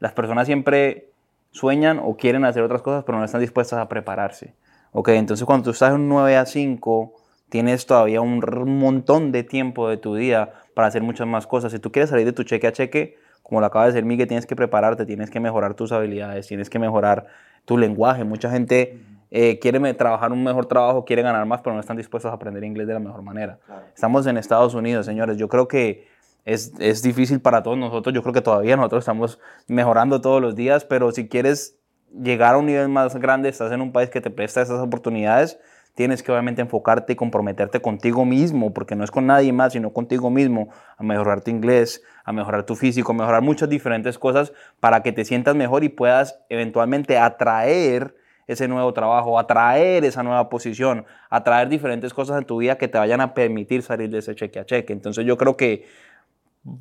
Las 0.00 0.12
personas 0.12 0.46
siempre 0.46 1.10
sueñan 1.50 2.00
o 2.02 2.16
quieren 2.16 2.44
hacer 2.44 2.62
otras 2.62 2.82
cosas, 2.82 3.04
pero 3.04 3.18
no 3.18 3.24
están 3.24 3.40
dispuestas 3.40 3.78
a 3.78 3.88
prepararse. 3.88 4.54
Ok, 4.92 5.10
entonces 5.10 5.44
cuando 5.46 5.64
tú 5.64 5.70
estás 5.70 5.90
en 5.90 6.00
un 6.00 6.08
9 6.08 6.36
a 6.36 6.46
5, 6.46 7.14
tienes 7.48 7.86
todavía 7.86 8.20
un 8.20 8.78
montón 8.78 9.32
de 9.32 9.44
tiempo 9.44 9.88
de 9.88 9.96
tu 9.96 10.14
día 10.14 10.52
para 10.74 10.88
hacer 10.88 11.02
muchas 11.02 11.26
más 11.26 11.46
cosas. 11.46 11.72
Si 11.72 11.78
tú 11.78 11.92
quieres 11.92 12.10
salir 12.10 12.26
de 12.26 12.32
tu 12.32 12.42
cheque 12.42 12.66
a 12.66 12.72
cheque, 12.72 13.16
como 13.42 13.60
lo 13.60 13.66
acaba 13.66 13.86
de 13.86 13.92
decir 13.92 14.04
Miguel, 14.04 14.28
tienes 14.28 14.46
que 14.46 14.56
prepararte, 14.56 15.06
tienes 15.06 15.30
que 15.30 15.40
mejorar 15.40 15.74
tus 15.74 15.92
habilidades, 15.92 16.46
tienes 16.46 16.68
que 16.68 16.78
mejorar 16.78 17.26
tu 17.64 17.78
lenguaje. 17.78 18.24
Mucha 18.24 18.50
gente 18.50 19.00
eh, 19.30 19.58
quieren 19.58 19.96
trabajar 19.96 20.32
un 20.32 20.42
mejor 20.42 20.66
trabajo, 20.66 21.04
quieren 21.04 21.24
ganar 21.24 21.44
más, 21.46 21.60
pero 21.60 21.74
no 21.74 21.80
están 21.80 21.96
dispuestos 21.96 22.30
a 22.30 22.34
aprender 22.34 22.64
inglés 22.64 22.86
de 22.86 22.94
la 22.94 23.00
mejor 23.00 23.22
manera. 23.22 23.58
Estamos 23.94 24.26
en 24.26 24.36
Estados 24.36 24.74
Unidos, 24.74 25.06
señores. 25.06 25.36
Yo 25.36 25.48
creo 25.48 25.68
que 25.68 26.08
es, 26.44 26.72
es, 26.78 27.02
difícil 27.02 27.40
para 27.40 27.62
todos 27.62 27.76
nosotros. 27.76 28.14
Yo 28.14 28.22
creo 28.22 28.32
que 28.32 28.40
todavía 28.40 28.76
nosotros 28.76 29.02
estamos 29.02 29.38
mejorando 29.66 30.20
todos 30.20 30.40
los 30.40 30.56
días, 30.56 30.84
pero 30.84 31.12
si 31.12 31.28
quieres 31.28 31.78
llegar 32.12 32.54
a 32.54 32.58
un 32.58 32.66
nivel 32.66 32.88
más 32.88 33.16
grande, 33.16 33.48
estás 33.48 33.72
en 33.72 33.82
un 33.82 33.92
país 33.92 34.08
que 34.10 34.20
te 34.20 34.30
presta 34.30 34.62
esas 34.62 34.80
oportunidades, 34.80 35.58
tienes 35.94 36.22
que 36.22 36.30
obviamente 36.32 36.62
enfocarte 36.62 37.12
y 37.12 37.16
comprometerte 37.16 37.80
contigo 37.80 38.24
mismo, 38.24 38.72
porque 38.72 38.94
no 38.94 39.04
es 39.04 39.10
con 39.10 39.26
nadie 39.26 39.52
más, 39.52 39.72
sino 39.72 39.92
contigo 39.92 40.30
mismo, 40.30 40.68
a 40.96 41.02
mejorar 41.02 41.40
tu 41.42 41.50
inglés, 41.50 42.02
a 42.24 42.32
mejorar 42.32 42.64
tu 42.64 42.76
físico, 42.76 43.12
a 43.12 43.14
mejorar 43.16 43.42
muchas 43.42 43.68
diferentes 43.68 44.18
cosas 44.18 44.52
para 44.80 45.02
que 45.02 45.12
te 45.12 45.24
sientas 45.24 45.54
mejor 45.56 45.84
y 45.84 45.88
puedas 45.88 46.40
eventualmente 46.48 47.18
atraer 47.18 48.14
ese 48.48 48.66
nuevo 48.66 48.92
trabajo, 48.92 49.38
atraer 49.38 50.04
esa 50.04 50.22
nueva 50.22 50.48
posición, 50.48 51.04
atraer 51.28 51.68
diferentes 51.68 52.12
cosas 52.14 52.38
en 52.38 52.44
tu 52.46 52.56
vida 52.56 52.78
que 52.78 52.88
te 52.88 52.98
vayan 52.98 53.20
a 53.20 53.34
permitir 53.34 53.82
salir 53.82 54.08
de 54.10 54.18
ese 54.18 54.34
cheque 54.34 54.58
a 54.58 54.64
cheque. 54.64 54.92
Entonces 54.92 55.24
yo 55.26 55.36
creo 55.36 55.56
que 55.56 55.86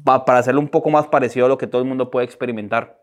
para 0.04 0.40
hacerlo 0.40 0.62
un 0.62 0.70
poco 0.70 0.90
más 0.90 1.08
parecido 1.08 1.46
a 1.46 1.50
lo 1.50 1.58
que 1.58 1.68
todo 1.68 1.82
el 1.82 1.88
mundo 1.88 2.10
puede 2.10 2.26
experimentar, 2.26 3.02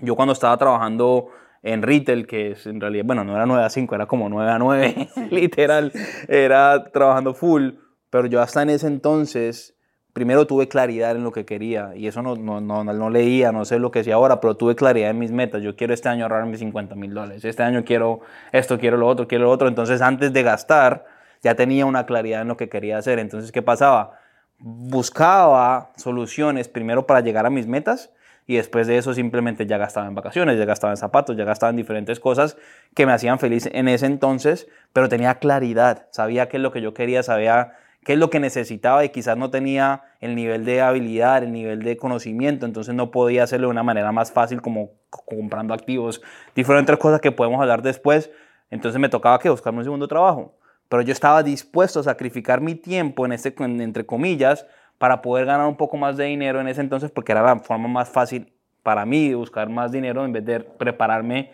yo 0.00 0.16
cuando 0.16 0.32
estaba 0.32 0.56
trabajando 0.58 1.28
en 1.62 1.82
retail, 1.82 2.26
que 2.26 2.52
es 2.52 2.66
en 2.66 2.80
realidad, 2.80 3.04
bueno, 3.06 3.24
no 3.24 3.34
era 3.34 3.46
9 3.46 3.64
a 3.64 3.70
5, 3.70 3.94
era 3.94 4.06
como 4.06 4.28
9 4.28 4.50
a 4.50 4.58
9, 4.58 5.08
literal, 5.30 5.92
era 6.28 6.84
trabajando 6.92 7.32
full, 7.32 7.70
pero 8.10 8.26
yo 8.26 8.42
hasta 8.42 8.62
en 8.62 8.70
ese 8.70 8.86
entonces 8.86 9.73
primero 10.14 10.46
tuve 10.46 10.68
claridad 10.68 11.10
en 11.10 11.24
lo 11.24 11.32
que 11.32 11.44
quería 11.44 11.90
y 11.94 12.06
eso 12.06 12.22
no, 12.22 12.36
no, 12.36 12.60
no, 12.60 12.84
no 12.84 13.10
leía, 13.10 13.52
no 13.52 13.66
sé 13.66 13.78
lo 13.78 13.90
que 13.90 13.98
decía 13.98 14.14
ahora, 14.14 14.40
pero 14.40 14.56
tuve 14.56 14.74
claridad 14.76 15.10
en 15.10 15.18
mis 15.18 15.32
metas. 15.32 15.62
Yo 15.62 15.76
quiero 15.76 15.92
este 15.92 16.08
año 16.08 16.22
ahorrar 16.22 16.46
mis 16.46 16.60
50 16.60 16.94
mil 16.94 17.12
dólares, 17.12 17.44
este 17.44 17.62
año 17.62 17.84
quiero 17.84 18.20
esto, 18.52 18.78
quiero 18.78 18.96
lo 18.96 19.08
otro, 19.08 19.28
quiero 19.28 19.44
lo 19.44 19.50
otro. 19.50 19.68
Entonces 19.68 20.00
antes 20.00 20.32
de 20.32 20.42
gastar 20.42 21.04
ya 21.42 21.54
tenía 21.54 21.84
una 21.84 22.06
claridad 22.06 22.40
en 22.40 22.48
lo 22.48 22.56
que 22.56 22.68
quería 22.70 22.96
hacer. 22.96 23.18
Entonces, 23.18 23.52
¿qué 23.52 23.60
pasaba? 23.60 24.18
Buscaba 24.58 25.90
soluciones 25.96 26.68
primero 26.68 27.06
para 27.06 27.20
llegar 27.20 27.44
a 27.44 27.50
mis 27.50 27.66
metas 27.66 28.12
y 28.46 28.56
después 28.56 28.86
de 28.86 28.96
eso 28.96 29.14
simplemente 29.14 29.66
ya 29.66 29.76
gastaba 29.76 30.06
en 30.06 30.14
vacaciones, 30.14 30.58
ya 30.58 30.64
gastaba 30.64 30.92
en 30.92 30.96
zapatos, 30.96 31.36
ya 31.36 31.44
gastaba 31.44 31.70
en 31.70 31.76
diferentes 31.76 32.18
cosas 32.18 32.56
que 32.94 33.04
me 33.04 33.12
hacían 33.12 33.38
feliz 33.38 33.68
en 33.72 33.88
ese 33.88 34.06
entonces, 34.06 34.68
pero 34.92 35.08
tenía 35.08 35.34
claridad, 35.34 36.06
sabía 36.12 36.48
qué 36.48 36.56
es 36.56 36.62
lo 36.62 36.72
que 36.72 36.80
yo 36.80 36.94
quería, 36.94 37.22
sabía 37.22 37.72
qué 38.04 38.12
es 38.12 38.18
lo 38.18 38.30
que 38.30 38.38
necesitaba 38.38 39.04
y 39.04 39.08
quizás 39.08 39.36
no 39.36 39.50
tenía 39.50 40.02
el 40.20 40.34
nivel 40.34 40.64
de 40.64 40.82
habilidad, 40.82 41.42
el 41.42 41.52
nivel 41.52 41.82
de 41.82 41.96
conocimiento, 41.96 42.66
entonces 42.66 42.94
no 42.94 43.10
podía 43.10 43.42
hacerlo 43.42 43.68
de 43.68 43.72
una 43.72 43.82
manera 43.82 44.12
más 44.12 44.30
fácil 44.30 44.60
como 44.60 44.90
comprando 45.10 45.74
activos, 45.74 46.22
diferentes 46.54 46.96
cosas 46.98 47.20
que 47.20 47.32
podemos 47.32 47.60
hablar 47.60 47.82
después, 47.82 48.30
entonces 48.70 49.00
me 49.00 49.08
tocaba 49.08 49.38
que 49.38 49.48
buscarme 49.48 49.78
un 49.78 49.84
segundo 49.84 50.06
trabajo, 50.06 50.54
pero 50.88 51.02
yo 51.02 51.12
estaba 51.12 51.42
dispuesto 51.42 52.00
a 52.00 52.02
sacrificar 52.02 52.60
mi 52.60 52.74
tiempo 52.74 53.24
en 53.24 53.32
este, 53.32 53.54
entre 53.58 54.04
comillas, 54.04 54.66
para 54.98 55.22
poder 55.22 55.46
ganar 55.46 55.66
un 55.66 55.76
poco 55.76 55.96
más 55.96 56.16
de 56.16 56.24
dinero 56.26 56.60
en 56.60 56.68
ese 56.68 56.80
entonces, 56.80 57.10
porque 57.10 57.32
era 57.32 57.42
la 57.42 57.58
forma 57.58 57.88
más 57.88 58.08
fácil 58.08 58.52
para 58.82 59.04
mí 59.04 59.30
de 59.30 59.34
buscar 59.34 59.68
más 59.68 59.90
dinero 59.90 60.24
en 60.24 60.32
vez 60.32 60.44
de 60.44 60.60
prepararme 60.60 61.50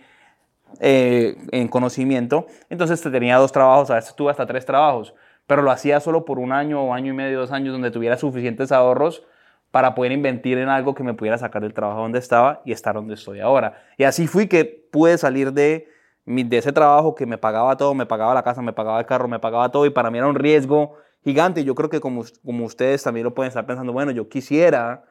eh, 0.80 1.36
en 1.52 1.68
conocimiento. 1.68 2.46
Entonces 2.68 3.00
tenía 3.00 3.38
dos 3.38 3.50
trabajos, 3.50 3.90
a 3.90 3.94
veces 3.94 4.14
tuve 4.14 4.30
hasta 4.30 4.46
tres 4.46 4.66
trabajos 4.66 5.14
pero 5.46 5.62
lo 5.62 5.70
hacía 5.70 6.00
solo 6.00 6.24
por 6.24 6.38
un 6.38 6.52
año 6.52 6.82
o 6.82 6.94
año 6.94 7.12
y 7.12 7.16
medio, 7.16 7.40
dos 7.40 7.52
años, 7.52 7.72
donde 7.72 7.90
tuviera 7.90 8.16
suficientes 8.16 8.72
ahorros 8.72 9.24
para 9.70 9.94
poder 9.94 10.12
invertir 10.12 10.58
en 10.58 10.68
algo 10.68 10.94
que 10.94 11.02
me 11.02 11.14
pudiera 11.14 11.38
sacar 11.38 11.62
del 11.62 11.74
trabajo 11.74 12.00
donde 12.00 12.18
estaba 12.18 12.60
y 12.64 12.72
estar 12.72 12.94
donde 12.94 13.14
estoy 13.14 13.40
ahora. 13.40 13.82
Y 13.96 14.04
así 14.04 14.26
fui 14.26 14.48
que 14.48 14.64
pude 14.64 15.16
salir 15.16 15.52
de, 15.52 15.88
de 16.26 16.58
ese 16.58 16.72
trabajo 16.72 17.14
que 17.14 17.26
me 17.26 17.38
pagaba 17.38 17.76
todo, 17.76 17.94
me 17.94 18.06
pagaba 18.06 18.34
la 18.34 18.42
casa, 18.42 18.62
me 18.62 18.72
pagaba 18.72 18.98
el 18.98 19.06
carro, 19.06 19.28
me 19.28 19.38
pagaba 19.38 19.70
todo 19.70 19.86
y 19.86 19.90
para 19.90 20.10
mí 20.10 20.18
era 20.18 20.26
un 20.26 20.34
riesgo 20.34 20.96
gigante. 21.24 21.62
Yo 21.64 21.74
creo 21.74 21.88
que 21.88 22.00
como, 22.00 22.24
como 22.44 22.64
ustedes 22.64 23.02
también 23.02 23.24
lo 23.24 23.34
pueden 23.34 23.48
estar 23.48 23.64
pensando, 23.64 23.92
bueno, 23.92 24.10
yo 24.10 24.28
quisiera, 24.28 25.04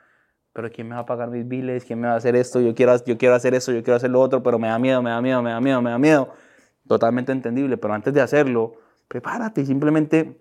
pero 0.51 0.69
¿quién 0.69 0.89
me 0.89 0.95
va 0.95 1.01
a 1.01 1.05
pagar 1.05 1.29
mis 1.29 1.47
biles? 1.47 1.85
¿Quién 1.85 2.01
me 2.01 2.07
va 2.07 2.15
a 2.15 2.17
hacer 2.17 2.35
esto? 2.35 2.59
Yo 2.59 2.75
quiero, 2.75 2.93
yo 3.05 3.17
quiero 3.17 3.35
hacer 3.35 3.53
esto, 3.53 3.71
yo 3.71 3.81
quiero 3.81 3.95
hacer 3.95 4.09
lo 4.09 4.19
otro, 4.19 4.43
pero 4.43 4.59
me 4.59 4.67
da 4.67 4.77
miedo, 4.77 5.01
me 5.01 5.09
da 5.09 5.21
miedo, 5.21 5.41
me 5.41 5.51
da 5.51 5.61
miedo, 5.61 5.81
me 5.81 5.91
da 5.91 5.97
miedo. 5.97 6.33
Totalmente 6.85 7.31
entendible, 7.31 7.77
pero 7.77 7.93
antes 7.93 8.13
de 8.13 8.21
hacerlo, 8.21 8.73
prepárate 9.09 9.65
simplemente 9.65 10.39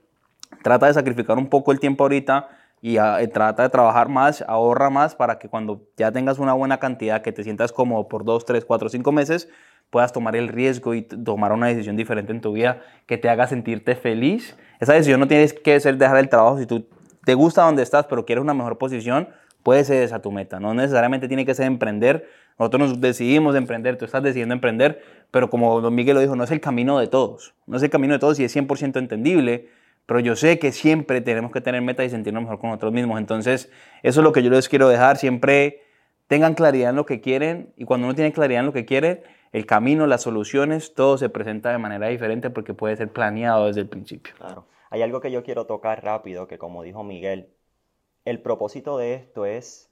trata 0.62 0.87
de 0.87 0.94
sacrificar 0.94 1.37
un 1.37 1.48
poco 1.48 1.72
el 1.72 1.81
tiempo 1.81 2.04
ahorita 2.04 2.48
y 2.81 2.98
ah, 2.98 3.18
trata 3.33 3.64
de 3.64 3.70
trabajar 3.70 4.09
más, 4.09 4.44
ahorra 4.46 4.88
más 4.88 5.16
para 5.16 5.40
que 5.40 5.48
cuando 5.48 5.83
ya 5.96 6.12
tengas 6.12 6.38
una 6.38 6.52
buena 6.52 6.78
cantidad, 6.78 7.22
que 7.22 7.33
te 7.33 7.42
sientas 7.42 7.72
cómodo 7.72 8.07
por 8.07 8.24
dos, 8.24 8.44
tres, 8.44 8.64
cuatro, 8.64 8.88
cinco 8.88 9.11
meses, 9.11 9.48
puedas 9.90 10.12
tomar 10.12 10.37
el 10.37 10.46
riesgo 10.46 10.94
y 10.94 11.02
tomar 11.02 11.52
una 11.52 11.66
decisión 11.66 11.96
diferente 11.96 12.31
en 12.31 12.40
tu 12.40 12.52
vida 12.52 12.83
que 13.07 13.18
te 13.18 13.28
haga 13.28 13.48
sentirte 13.48 13.96
feliz. 13.96 14.57
Esa 14.78 14.92
decisión 14.92 15.18
no 15.18 15.26
tienes 15.26 15.54
que 15.54 15.81
ser 15.81 15.96
dejar 15.96 16.18
el 16.18 16.28
trabajo. 16.28 16.59
Si 16.59 16.66
tú 16.66 16.87
te 17.24 17.35
gusta 17.35 17.62
donde 17.62 17.83
estás, 17.83 18.07
pero 18.07 18.24
quieres 18.24 18.42
una 18.42 18.54
mejor 18.54 18.78
posición, 18.78 19.28
puede 19.62 19.85
ser 19.85 20.03
esa 20.03 20.21
tu 20.21 20.33
meta. 20.33 20.61
No 20.61 20.75
necesariamente 20.75 21.29
tiene 21.29 21.44
que 21.44 21.55
ser 21.55 21.66
emprender. 21.66 22.29
Nosotros 22.59 22.90
nos 22.90 23.01
decidimos 23.01 23.55
emprender, 23.55 23.97
tú 23.97 24.05
estás 24.05 24.23
decidiendo 24.23 24.55
emprender, 24.55 25.03
pero 25.31 25.51
como 25.51 25.81
don 25.81 25.94
Miguel 25.94 26.14
lo 26.14 26.21
dijo, 26.21 26.37
no 26.37 26.44
es 26.44 26.51
el 26.51 26.61
camino 26.61 26.99
de 26.99 27.07
todos. 27.07 27.55
No 27.66 27.77
es 27.77 27.83
el 27.83 27.90
camino 27.90 28.14
de 28.14 28.18
todos 28.18 28.40
y 28.40 28.44
es 28.44 28.57
100% 28.57 28.99
entendible, 28.99 29.68
pero 30.07 30.21
yo 30.21 30.37
sé 30.37 30.59
que 30.59 30.73
siempre 30.73 31.21
tenemos 31.21 31.53
que 31.53 31.61
tener 31.61 31.83
metas 31.83 32.07
y 32.07 32.11
sentirnos 32.11 32.42
mejor 32.42 32.59
con 32.59 32.71
nosotros 32.71 32.92
mismos. 32.92 33.18
Entonces, 33.18 33.71
eso 34.03 34.21
es 34.21 34.25
lo 34.25 34.33
que 34.33 34.42
yo 34.42 34.51
les 34.51 34.68
quiero 34.68 34.88
dejar. 34.88 35.18
Siempre 35.18 35.83
tengan 36.27 36.55
claridad 36.55 36.90
en 36.90 36.97
lo 36.97 37.07
que 37.07 37.21
quieren 37.21 37.73
y 37.77 37.85
cuando 37.85 38.07
uno 38.07 38.14
tiene 38.14 38.33
claridad 38.33 38.61
en 38.61 38.66
lo 38.66 38.73
que 38.73 38.85
quiere, 38.85 39.23
el 39.53 39.66
camino, 39.66 40.07
las 40.07 40.23
soluciones, 40.23 40.94
todo 40.94 41.18
se 41.18 41.29
presenta 41.29 41.71
de 41.71 41.79
manera 41.79 42.09
diferente 42.09 42.51
porque 42.51 42.75
puede 42.75 42.97
ser 42.97 43.12
planeado 43.12 43.66
desde 43.66 43.81
el 43.81 43.88
principio. 43.88 44.35
Claro. 44.37 44.66
Hay 44.90 45.03
algo 45.03 45.21
que 45.21 45.31
yo 45.31 45.42
quiero 45.42 45.66
tocar 45.66 46.03
rápido, 46.03 46.47
que 46.47 46.59
como 46.59 46.83
dijo 46.83 47.05
Miguel, 47.05 47.49
el 48.28 48.42
propósito 48.42 48.98
de 48.98 49.14
esto 49.14 49.46
es 49.46 49.88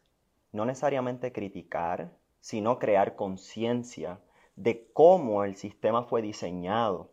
no 0.53 0.66
necesariamente 0.66 1.33
criticar, 1.33 2.12
sino 2.40 2.79
crear 2.79 3.16
conciencia 3.16 4.20
de 4.57 4.90
cómo 4.92 5.42
el 5.42 5.57
sistema 5.57 6.03
fue 6.03 6.20
diseñado. 6.20 7.12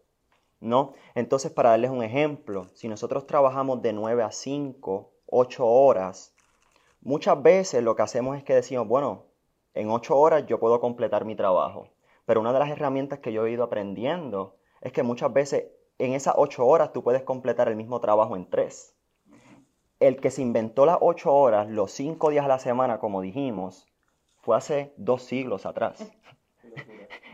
¿No? 0.60 0.92
Entonces, 1.16 1.50
para 1.50 1.70
darles 1.70 1.92
un 1.92 2.04
ejemplo, 2.04 2.70
si 2.74 2.90
nosotros 2.90 3.26
trabajamos 3.26 3.82
de 3.82 3.94
9 3.94 4.22
a 4.22 4.32
5, 4.32 5.12
8 5.28 5.66
horas, 5.66 6.36
muchas 7.02 7.42
veces 7.42 7.82
lo 7.84 7.96
que 7.96 8.02
hacemos 8.02 8.38
es 8.38 8.44
que 8.44 8.56
decimos, 8.56 8.86
bueno, 8.90 9.24
en 9.74 9.90
8 9.90 10.18
horas 10.18 10.46
yo 10.46 10.60
puedo 10.60 10.82
completar 10.82 11.24
mi 11.24 11.38
trabajo. 11.38 11.88
Pero 12.26 12.42
una 12.42 12.52
de 12.52 12.60
las 12.60 12.70
herramientas 12.70 13.20
que 13.20 13.32
yo 13.32 13.46
he 13.46 13.52
ido 13.52 13.64
aprendiendo 13.64 14.58
es 14.82 14.92
que 14.92 15.04
muchas 15.04 15.32
veces 15.32 15.68
en 16.00 16.14
esas 16.14 16.34
8 16.38 16.66
horas 16.66 16.92
tú 16.92 17.02
puedes 17.02 17.24
completar 17.24 17.70
el 17.70 17.78
mismo 17.78 18.02
trabajo 18.02 18.36
en 18.36 18.50
3. 18.50 18.94
El 20.04 20.20
que 20.20 20.32
se 20.32 20.42
inventó 20.42 20.86
las 20.86 20.98
8 21.00 21.34
horas, 21.34 21.70
los 21.70 21.94
5 21.94 22.30
días 22.30 22.44
a 22.44 22.50
la 22.50 22.60
semana, 22.60 23.00
como 23.00 23.22
dijimos, 23.22 23.88
fue 24.42 24.58
hace 24.58 24.94
dos 24.98 25.24
siglos 25.24 25.66
atrás. 25.66 26.12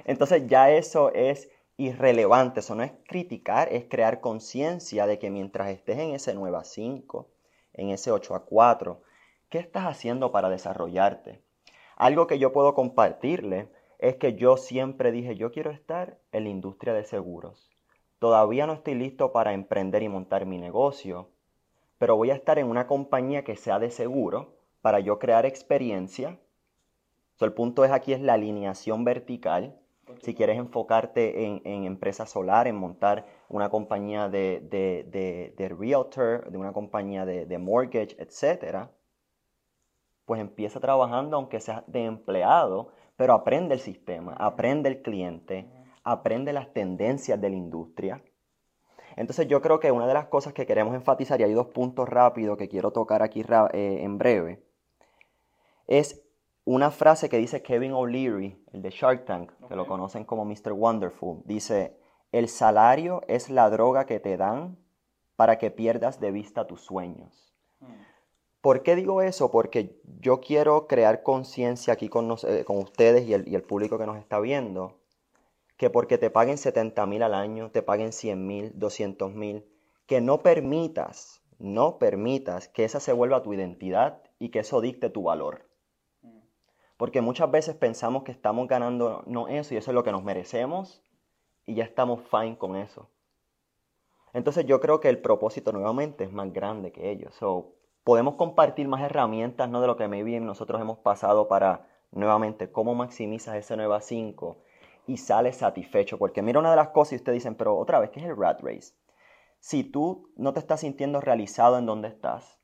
Entonces 0.06 0.46
ya 0.46 0.70
eso 0.70 1.12
es 1.16 1.50
irrelevante, 1.78 2.60
eso 2.60 2.76
no 2.76 2.84
es 2.84 2.92
criticar, 3.08 3.74
es 3.74 3.86
crear 3.86 4.22
conciencia 4.22 5.08
de 5.08 5.18
que 5.18 5.32
mientras 5.32 5.70
estés 5.70 5.98
en 5.98 6.12
ese 6.12 6.36
9 6.36 6.58
a 6.58 6.64
5, 6.64 7.28
en 7.74 7.90
ese 7.90 8.12
8 8.12 8.36
a 8.36 8.46
4, 8.46 9.02
¿qué 9.50 9.58
estás 9.58 9.86
haciendo 9.86 10.32
para 10.32 10.50
desarrollarte? 10.50 11.42
Algo 11.96 12.28
que 12.28 12.38
yo 12.38 12.54
puedo 12.54 12.76
compartirle 12.76 13.72
es 13.98 14.18
que 14.18 14.36
yo 14.36 14.58
siempre 14.58 15.12
dije, 15.12 15.36
yo 15.36 15.52
quiero 15.52 15.72
estar 15.72 16.20
en 16.32 16.44
la 16.44 16.52
industria 16.52 16.94
de 16.94 17.04
seguros. 17.04 17.72
Todavía 18.20 18.68
no 18.68 18.74
estoy 18.74 18.94
listo 18.94 19.32
para 19.32 19.54
emprender 19.54 20.04
y 20.04 20.10
montar 20.10 20.46
mi 20.46 20.60
negocio, 20.60 21.32
pero 22.00 22.16
voy 22.16 22.32
a 22.32 22.36
estar 22.36 22.58
en 22.58 22.66
una 22.66 22.88
compañía 22.88 23.44
que 23.44 23.56
sea 23.56 23.78
de 23.78 23.92
seguro 23.92 24.56
para 24.82 25.00
yo 25.00 25.20
crear 25.20 25.46
experiencia 25.46 26.40
el 27.46 27.54
punto 27.54 27.86
es 27.86 27.92
aquí 27.92 28.14
es 28.14 28.22
la 28.22 28.34
alineación 28.34 29.04
vertical. 29.04 29.80
Si 30.22 30.34
quieres 30.34 30.58
enfocarte 30.58 31.46
en, 31.46 31.62
en 31.66 31.86
empresa 31.86 32.26
solar, 32.26 32.68
en 32.68 32.76
montar 32.76 33.26
una 33.48 33.70
compañía 33.70 34.28
de, 34.28 34.60
de, 34.70 35.54
de, 35.56 35.70
realtor, 35.70 36.50
de 36.50 36.58
una 36.58 36.74
compañía 36.74 37.26
de, 37.26 37.58
mortgage, 37.58 38.18
etc., 38.20 38.90
pues 40.26 40.42
empieza 40.42 40.80
trabajando 40.80 41.38
aunque 41.38 41.60
seas 41.60 41.84
de 41.88 42.06
empleado, 42.06 42.90
pero 43.16 43.34
aprende 43.34 43.76
el 43.76 43.80
sistema, 43.80 44.34
aprende 44.34 44.90
el 44.90 45.02
cliente, 45.02 45.68
aprende 46.04 46.54
las 46.54 46.74
tendencias 46.74 47.40
de 47.40 47.50
la 47.50 47.56
industria. 47.56 48.24
Entonces 49.20 49.50
yo 49.50 49.62
creo 49.62 49.82
que 49.82 49.92
una 49.92 50.08
de 50.08 50.14
las 50.14 50.28
cosas 50.28 50.54
que 50.54 50.66
queremos 50.66 50.96
enfatizar, 50.96 51.42
y 51.42 51.44
hay 51.44 51.52
dos 51.52 51.68
puntos 51.68 52.08
rápidos 52.08 52.58
que 52.58 52.70
quiero 52.70 52.92
tocar 52.92 53.22
aquí 53.22 53.44
eh, 53.74 54.00
en 54.02 54.18
breve, 54.18 54.64
es 55.88 56.24
una 56.64 56.90
frase 56.90 57.28
que 57.28 57.38
dice 57.38 57.62
Kevin 57.62 57.92
O'Leary, 57.92 58.64
el 58.72 58.82
de 58.82 58.90
Shark 58.92 59.26
Tank, 59.26 59.52
que 59.68 59.76
lo 59.76 59.88
conocen 59.88 60.24
como 60.24 60.46
Mr. 60.46 60.72
Wonderful, 60.72 61.42
dice, 61.44 61.98
el 62.32 62.48
salario 62.48 63.22
es 63.28 63.50
la 63.50 63.70
droga 63.70 64.06
que 64.06 64.22
te 64.22 64.38
dan 64.38 64.78
para 65.36 65.58
que 65.58 65.70
pierdas 65.70 66.22
de 66.22 66.32
vista 66.32 66.66
tus 66.66 66.80
sueños. 66.80 67.54
Hmm. 67.82 67.88
¿Por 68.62 68.84
qué 68.84 68.96
digo 68.96 69.22
eso? 69.22 69.52
Porque 69.52 70.00
yo 70.22 70.40
quiero 70.40 70.88
crear 70.88 71.24
conciencia 71.24 71.92
aquí 71.92 72.08
con, 72.08 72.38
eh, 72.48 72.64
con 72.64 72.78
ustedes 72.78 73.28
y 73.28 73.34
el, 73.34 73.50
y 73.50 73.56
el, 73.56 73.64
público 73.64 73.98
que 73.98 74.06
nos 74.06 74.18
está 74.18 74.40
viendo, 74.40 75.02
que 75.80 75.90
porque 75.90 76.18
te 76.18 76.30
paguen 76.30 76.58
70 76.58 77.06
mil 77.06 77.24
al 77.24 77.34
año, 77.34 77.72
te 77.72 77.82
paguen 77.82 78.12
100 78.12 78.46
mil, 78.46 78.72
200 78.76 79.34
mil, 79.34 79.66
que 80.08 80.20
no 80.20 80.44
permitas, 80.44 81.42
no 81.58 82.00
permitas 82.00 82.68
que 82.68 82.84
esa 82.84 83.00
se 83.00 83.14
vuelva 83.14 83.44
tu 83.44 83.54
identidad 83.54 84.22
y 84.40 84.50
que 84.50 84.60
eso 84.60 84.82
dicte 84.82 85.10
tu 85.10 85.24
valor. 85.24 85.70
Porque 86.98 87.22
muchas 87.22 87.50
veces 87.50 87.78
pensamos 87.78 88.24
que 88.24 88.34
estamos 88.34 88.68
ganando 88.68 89.24
no 89.26 89.48
eso 89.48 89.74
y 89.74 89.78
eso 89.78 89.92
es 89.92 89.96
lo 89.96 90.04
que 90.04 90.12
nos 90.12 90.22
merecemos 90.22 91.02
y 91.66 91.76
ya 91.76 91.86
estamos 91.86 92.24
fine 92.30 92.58
con 92.58 92.76
eso. 92.76 93.10
Entonces 94.34 94.66
yo 94.66 94.82
creo 94.82 95.00
que 95.00 95.08
el 95.08 95.20
propósito 95.20 95.72
nuevamente 95.72 96.26
es 96.26 96.32
más 96.34 96.52
grande 96.52 96.92
que 96.92 97.10
ellos. 97.10 97.34
So, 97.36 97.72
podemos 98.04 98.36
compartir 98.36 98.90
más 98.90 99.02
herramientas 99.02 99.70
¿no? 99.70 99.80
de 99.80 99.88
lo 99.88 99.96
que 99.96 100.10
maybe 100.10 100.42
nosotros 100.42 100.82
hemos 100.82 100.98
pasado 100.98 101.48
para 101.48 101.88
nuevamente 102.12 102.70
cómo 102.70 102.96
maximizas 102.96 103.56
ese 103.56 103.78
nueva 103.78 104.02
5 104.02 104.58
y 105.10 105.18
sales 105.18 105.58
satisfecho. 105.58 106.18
Porque 106.20 106.42
mira 106.42 106.60
una 106.60 106.70
de 106.70 106.76
las 106.76 106.90
cosas 106.90 107.14
y 107.14 107.16
ustedes 107.18 107.38
dicen, 107.38 107.56
pero 107.56 107.76
otra 107.76 108.00
vez, 108.00 108.12
¿qué 108.12 108.20
es 108.20 108.28
el 108.28 108.38
rat 108.38 108.62
race? 108.62 108.94
Si 109.60 109.84
tú 109.84 110.32
no 110.38 110.54
te 110.54 110.60
estás 110.60 110.82
sintiendo 110.82 111.20
realizado 111.20 111.80
en 111.80 111.86
donde 111.86 112.08
estás, 112.08 112.60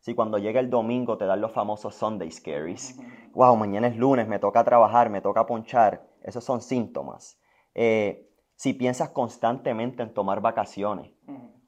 si 0.00 0.14
cuando 0.14 0.38
llega 0.38 0.60
el 0.60 0.70
domingo 0.70 1.18
te 1.18 1.26
dan 1.26 1.42
los 1.42 1.52
famosos 1.52 1.94
Sunday 1.94 2.30
Scaries, 2.30 2.98
wow, 3.34 3.54
mañana 3.54 3.86
es 3.86 3.96
lunes, 3.96 4.26
me 4.26 4.38
toca 4.38 4.64
trabajar, 4.64 5.10
me 5.10 5.20
toca 5.20 5.46
ponchar, 5.46 6.08
esos 6.22 6.42
son 6.42 6.62
síntomas. 6.62 7.38
Eh, 7.74 8.30
si 8.56 8.72
piensas 8.72 9.10
constantemente 9.10 10.02
en 10.02 10.14
tomar 10.14 10.40
vacaciones, 10.40 11.12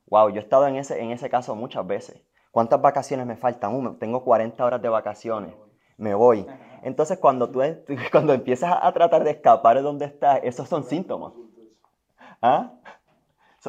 wow, 0.07 0.31
yo 0.31 0.37
he 0.37 0.43
estado 0.43 0.67
en 0.67 0.77
ese, 0.77 1.01
en 1.01 1.11
ese 1.11 1.29
caso 1.29 1.55
muchas 1.55 1.87
veces. 1.87 2.27
¿Cuántas 2.51 2.81
vacaciones 2.81 3.27
me 3.27 3.37
faltan? 3.37 3.75
Uh, 3.75 3.95
tengo 3.99 4.25
40 4.25 4.65
horas 4.65 4.83
de 4.83 4.89
vacaciones, 4.89 5.55
me 5.97 6.15
voy. 6.15 6.47
Entonces 6.83 7.19
cuando 7.19 7.51
tú 7.51 7.61
cuando 8.13 8.33
empiezas 8.33 8.77
a 8.81 8.93
tratar 8.93 9.25
de 9.25 9.31
escapar 9.31 9.77
de 9.77 9.83
donde 9.83 10.07
estás, 10.07 10.41
esos 10.43 10.69
son 10.69 10.85
síntomas. 10.85 11.33
¿Ah? 12.41 12.73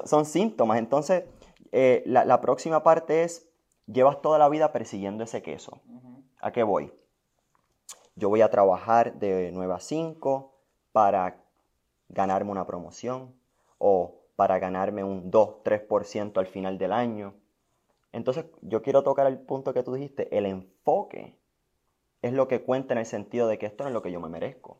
Son, 0.05 0.25
síntomas. 0.25 0.79
Entonces, 0.79 1.25
eh, 1.71 2.01
la, 2.07 2.25
la 2.25 2.41
próxima 2.41 2.81
parte 2.81 3.21
es 3.21 3.47
llevas 3.85 4.21
toda 4.21 4.39
la 4.39 4.49
vida 4.49 4.71
persiguiendo 4.71 5.23
ese 5.23 5.43
queso. 5.43 5.81
¿A 6.41 6.51
qué 6.51 6.63
voy? 6.63 6.91
Yo 8.15 8.29
voy 8.29 8.41
a 8.41 8.49
trabajar 8.49 9.13
de 9.13 9.51
9 9.53 9.73
a 9.73 9.79
5 9.79 10.53
para 10.91 11.37
ganarme 12.09 12.51
una 12.51 12.65
promoción 12.65 13.33
o 13.77 14.23
para 14.35 14.59
ganarme 14.59 15.03
un 15.03 15.31
2-3% 15.31 16.37
al 16.37 16.47
final 16.47 16.77
del 16.77 16.91
año. 16.91 17.33
Entonces 18.11 18.45
yo 18.61 18.81
quiero 18.81 19.03
tocar 19.03 19.27
el 19.27 19.39
punto 19.39 19.73
que 19.73 19.83
tú 19.83 19.93
dijiste, 19.93 20.35
el 20.35 20.45
enfoque 20.45 21.37
es 22.23 22.33
lo 22.33 22.47
que 22.47 22.63
cuenta 22.63 22.93
en 22.93 22.99
el 22.99 23.05
sentido 23.05 23.47
de 23.47 23.59
que 23.59 23.67
esto 23.67 23.83
no 23.83 23.89
es 23.89 23.93
lo 23.93 24.01
que 24.01 24.11
yo 24.11 24.19
me 24.21 24.29
merezco. 24.29 24.77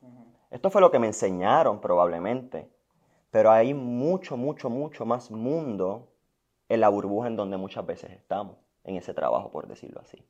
Esto 0.50 0.72
fue 0.72 0.82
lo 0.82 0.92
que 0.92 0.98
me 0.98 1.08
enseñaron 1.08 1.82
probablemente, 1.82 2.70
pero 3.32 3.52
hay 3.52 3.74
mucho, 3.74 4.38
mucho, 4.38 4.70
mucho 4.70 5.06
más 5.06 5.30
mundo 5.30 6.08
en 6.70 6.80
la 6.80 6.88
burbuja 6.88 7.28
en 7.28 7.36
donde 7.36 7.58
muchas 7.58 7.86
veces 7.86 8.12
estamos 8.12 8.56
en 8.86 8.96
ese 8.96 9.14
trabajo, 9.14 9.52
por 9.52 9.68
decirlo 9.68 10.00
así. 10.00 10.24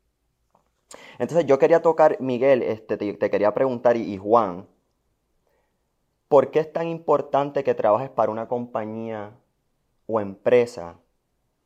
Entonces 1.20 1.46
yo 1.46 1.60
quería 1.60 1.84
tocar, 1.84 2.20
Miguel, 2.20 2.64
este, 2.64 2.98
te, 2.98 3.30
quería 3.30 3.54
preguntar, 3.54 3.96
y, 3.96 4.18
Juan, 4.18 4.68
¿por 6.28 6.50
qué 6.50 6.62
es 6.62 6.74
tan 6.74 6.88
importante 6.88 7.64
que 7.64 7.76
trabajes 7.76 8.10
para 8.10 8.32
una 8.32 8.48
compañía 8.48 9.38
o 10.08 10.20
empresa 10.20 10.98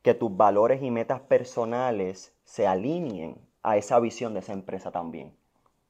que 0.02 0.12
tus 0.12 0.36
valores 0.36 0.82
y 0.82 0.90
metas 0.90 1.20
personales 1.20 2.34
se 2.44 2.66
alineen 2.66 3.40
a 3.62 3.78
esa 3.78 3.98
visión 3.98 4.34
de 4.34 4.40
esa 4.40 4.52
empresa 4.52 4.90
también? 4.90 5.37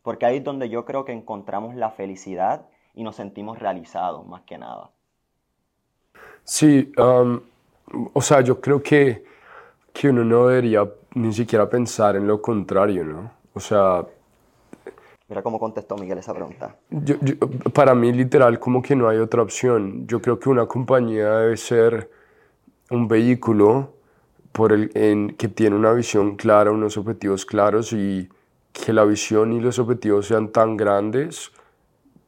Porque 0.03 0.27
ahí 0.27 0.39
es 0.39 0.45
donde 0.45 0.69
yo 0.69 0.85
creo 0.85 1.05
que 1.05 1.13
encontramos 1.13 1.75
la 1.75 1.91
felicidad 1.91 2.67
y 2.95 3.03
nos 3.03 3.17
sentimos 3.17 3.59
realizados 3.59 4.27
más 4.27 4.43
que 4.43 4.59
nada. 4.59 4.91
Sí, 6.45 6.93
um, 6.97 7.41
o 8.13 8.23
sea, 8.23 8.41
yo 8.41 8.61
creo 8.61 8.83
que 8.83 9.25
que 9.99 10.09
uno 10.09 10.23
no 10.23 10.47
debería 10.47 10.89
ni 11.15 11.33
siquiera 11.33 11.69
pensar 11.69 12.15
en 12.15 12.29
lo 12.29 12.41
contrario, 12.41 13.05
¿no? 13.05 13.33
O 13.53 13.59
sea... 13.59 14.07
Mira 15.29 15.43
cómo 15.43 15.59
contestó 15.59 15.97
Miguel 15.97 16.19
esa 16.19 16.33
pregunta. 16.33 16.77
para 17.75 17.97
mí, 17.97 18.13
literal, 18.13 18.61
como 18.61 18.81
que 18.81 18.95
no 18.95 19.09
hay 19.09 19.19
otra 19.19 19.43
opción. 19.43 20.07
Yo 20.07 20.23
creo 20.23 20.39
que 20.39 20.49
una 20.49 20.67
compañía 20.67 21.39
debe 21.39 21.57
ser 21.57 22.11
un 22.91 23.09
vehículo 23.09 23.93
por 24.53 24.73
el, 24.73 24.93
en, 24.95 25.31
que 25.37 25.49
tiene 25.49 25.75
una 25.75 25.93
visión 25.93 26.37
clara, 26.37 26.71
unos 26.71 26.97
objetivos 26.97 27.45
claros 27.45 27.93
y 27.93 28.29
que 28.85 28.93
la 28.93 29.05
visión 29.05 29.53
y 29.53 29.61
los 29.61 29.79
objetivos 29.79 30.27
sean 30.27 30.49
tan 30.49 30.77
grandes 30.77 31.53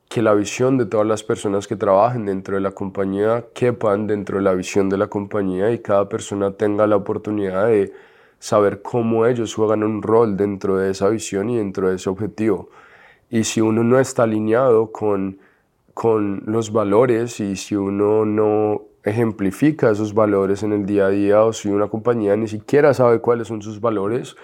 que 0.09 0.23
la 0.23 0.35
visión 0.35 0.77
de 0.77 0.87
todas 0.87 1.07
las 1.07 1.23
personas 1.23 1.69
que 1.69 1.77
trabajen 1.77 2.27
dentro 2.27 2.57
de 2.57 2.61
la 2.61 2.73
compañía 2.73 3.45
quepan 3.55 4.09
dentro 4.09 4.39
de 4.39 4.43
la 4.43 4.55
visión 4.55 4.89
de 4.89 4.99
la 4.99 5.07
compañía 5.07 5.71
y 5.71 5.79
cada 5.79 6.09
persona 6.09 6.51
tenga 6.53 6.87
la 6.89 6.97
oportunidad 6.97 7.69
de 7.69 7.93
saber 8.41 8.83
cómo 8.83 9.27
ellos 9.27 9.55
juegan 9.55 9.85
un 9.85 10.03
rol 10.03 10.37
dentro 10.37 10.79
de 10.79 10.91
esa 10.91 11.09
visión 11.09 11.49
y 11.51 11.59
dentro 11.59 11.89
de 11.89 11.97
ese 11.97 12.11
objetivo. 12.11 12.71
Y 13.31 13.45
si 13.45 13.61
uno 13.61 13.85
no 13.85 14.01
está 14.01 14.25
alineado 14.25 14.91
con, 14.91 15.39
con 15.95 16.43
los 16.47 16.73
valores 16.73 17.39
y 17.39 17.55
si 17.55 17.77
uno 17.77 18.25
no 18.25 18.83
ejemplifica 19.05 19.91
esos 19.91 20.13
valores 20.13 20.65
en 20.65 20.73
el 20.73 20.87
día 20.87 21.07
a 21.07 21.11
día 21.11 21.45
o 21.45 21.53
si 21.53 21.69
una 21.69 21.89
compañía 21.89 22.37
ni 22.37 22.49
siquiera 22.49 22.93
sabe 22.95 23.21
cuáles 23.21 23.47
son 23.47 23.63
sus 23.63 23.81
valores, 23.81 24.37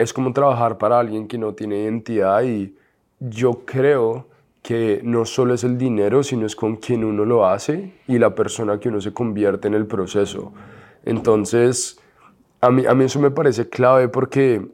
es 0.00 0.14
como 0.14 0.32
trabajar 0.32 0.78
para 0.78 0.98
alguien 0.98 1.28
que 1.28 1.36
no 1.36 1.52
tiene 1.52 1.82
identidad 1.82 2.42
y 2.42 2.74
yo 3.18 3.66
creo 3.66 4.28
que 4.62 5.02
no 5.04 5.26
solo 5.26 5.52
es 5.52 5.62
el 5.62 5.76
dinero, 5.76 6.22
sino 6.22 6.46
es 6.46 6.56
con 6.56 6.76
quien 6.76 7.04
uno 7.04 7.26
lo 7.26 7.44
hace 7.44 7.92
y 8.08 8.18
la 8.18 8.34
persona 8.34 8.80
que 8.80 8.88
uno 8.88 9.02
se 9.02 9.12
convierte 9.12 9.68
en 9.68 9.74
el 9.74 9.86
proceso. 9.86 10.54
Entonces, 11.04 12.00
a 12.62 12.70
mí, 12.70 12.86
a 12.86 12.94
mí 12.94 13.04
eso 13.04 13.20
me 13.20 13.30
parece 13.30 13.68
clave 13.68 14.08
porque 14.08 14.66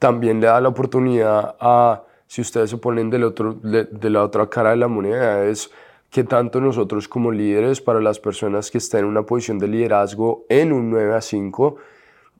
también 0.00 0.40
le 0.40 0.48
da 0.48 0.60
la 0.60 0.70
oportunidad 0.70 1.54
a, 1.60 2.02
si 2.26 2.40
ustedes 2.40 2.68
se 2.68 2.78
ponen 2.78 3.10
del 3.10 3.22
otro, 3.22 3.54
de, 3.62 3.84
de 3.84 4.10
la 4.10 4.24
otra 4.24 4.48
cara 4.48 4.70
de 4.70 4.76
la 4.76 4.88
moneda, 4.88 5.44
es 5.44 5.70
que 6.10 6.24
tanto 6.24 6.60
nosotros 6.60 7.06
como 7.06 7.30
líderes, 7.30 7.80
para 7.80 8.00
las 8.00 8.18
personas 8.18 8.72
que 8.72 8.78
estén 8.78 9.00
en 9.00 9.06
una 9.06 9.22
posición 9.22 9.60
de 9.60 9.68
liderazgo 9.68 10.46
en 10.48 10.72
un 10.72 10.90
9 10.90 11.14
a 11.14 11.20
5, 11.20 11.76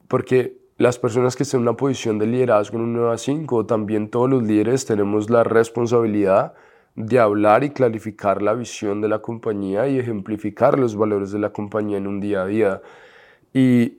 porque 0.08 0.59
las 0.80 0.98
personas 0.98 1.36
que 1.36 1.42
estén 1.42 1.58
en 1.58 1.68
una 1.68 1.76
posición 1.76 2.18
de 2.18 2.26
liderazgo 2.26 2.78
en 2.78 2.84
un 2.84 2.94
9 2.94 3.12
a 3.12 3.18
5, 3.18 3.66
también 3.66 4.08
todos 4.08 4.30
los 4.30 4.42
líderes 4.42 4.86
tenemos 4.86 5.28
la 5.28 5.44
responsabilidad 5.44 6.54
de 6.94 7.18
hablar 7.18 7.64
y 7.64 7.68
clarificar 7.68 8.40
la 8.40 8.54
visión 8.54 9.02
de 9.02 9.08
la 9.08 9.18
compañía 9.18 9.88
y 9.88 9.98
ejemplificar 9.98 10.78
los 10.78 10.96
valores 10.96 11.32
de 11.32 11.38
la 11.38 11.52
compañía 11.52 11.98
en 11.98 12.06
un 12.06 12.18
día 12.18 12.44
a 12.44 12.46
día. 12.46 12.82
Y 13.52 13.98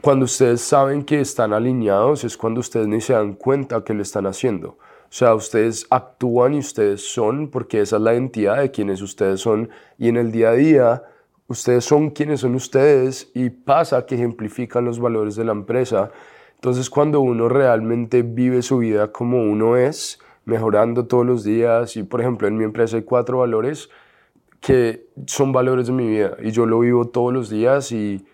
cuando 0.00 0.26
ustedes 0.26 0.60
saben 0.60 1.02
que 1.02 1.20
están 1.20 1.52
alineados 1.52 2.22
es 2.22 2.36
cuando 2.36 2.60
ustedes 2.60 2.86
ni 2.86 3.00
se 3.00 3.14
dan 3.14 3.32
cuenta 3.32 3.82
que 3.82 3.92
lo 3.92 4.02
están 4.02 4.26
haciendo. 4.26 4.78
O 5.08 5.12
sea, 5.12 5.34
ustedes 5.34 5.88
actúan 5.90 6.54
y 6.54 6.58
ustedes 6.60 7.04
son 7.04 7.50
porque 7.50 7.80
esa 7.80 7.96
es 7.96 8.02
la 8.02 8.14
identidad 8.14 8.58
de 8.58 8.70
quienes 8.70 9.02
ustedes 9.02 9.40
son 9.40 9.70
y 9.98 10.08
en 10.08 10.18
el 10.18 10.30
día 10.30 10.50
a 10.50 10.54
día 10.54 11.02
ustedes 11.48 11.84
son 11.84 12.10
quienes 12.10 12.40
son 12.40 12.54
ustedes 12.54 13.30
y 13.34 13.50
pasa 13.50 14.06
que 14.06 14.16
ejemplifican 14.16 14.84
los 14.84 14.98
valores 14.98 15.36
de 15.36 15.44
la 15.44 15.52
empresa. 15.52 16.10
Entonces 16.54 16.90
cuando 16.90 17.20
uno 17.20 17.48
realmente 17.48 18.22
vive 18.22 18.62
su 18.62 18.78
vida 18.78 19.12
como 19.12 19.42
uno 19.42 19.76
es, 19.76 20.18
mejorando 20.44 21.06
todos 21.06 21.26
los 21.26 21.44
días 21.44 21.96
y 21.96 22.02
por 22.02 22.20
ejemplo 22.20 22.48
en 22.48 22.56
mi 22.56 22.64
empresa 22.64 22.96
hay 22.96 23.02
cuatro 23.02 23.38
valores 23.38 23.90
que 24.60 25.06
son 25.26 25.52
valores 25.52 25.86
de 25.86 25.92
mi 25.92 26.08
vida 26.08 26.36
y 26.42 26.50
yo 26.50 26.66
lo 26.66 26.80
vivo 26.80 27.08
todos 27.08 27.32
los 27.32 27.50
días 27.50 27.92
y 27.92 28.24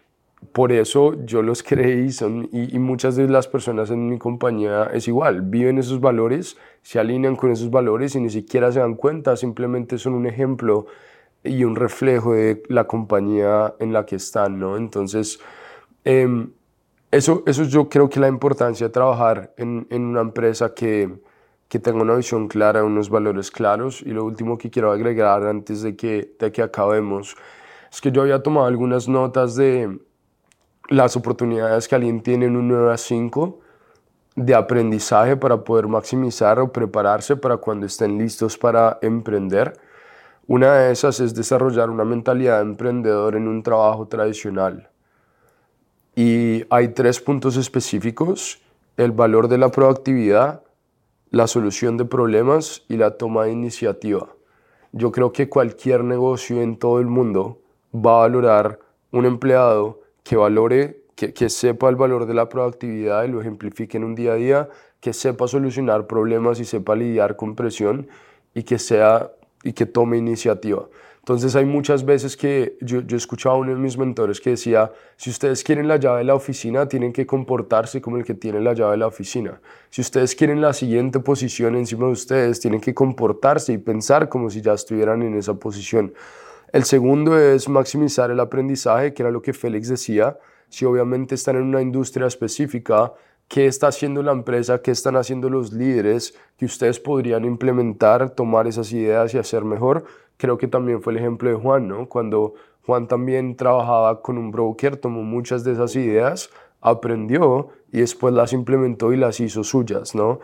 por 0.52 0.72
eso 0.72 1.24
yo 1.24 1.42
los 1.42 1.58
son, 2.10 2.48
y, 2.52 2.74
y, 2.74 2.78
muchas 2.78 3.16
de 3.16 3.28
las 3.28 3.46
personas 3.46 3.90
en 3.90 4.08
mi 4.08 4.18
compañía 4.18 4.90
es 4.92 5.06
igual, 5.06 5.42
viven 5.42 5.78
esos 5.78 6.00
valores, 6.00 6.56
se 6.82 6.98
alinean 6.98 7.36
con 7.36 7.52
esos 7.52 7.70
valores 7.70 8.16
y 8.16 8.20
ni 8.20 8.30
siquiera 8.30 8.72
se 8.72 8.80
dan 8.80 8.94
cuenta, 8.94 9.36
simplemente 9.36 9.98
son 9.98 10.14
un 10.14 10.26
ejemplo 10.26 10.86
y 11.44 11.64
un 11.64 11.76
reflejo 11.76 12.34
de 12.34 12.62
la 12.68 12.84
compañía 12.84 13.74
en 13.78 13.92
la 13.92 14.06
que 14.06 14.16
están, 14.16 14.58
¿no? 14.58 14.76
Entonces, 14.76 15.40
eh, 16.04 16.46
eso, 17.10 17.42
eso 17.46 17.64
yo 17.64 17.88
creo 17.88 18.08
que 18.08 18.20
la 18.20 18.28
importancia 18.28 18.86
de 18.86 18.92
trabajar 18.92 19.52
en, 19.56 19.86
en 19.90 20.02
una 20.04 20.22
empresa 20.22 20.72
que, 20.74 21.10
que 21.72 21.78
tenga 21.78 22.02
una 22.02 22.14
visión 22.14 22.48
clara, 22.48 22.84
unos 22.84 23.08
valores 23.08 23.50
claros. 23.50 24.02
Y 24.02 24.10
lo 24.10 24.24
último 24.26 24.58
que 24.58 24.68
quiero 24.70 24.92
agregar 24.92 25.46
antes 25.46 25.80
de 25.80 25.96
que, 25.96 26.34
de 26.38 26.52
que 26.52 26.60
acabemos 26.60 27.34
es 27.90 28.00
que 28.00 28.12
yo 28.12 28.20
había 28.20 28.42
tomado 28.42 28.66
algunas 28.66 29.08
notas 29.08 29.56
de 29.56 29.98
las 30.90 31.16
oportunidades 31.16 31.88
que 31.88 31.94
alguien 31.94 32.22
tiene 32.22 32.44
en 32.44 32.56
un 32.56 32.68
9 32.68 32.92
a 32.92 32.98
5 32.98 33.60
de 34.36 34.54
aprendizaje 34.54 35.34
para 35.36 35.64
poder 35.64 35.88
maximizar 35.88 36.58
o 36.60 36.70
prepararse 36.72 37.36
para 37.36 37.56
cuando 37.56 37.86
estén 37.86 38.18
listos 38.18 38.58
para 38.58 38.98
emprender. 39.00 39.72
Una 40.48 40.74
de 40.74 40.92
esas 40.92 41.20
es 41.20 41.34
desarrollar 41.34 41.88
una 41.88 42.04
mentalidad 42.04 42.56
de 42.56 42.70
emprendedor 42.70 43.36
en 43.36 43.46
un 43.46 43.62
trabajo 43.62 44.08
tradicional. 44.08 44.90
Y 46.16 46.64
hay 46.68 46.88
tres 46.88 47.20
puntos 47.20 47.56
específicos, 47.56 48.60
el 48.96 49.12
valor 49.12 49.46
de 49.46 49.58
la 49.58 49.70
proactividad, 49.70 50.62
la 51.30 51.46
solución 51.46 51.96
de 51.96 52.04
problemas 52.04 52.84
y 52.88 52.96
la 52.96 53.16
toma 53.16 53.44
de 53.44 53.52
iniciativa. 53.52 54.34
Yo 54.90 55.12
creo 55.12 55.32
que 55.32 55.48
cualquier 55.48 56.02
negocio 56.02 56.60
en 56.60 56.76
todo 56.76 56.98
el 56.98 57.06
mundo 57.06 57.60
va 57.94 58.16
a 58.16 58.28
valorar 58.28 58.80
un 59.12 59.26
empleado 59.26 60.00
que 60.24 60.36
valore, 60.36 61.04
que, 61.14 61.32
que 61.32 61.48
sepa 61.50 61.88
el 61.88 61.96
valor 61.96 62.26
de 62.26 62.34
la 62.34 62.48
proactividad 62.48 63.24
y 63.24 63.28
lo 63.28 63.40
ejemplifique 63.40 63.96
en 63.96 64.04
un 64.04 64.16
día 64.16 64.32
a 64.32 64.36
día, 64.36 64.68
que 65.00 65.12
sepa 65.12 65.46
solucionar 65.46 66.08
problemas 66.08 66.58
y 66.58 66.64
sepa 66.64 66.96
lidiar 66.96 67.36
con 67.36 67.54
presión 67.54 68.08
y 68.54 68.64
que 68.64 68.78
sea 68.78 69.30
y 69.62 69.72
que 69.72 69.86
tome 69.86 70.18
iniciativa. 70.18 70.88
Entonces 71.22 71.54
hay 71.54 71.64
muchas 71.64 72.04
veces 72.04 72.36
que 72.36 72.76
yo, 72.80 73.00
yo 73.02 73.16
escuchaba 73.16 73.54
a 73.54 73.58
uno 73.58 73.70
de 73.70 73.78
mis 73.78 73.96
mentores 73.96 74.40
que 74.40 74.50
decía, 74.50 74.90
si 75.16 75.30
ustedes 75.30 75.62
quieren 75.62 75.86
la 75.86 75.96
llave 75.96 76.18
de 76.18 76.24
la 76.24 76.34
oficina, 76.34 76.88
tienen 76.88 77.12
que 77.12 77.26
comportarse 77.26 78.00
como 78.00 78.16
el 78.16 78.24
que 78.24 78.34
tiene 78.34 78.60
la 78.60 78.72
llave 78.72 78.92
de 78.92 78.96
la 78.96 79.06
oficina. 79.06 79.60
Si 79.88 80.00
ustedes 80.00 80.34
quieren 80.34 80.60
la 80.60 80.72
siguiente 80.72 81.20
posición 81.20 81.76
encima 81.76 82.06
de 82.06 82.12
ustedes, 82.12 82.58
tienen 82.58 82.80
que 82.80 82.92
comportarse 82.92 83.72
y 83.72 83.78
pensar 83.78 84.28
como 84.28 84.50
si 84.50 84.62
ya 84.62 84.72
estuvieran 84.72 85.22
en 85.22 85.36
esa 85.36 85.54
posición. 85.54 86.12
El 86.72 86.82
segundo 86.82 87.38
es 87.38 87.68
maximizar 87.68 88.32
el 88.32 88.40
aprendizaje, 88.40 89.14
que 89.14 89.22
era 89.22 89.30
lo 89.30 89.42
que 89.42 89.52
Félix 89.52 89.88
decía. 89.88 90.38
Si 90.70 90.84
obviamente 90.86 91.36
están 91.36 91.54
en 91.54 91.62
una 91.62 91.82
industria 91.82 92.26
específica, 92.26 93.12
qué 93.52 93.66
está 93.66 93.88
haciendo 93.88 94.22
la 94.22 94.32
empresa, 94.32 94.80
qué 94.80 94.92
están 94.92 95.14
haciendo 95.14 95.50
los 95.50 95.74
líderes, 95.74 96.34
que 96.56 96.64
ustedes 96.64 96.98
podrían 96.98 97.44
implementar, 97.44 98.30
tomar 98.30 98.66
esas 98.66 98.90
ideas 98.94 99.34
y 99.34 99.38
hacer 99.38 99.62
mejor. 99.62 100.06
Creo 100.38 100.56
que 100.56 100.68
también 100.68 101.02
fue 101.02 101.12
el 101.12 101.18
ejemplo 101.18 101.50
de 101.50 101.56
Juan, 101.56 101.86
¿no? 101.86 102.08
Cuando 102.08 102.54
Juan 102.86 103.08
también 103.08 103.54
trabajaba 103.54 104.22
con 104.22 104.38
un 104.38 104.52
broker, 104.52 104.96
tomó 104.96 105.22
muchas 105.22 105.64
de 105.64 105.72
esas 105.72 105.94
ideas, 105.96 106.48
aprendió 106.80 107.68
y 107.92 108.00
después 108.00 108.32
las 108.32 108.54
implementó 108.54 109.12
y 109.12 109.18
las 109.18 109.38
hizo 109.38 109.64
suyas, 109.64 110.14
¿no? 110.14 110.40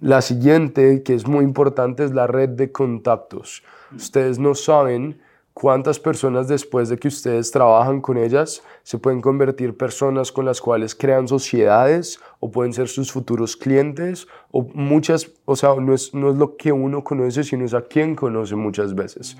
La 0.00 0.22
siguiente, 0.22 1.02
que 1.02 1.14
es 1.14 1.26
muy 1.26 1.44
importante, 1.44 2.04
es 2.04 2.12
la 2.12 2.28
red 2.28 2.50
de 2.50 2.70
contactos. 2.70 3.64
Ustedes 3.96 4.38
no 4.38 4.54
saben 4.54 5.20
cuántas 5.54 6.00
personas 6.00 6.48
después 6.48 6.88
de 6.88 6.98
que 6.98 7.06
ustedes 7.08 7.52
trabajan 7.52 8.00
con 8.00 8.18
ellas 8.18 8.62
se 8.82 8.98
pueden 8.98 9.20
convertir 9.20 9.76
personas 9.76 10.32
con 10.32 10.44
las 10.44 10.60
cuales 10.60 10.96
crean 10.96 11.28
sociedades 11.28 12.20
o 12.40 12.50
pueden 12.50 12.72
ser 12.72 12.88
sus 12.88 13.12
futuros 13.12 13.56
clientes 13.56 14.26
o 14.50 14.66
muchas, 14.74 15.30
o 15.44 15.54
sea, 15.54 15.74
no 15.76 15.94
es, 15.94 16.12
no 16.12 16.30
es 16.30 16.36
lo 16.36 16.56
que 16.56 16.72
uno 16.72 17.04
conoce, 17.04 17.44
sino 17.44 17.64
es 17.64 17.72
a 17.72 17.82
quien 17.82 18.16
conoce 18.16 18.56
muchas 18.56 18.94
veces. 18.94 19.36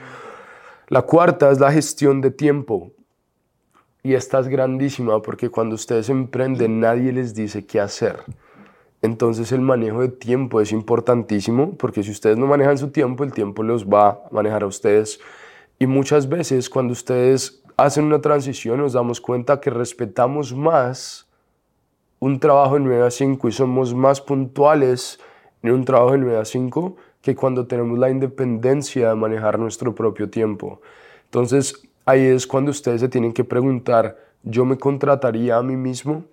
La 0.88 1.02
cuarta 1.02 1.50
es 1.50 1.58
la 1.58 1.72
gestión 1.72 2.20
de 2.20 2.30
tiempo. 2.30 2.92
Y 4.02 4.14
esta 4.14 4.38
es 4.38 4.48
grandísima 4.48 5.20
porque 5.22 5.48
cuando 5.48 5.74
ustedes 5.74 6.10
emprenden 6.10 6.78
nadie 6.78 7.10
les 7.10 7.34
dice 7.34 7.66
qué 7.66 7.80
hacer. 7.80 8.22
Entonces 9.00 9.50
el 9.50 9.62
manejo 9.62 10.02
de 10.02 10.08
tiempo 10.08 10.60
es 10.60 10.72
importantísimo 10.72 11.74
porque 11.76 12.02
si 12.02 12.10
ustedes 12.10 12.36
no 12.36 12.46
manejan 12.46 12.78
su 12.78 12.90
tiempo, 12.90 13.24
el 13.24 13.32
tiempo 13.32 13.62
los 13.62 13.86
va 13.86 14.08
a 14.08 14.20
manejar 14.30 14.62
a 14.62 14.66
ustedes. 14.66 15.20
Y 15.78 15.86
muchas 15.86 16.28
veces 16.28 16.70
cuando 16.70 16.92
ustedes 16.92 17.62
hacen 17.76 18.04
una 18.04 18.20
transición 18.20 18.78
nos 18.78 18.92
damos 18.92 19.20
cuenta 19.20 19.60
que 19.60 19.70
respetamos 19.70 20.54
más 20.54 21.26
un 22.20 22.38
trabajo 22.38 22.76
en 22.76 22.84
9 22.84 23.06
a 23.06 23.10
5 23.10 23.48
y 23.48 23.52
somos 23.52 23.92
más 23.94 24.20
puntuales 24.20 25.18
en 25.62 25.72
un 25.72 25.84
trabajo 25.84 26.14
en 26.14 26.22
9 26.22 26.38
a 26.38 26.44
5 26.44 26.96
que 27.20 27.34
cuando 27.34 27.66
tenemos 27.66 27.98
la 27.98 28.10
independencia 28.10 29.08
de 29.08 29.14
manejar 29.14 29.58
nuestro 29.58 29.94
propio 29.94 30.30
tiempo. 30.30 30.80
Entonces 31.24 31.82
ahí 32.04 32.22
es 32.22 32.46
cuando 32.46 32.70
ustedes 32.70 33.00
se 33.00 33.08
tienen 33.08 33.32
que 33.32 33.44
preguntar, 33.44 34.18
¿yo 34.42 34.64
me 34.64 34.78
contrataría 34.78 35.56
a 35.56 35.62
mí 35.62 35.76
mismo? 35.76 36.24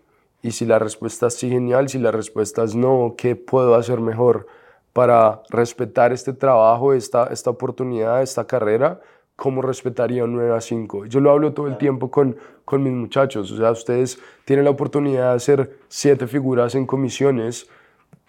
Y 0.42 0.52
si 0.52 0.66
la 0.66 0.80
respuesta 0.80 1.28
es 1.28 1.36
sí, 1.36 1.50
genial, 1.50 1.90
si 1.90 2.00
la 2.00 2.12
respuesta 2.12 2.64
es 2.64 2.76
no, 2.76 3.16
¿qué 3.18 3.36
puedo 3.36 3.76
hacer 3.76 4.00
mejor 4.00 4.48
para 4.94 5.42
respetar 5.50 6.12
este 6.12 6.34
trabajo, 6.34 6.94
esta, 6.94 7.28
esta 7.28 7.50
oportunidad, 7.50 8.22
esta 8.22 8.46
carrera? 8.46 9.00
¿Cómo 9.42 9.64
respetaría 9.64 10.24
un 10.24 10.34
9 10.34 10.56
a 10.56 10.62
5? 10.62 11.08
Yo 11.08 11.20
lo 11.20 11.32
hablo 11.32 11.52
todo 11.52 11.66
el 11.66 11.76
tiempo 11.80 12.12
con, 12.12 12.38
con 12.64 12.84
mis 12.84 12.94
muchachos. 12.94 13.52
O 13.52 13.58
sea, 13.58 13.72
ustedes 13.72 14.20
tienen 14.46 14.66
la 14.66 14.70
oportunidad 14.70 15.32
de 15.32 15.36
hacer 15.36 15.80
siete 15.88 16.28
figuras 16.28 16.76
en 16.76 16.86
comisiones, 16.86 17.68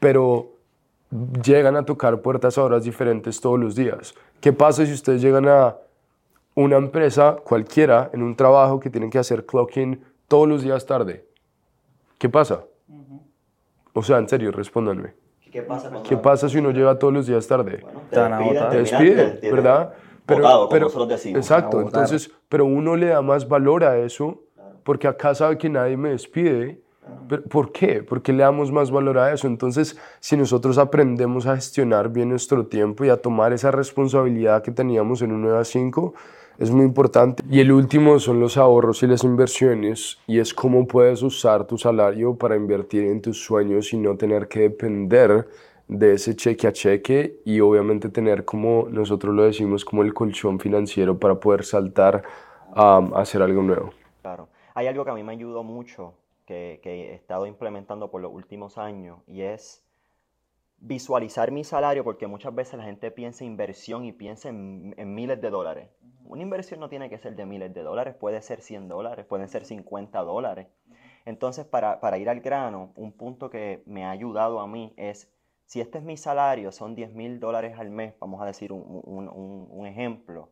pero 0.00 0.52
llegan 1.44 1.76
a 1.76 1.84
tocar 1.84 2.22
puertas 2.22 2.56
a 2.56 2.64
horas 2.64 2.84
diferentes 2.84 3.42
todos 3.42 3.60
los 3.60 3.74
días. 3.74 4.14
¿Qué 4.40 4.54
pasa 4.54 4.86
si 4.86 4.94
ustedes 4.94 5.20
llegan 5.20 5.46
a 5.48 5.76
una 6.54 6.78
empresa 6.78 7.36
cualquiera 7.44 8.08
en 8.14 8.22
un 8.22 8.34
trabajo 8.34 8.80
que 8.80 8.88
tienen 8.88 9.10
que 9.10 9.18
hacer 9.18 9.44
clocking 9.44 10.02
todos 10.28 10.48
los 10.48 10.62
días 10.62 10.86
tarde? 10.86 11.26
¿Qué 12.16 12.30
pasa? 12.30 12.64
O 13.92 14.02
sea, 14.02 14.16
en 14.16 14.30
serio, 14.30 14.50
respóndanme. 14.50 15.12
¿Qué 15.50 15.60
pasa, 15.60 15.92
¿Qué 16.08 16.16
pasa 16.16 16.48
si 16.48 16.56
uno 16.56 16.70
llega 16.70 16.98
todos 16.98 17.12
los 17.12 17.26
días 17.26 17.46
tarde? 17.46 17.80
Bueno, 17.82 18.00
te 18.08 18.16
Te 18.16 18.78
despiden. 18.78 19.40
Te 19.40 19.50
te 19.50 19.50
despide, 19.50 19.50
te- 20.26 20.34
¿verdad? 20.34 20.50
Botado, 20.50 20.68
como 20.68 20.80
nosotros 20.80 21.08
decimos. 21.08 21.38
Exacto, 21.38 21.80
entonces, 21.80 22.30
pero 22.48 22.64
uno 22.64 22.96
le 22.96 23.06
da 23.06 23.22
más 23.22 23.48
valor 23.48 23.84
a 23.84 23.98
eso 23.98 24.40
porque 24.84 25.06
acá 25.08 25.34
sabe 25.34 25.58
que 25.58 25.68
nadie 25.68 25.96
me 25.96 26.10
despide 26.10 26.80
Pero, 27.28 27.42
¿Por 27.44 27.72
qué? 27.72 28.02
Porque 28.02 28.32
le 28.32 28.42
damos 28.42 28.70
más 28.70 28.90
valor 28.90 29.18
a 29.18 29.32
eso. 29.32 29.46
Entonces, 29.46 29.96
si 30.20 30.36
nosotros 30.36 30.78
aprendemos 30.78 31.46
a 31.46 31.56
gestionar 31.56 32.08
bien 32.10 32.28
nuestro 32.28 32.66
tiempo 32.66 33.04
y 33.04 33.08
a 33.08 33.16
tomar 33.16 33.52
esa 33.52 33.70
responsabilidad 33.70 34.62
que 34.62 34.70
teníamos 34.70 35.20
en 35.22 35.32
un 35.32 35.42
9 35.42 35.58
a 35.58 35.64
5, 35.64 36.14
es 36.58 36.70
muy 36.70 36.84
importante. 36.84 37.42
Y 37.50 37.60
el 37.60 37.72
último 37.72 38.18
son 38.20 38.38
los 38.38 38.56
ahorros 38.56 39.02
y 39.02 39.06
las 39.08 39.24
inversiones 39.24 40.18
y 40.26 40.38
es 40.38 40.54
cómo 40.54 40.86
puedes 40.86 41.22
usar 41.22 41.66
tu 41.66 41.76
salario 41.78 42.34
para 42.36 42.56
invertir 42.56 43.04
en 43.04 43.20
tus 43.20 43.42
sueños 43.42 43.92
y 43.92 43.96
no 43.98 44.16
tener 44.16 44.46
que 44.48 44.60
depender 44.60 45.48
de 45.98 46.14
ese 46.14 46.36
cheque 46.36 46.66
a 46.66 46.72
cheque 46.72 47.40
y 47.44 47.60
obviamente 47.60 48.08
tener 48.08 48.44
como 48.44 48.88
nosotros 48.90 49.34
lo 49.34 49.44
decimos 49.44 49.84
como 49.84 50.02
el 50.02 50.14
colchón 50.14 50.58
financiero 50.58 51.18
para 51.18 51.36
poder 51.36 51.64
saltar 51.64 52.22
a 52.74 52.98
hacer 53.16 53.42
algo 53.42 53.62
nuevo. 53.62 53.90
Claro. 54.22 54.48
Hay 54.74 54.86
algo 54.86 55.04
que 55.04 55.10
a 55.10 55.14
mí 55.14 55.22
me 55.22 55.32
ayudó 55.32 55.62
mucho 55.62 56.14
que, 56.46 56.80
que 56.82 57.10
he 57.10 57.14
estado 57.14 57.46
implementando 57.46 58.10
por 58.10 58.20
los 58.20 58.32
últimos 58.32 58.78
años 58.78 59.18
y 59.26 59.42
es 59.42 59.84
visualizar 60.82 61.52
mi 61.52 61.62
salario 61.62 62.02
porque 62.02 62.26
muchas 62.26 62.54
veces 62.54 62.74
la 62.74 62.84
gente 62.84 63.12
piensa 63.12 63.44
inversión 63.44 64.04
y 64.04 64.12
piensa 64.12 64.48
en, 64.48 65.14
miles 65.14 65.40
de 65.40 65.48
dólares. 65.48 65.88
Una 66.24 66.42
inversión 66.42 66.80
no 66.80 66.88
tiene 66.88 67.08
que 67.08 67.18
ser 67.18 67.36
de 67.36 67.46
miles 67.46 67.72
de 67.72 67.82
dólares, 67.82 68.16
puede 68.16 68.42
ser 68.42 68.60
100 68.60 68.88
dólares, 68.88 69.24
pueden 69.24 69.48
ser 69.48 69.64
50 69.64 70.18
dólares. 70.20 70.66
Entonces, 71.24 71.64
para, 71.64 72.00
para 72.00 72.18
ir 72.18 72.28
al 72.28 72.40
grano, 72.40 72.92
un 72.96 73.12
punto 73.12 73.48
que 73.48 73.84
me 73.86 74.04
ha 74.04 74.10
ayudado 74.10 74.58
a 74.58 74.66
mí 74.66 74.92
es 74.96 75.32
si 75.72 75.80
este 75.80 75.96
es 75.96 76.04
mi 76.04 76.18
salario, 76.18 76.70
son 76.70 76.94
10 76.94 77.14
mil 77.14 77.40
dólares 77.40 77.78
al 77.78 77.88
mes, 77.88 78.12
vamos 78.20 78.42
a 78.42 78.44
decir 78.44 78.74
un, 78.74 79.00
un, 79.04 79.26
un, 79.70 79.86
ejemplo, 79.86 80.50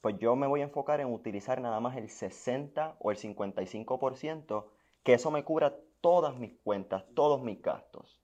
pues 0.00 0.16
yo 0.18 0.34
me 0.34 0.46
voy 0.46 0.62
a 0.62 0.64
enfocar 0.64 0.98
en 0.98 1.12
utilizar 1.12 1.60
nada 1.60 1.78
más 1.78 1.94
el 1.98 2.08
60 2.08 2.96
o 2.98 3.10
el 3.10 3.18
55%, 3.18 4.64
que 5.02 5.12
eso 5.12 5.30
me 5.30 5.44
cubra 5.44 5.76
todas 6.00 6.38
mis 6.38 6.54
cuentas, 6.64 7.04
todos 7.14 7.42
mis 7.42 7.60
gastos. 7.60 8.22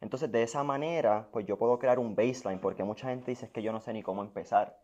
Entonces, 0.00 0.30
de 0.30 0.44
esa 0.44 0.62
manera, 0.62 1.28
pues 1.32 1.44
yo 1.44 1.58
puedo 1.58 1.80
crear 1.80 1.98
un 1.98 2.14
baseline, 2.14 2.60
porque 2.60 2.84
mucha 2.84 3.08
gente 3.08 3.32
dice 3.32 3.50
que 3.50 3.60
yo 3.60 3.72
no 3.72 3.80
sé 3.80 3.92
ni 3.92 4.04
cómo 4.04 4.22
empezar. 4.22 4.78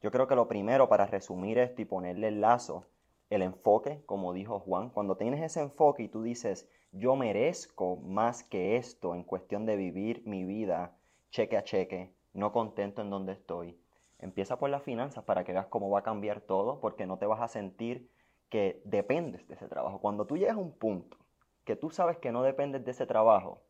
Yo 0.00 0.12
creo 0.12 0.28
que 0.28 0.36
lo 0.36 0.46
primero 0.46 0.88
para 0.88 1.06
resumir 1.06 1.58
esto 1.58 1.82
y 1.82 1.86
ponerle 1.86 2.28
el 2.28 2.40
lazo, 2.40 2.86
el 3.30 3.42
enfoque, 3.42 4.04
como 4.06 4.32
dijo 4.32 4.60
Juan, 4.60 4.90
cuando 4.90 5.16
tienes 5.16 5.42
ese 5.42 5.58
enfoque 5.58 6.04
y 6.04 6.08
tú 6.08 6.22
dices, 6.22 6.68
yo 6.92 7.16
merezco 7.16 7.96
más 7.96 8.44
que 8.44 8.76
esto 8.76 9.14
en 9.14 9.24
cuestión 9.24 9.66
de 9.66 9.76
vivir 9.76 10.22
mi 10.26 10.44
vida 10.44 10.94
cheque 11.30 11.56
a 11.56 11.64
cheque, 11.64 12.12
no 12.34 12.52
contento 12.52 13.02
en 13.02 13.10
donde 13.10 13.32
estoy. 13.32 13.78
Empieza 14.18 14.58
por 14.58 14.70
las 14.70 14.82
finanzas 14.82 15.24
para 15.24 15.42
que 15.42 15.52
veas 15.52 15.66
cómo 15.66 15.90
va 15.90 16.00
a 16.00 16.02
cambiar 16.02 16.40
todo, 16.40 16.78
porque 16.80 17.06
no 17.06 17.18
te 17.18 17.26
vas 17.26 17.40
a 17.40 17.48
sentir 17.48 18.08
que 18.50 18.80
dependes 18.84 19.48
de 19.48 19.54
ese 19.54 19.66
trabajo. 19.66 19.98
Cuando 19.98 20.26
tú 20.26 20.36
llegas 20.36 20.56
a 20.56 20.60
un 20.60 20.72
punto 20.72 21.16
que 21.64 21.74
tú 21.74 21.90
sabes 21.90 22.18
que 22.18 22.30
no 22.30 22.42
dependes 22.42 22.84
de 22.84 22.90
ese 22.90 23.06
trabajo, 23.06 23.62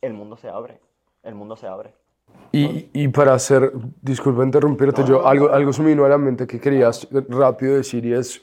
el 0.00 0.12
mundo 0.12 0.36
se 0.36 0.48
abre, 0.48 0.80
el 1.22 1.34
mundo 1.34 1.56
se 1.56 1.66
abre. 1.66 1.94
Y, 2.52 2.90
y 2.92 3.08
para 3.08 3.34
hacer, 3.34 3.72
disculpa 4.02 4.44
interrumpirte, 4.44 5.04
yo 5.04 5.26
algo, 5.26 5.50
algo 5.50 5.72
se 5.72 5.82
me 5.82 5.90
vino 5.90 6.04
a 6.04 6.08
la 6.08 6.18
mente 6.18 6.46
que 6.46 6.60
querías 6.60 7.08
rápido 7.10 7.76
decir 7.76 8.04
y 8.04 8.12
es, 8.12 8.42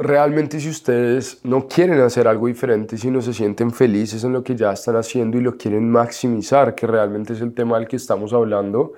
realmente 0.00 0.58
si 0.58 0.70
ustedes 0.70 1.40
no 1.44 1.68
quieren 1.68 2.00
hacer 2.00 2.26
algo 2.26 2.46
diferente, 2.46 2.96
si 2.96 3.10
no 3.10 3.20
se 3.20 3.34
sienten 3.34 3.70
felices 3.70 4.24
en 4.24 4.32
lo 4.32 4.42
que 4.42 4.56
ya 4.56 4.72
están 4.72 4.96
haciendo 4.96 5.36
y 5.36 5.42
lo 5.42 5.58
quieren 5.58 5.90
maximizar, 5.90 6.74
que 6.74 6.86
realmente 6.86 7.34
es 7.34 7.42
el 7.42 7.52
tema 7.52 7.78
del 7.78 7.86
que 7.86 7.96
estamos 7.96 8.32
hablando, 8.32 8.94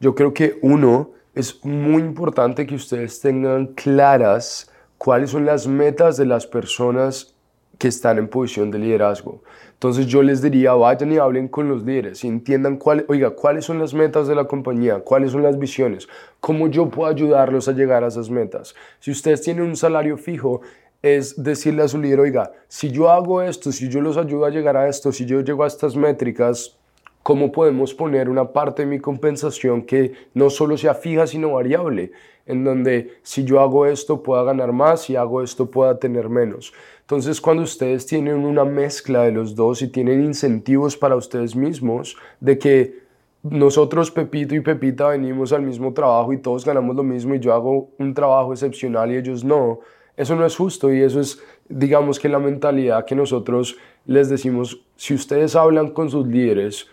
yo 0.00 0.14
creo 0.14 0.32
que 0.32 0.58
uno, 0.62 1.10
es 1.34 1.62
muy 1.62 2.00
importante 2.00 2.66
que 2.66 2.74
ustedes 2.74 3.20
tengan 3.20 3.66
claras 3.74 4.70
cuáles 4.96 5.30
son 5.30 5.44
las 5.44 5.66
metas 5.66 6.16
de 6.16 6.24
las 6.24 6.46
personas 6.46 7.35
que 7.78 7.88
están 7.88 8.18
en 8.18 8.28
posición 8.28 8.70
de 8.70 8.78
liderazgo. 8.78 9.42
Entonces 9.72 10.06
yo 10.06 10.22
les 10.22 10.40
diría, 10.40 10.72
vayan 10.72 11.12
y 11.12 11.18
hablen 11.18 11.48
con 11.48 11.68
los 11.68 11.84
líderes 11.84 12.24
y 12.24 12.28
entiendan 12.28 12.78
cuál, 12.78 13.04
oiga, 13.08 13.30
cuáles 13.30 13.66
son 13.66 13.78
las 13.78 13.92
metas 13.92 14.26
de 14.26 14.34
la 14.34 14.46
compañía, 14.46 15.00
cuáles 15.00 15.32
son 15.32 15.42
las 15.42 15.58
visiones, 15.58 16.08
cómo 16.40 16.68
yo 16.68 16.88
puedo 16.88 17.10
ayudarlos 17.10 17.68
a 17.68 17.72
llegar 17.72 18.02
a 18.02 18.08
esas 18.08 18.30
metas. 18.30 18.74
Si 19.00 19.10
ustedes 19.10 19.42
tienen 19.42 19.64
un 19.64 19.76
salario 19.76 20.16
fijo, 20.16 20.62
es 21.02 21.42
decirle 21.42 21.82
a 21.82 21.88
su 21.88 21.98
líder, 21.98 22.20
oiga, 22.20 22.52
si 22.68 22.90
yo 22.90 23.10
hago 23.10 23.42
esto, 23.42 23.70
si 23.70 23.88
yo 23.88 24.00
los 24.00 24.16
ayudo 24.16 24.46
a 24.46 24.50
llegar 24.50 24.76
a 24.76 24.88
esto, 24.88 25.12
si 25.12 25.26
yo 25.26 25.40
llego 25.42 25.62
a 25.62 25.66
estas 25.66 25.94
métricas, 25.94 26.78
¿cómo 27.22 27.52
podemos 27.52 27.92
poner 27.92 28.28
una 28.30 28.52
parte 28.52 28.82
de 28.82 28.88
mi 28.88 28.98
compensación 28.98 29.82
que 29.82 30.12
no 30.32 30.48
solo 30.48 30.78
sea 30.78 30.94
fija, 30.94 31.26
sino 31.26 31.52
variable? 31.52 32.12
En 32.46 32.64
donde 32.64 33.18
si 33.22 33.44
yo 33.44 33.60
hago 33.60 33.84
esto 33.84 34.22
pueda 34.22 34.42
ganar 34.44 34.72
más, 34.72 35.02
si 35.02 35.16
hago 35.16 35.42
esto 35.42 35.70
pueda 35.70 35.98
tener 35.98 36.28
menos. 36.28 36.72
Entonces, 37.06 37.40
cuando 37.40 37.62
ustedes 37.62 38.04
tienen 38.04 38.44
una 38.44 38.64
mezcla 38.64 39.22
de 39.22 39.30
los 39.30 39.54
dos 39.54 39.80
y 39.80 39.86
tienen 39.86 40.24
incentivos 40.24 40.96
para 40.96 41.14
ustedes 41.14 41.54
mismos, 41.54 42.16
de 42.40 42.58
que 42.58 42.98
nosotros, 43.44 44.10
Pepito 44.10 44.56
y 44.56 44.60
Pepita, 44.60 45.10
venimos 45.10 45.52
al 45.52 45.62
mismo 45.62 45.94
trabajo 45.94 46.32
y 46.32 46.38
todos 46.38 46.64
ganamos 46.64 46.96
lo 46.96 47.04
mismo 47.04 47.36
y 47.36 47.38
yo 47.38 47.54
hago 47.54 47.90
un 47.98 48.12
trabajo 48.12 48.52
excepcional 48.52 49.12
y 49.12 49.18
ellos 49.18 49.44
no, 49.44 49.78
eso 50.16 50.34
no 50.34 50.44
es 50.44 50.56
justo 50.56 50.92
y 50.92 51.00
eso 51.00 51.20
es, 51.20 51.40
digamos 51.68 52.18
que 52.18 52.28
la 52.28 52.40
mentalidad 52.40 53.04
que 53.04 53.14
nosotros 53.14 53.76
les 54.04 54.28
decimos, 54.28 54.82
si 54.96 55.14
ustedes 55.14 55.54
hablan 55.54 55.90
con 55.90 56.10
sus 56.10 56.26
líderes, 56.26 56.88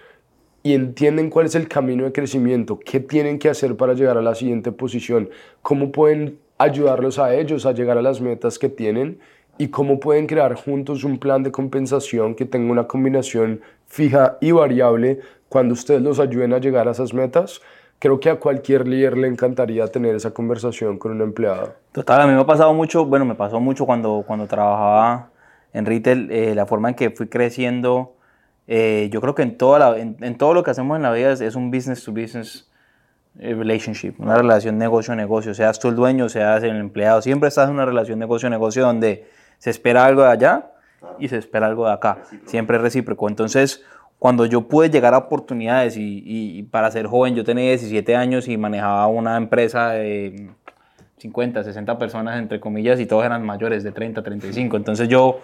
y 0.66 0.76
entienden 0.76 1.30
cuál 1.30 1.48
es 1.48 1.56
el 1.56 1.68
camino 1.68 2.06
de 2.06 2.14
crecimiento, 2.14 2.80
qué 2.80 3.02
tienen 3.02 3.38
que 3.38 3.50
hacer 3.50 3.76
para 3.76 3.96
llegar 3.96 4.18
a 4.18 4.22
la 4.22 4.34
siguiente 4.34 4.72
posición, 4.72 5.30
cómo 5.62 5.92
pueden 5.92 6.40
ayudarlos 6.58 7.20
a 7.20 7.36
ellos 7.36 7.66
a 7.66 7.74
llegar 7.74 7.98
a 7.98 8.02
las 8.02 8.22
metas 8.22 8.58
que 8.58 8.70
tienen 8.70 9.20
y 9.58 9.68
cómo 9.68 10.00
pueden 10.00 10.28
crear 10.28 10.56
juntos 10.56 11.04
un 11.04 11.20
plan 11.20 11.44
de 11.44 11.52
compensación 11.52 12.36
que 12.36 12.46
tenga 12.46 12.72
una 12.72 12.88
combinación 12.88 13.62
fija 13.88 14.38
y 14.42 14.52
variable 14.52 15.20
cuando 15.50 15.74
ustedes 15.74 16.02
los 16.02 16.20
ayuden 16.20 16.54
a 16.54 16.58
llegar 16.58 16.88
a 16.88 16.92
esas 16.92 17.14
metas. 17.14 17.62
Creo 18.00 18.20
que 18.20 18.30
a 18.30 18.36
cualquier 18.36 18.88
líder 18.88 19.16
le 19.18 19.28
encantaría 19.28 19.88
tener 19.88 20.16
esa 20.16 20.32
conversación 20.32 20.98
con 20.98 21.12
un 21.12 21.22
empleado. 21.22 21.76
Total, 21.92 22.22
a 22.22 22.28
mí 22.28 22.34
me 22.34 22.42
ha 22.42 22.46
pasado 22.46 22.74
mucho, 22.74 23.06
bueno, 23.06 23.24
me 23.24 23.36
pasó 23.36 23.60
mucho 23.60 23.86
cuando, 23.86 24.24
cuando 24.26 24.48
trabajaba 24.48 25.30
en 25.72 25.86
retail, 25.86 26.30
eh, 26.32 26.56
la 26.56 26.66
forma 26.66 26.90
en 26.90 26.96
que 26.96 27.12
fui 27.12 27.28
creciendo, 27.28 28.16
eh, 28.68 29.10
yo 29.12 29.22
creo 29.22 29.36
que 29.36 29.44
en, 29.44 29.58
toda 29.58 29.80
la, 29.80 29.98
en, 29.98 30.38
todo 30.38 30.54
lo 30.54 30.64
que 30.64 30.72
hacemos 30.72 30.96
en 30.98 31.04
la 31.04 31.12
vida 31.12 31.32
es, 31.32 31.42
es 31.42 31.56
un 31.56 31.72
business 31.72 32.04
to 32.04 32.12
business 32.12 32.70
eh, 33.40 33.54
relationship, 33.54 34.14
una 34.20 34.36
relación 34.36 34.78
negocio-negocio, 34.78 35.54
seas 35.54 35.80
tú 35.80 35.90
el 35.90 35.96
dueño, 35.96 36.30
seas 36.30 36.64
el 36.64 36.76
empleado, 36.76 37.22
siempre 37.22 37.50
estás 37.50 37.68
en 37.68 37.76
una 37.76 37.86
relación 37.86 38.20
negocio-negocio 38.20 38.84
donde 38.84 39.28
se 39.64 39.70
espera 39.70 40.04
algo 40.04 40.24
de 40.24 40.28
allá 40.28 40.72
y 41.20 41.30
se 41.30 41.38
espera 41.38 41.68
algo 41.68 41.86
de 41.86 41.94
acá. 41.94 42.18
Siempre 42.44 42.76
es 42.76 42.84
recíproco. 42.84 43.30
Entonces, 43.30 43.82
cuando 44.20 44.46
yo 44.46 44.68
pude 44.68 44.90
llegar 44.90 45.14
a 45.14 45.20
oportunidades 45.20 45.96
y, 45.98 46.64
para 46.64 46.92
ser 46.92 47.08
joven, 47.08 47.34
yo 47.34 47.46
tenía 47.46 47.70
17 47.70 48.14
años 48.14 48.50
y 48.50 48.58
manejaba 48.58 49.08
una 49.08 49.38
empresa 49.38 49.92
de 49.92 50.50
50, 51.16 51.64
60 51.64 51.98
personas, 51.98 52.40
entre 52.40 52.60
comillas, 52.60 53.00
y 53.00 53.06
todos 53.06 53.24
eran 53.24 53.46
mayores 53.46 53.86
de 53.86 53.94
30, 53.94 54.22
35. 54.22 54.76
Entonces 54.76 55.08
yo, 55.08 55.40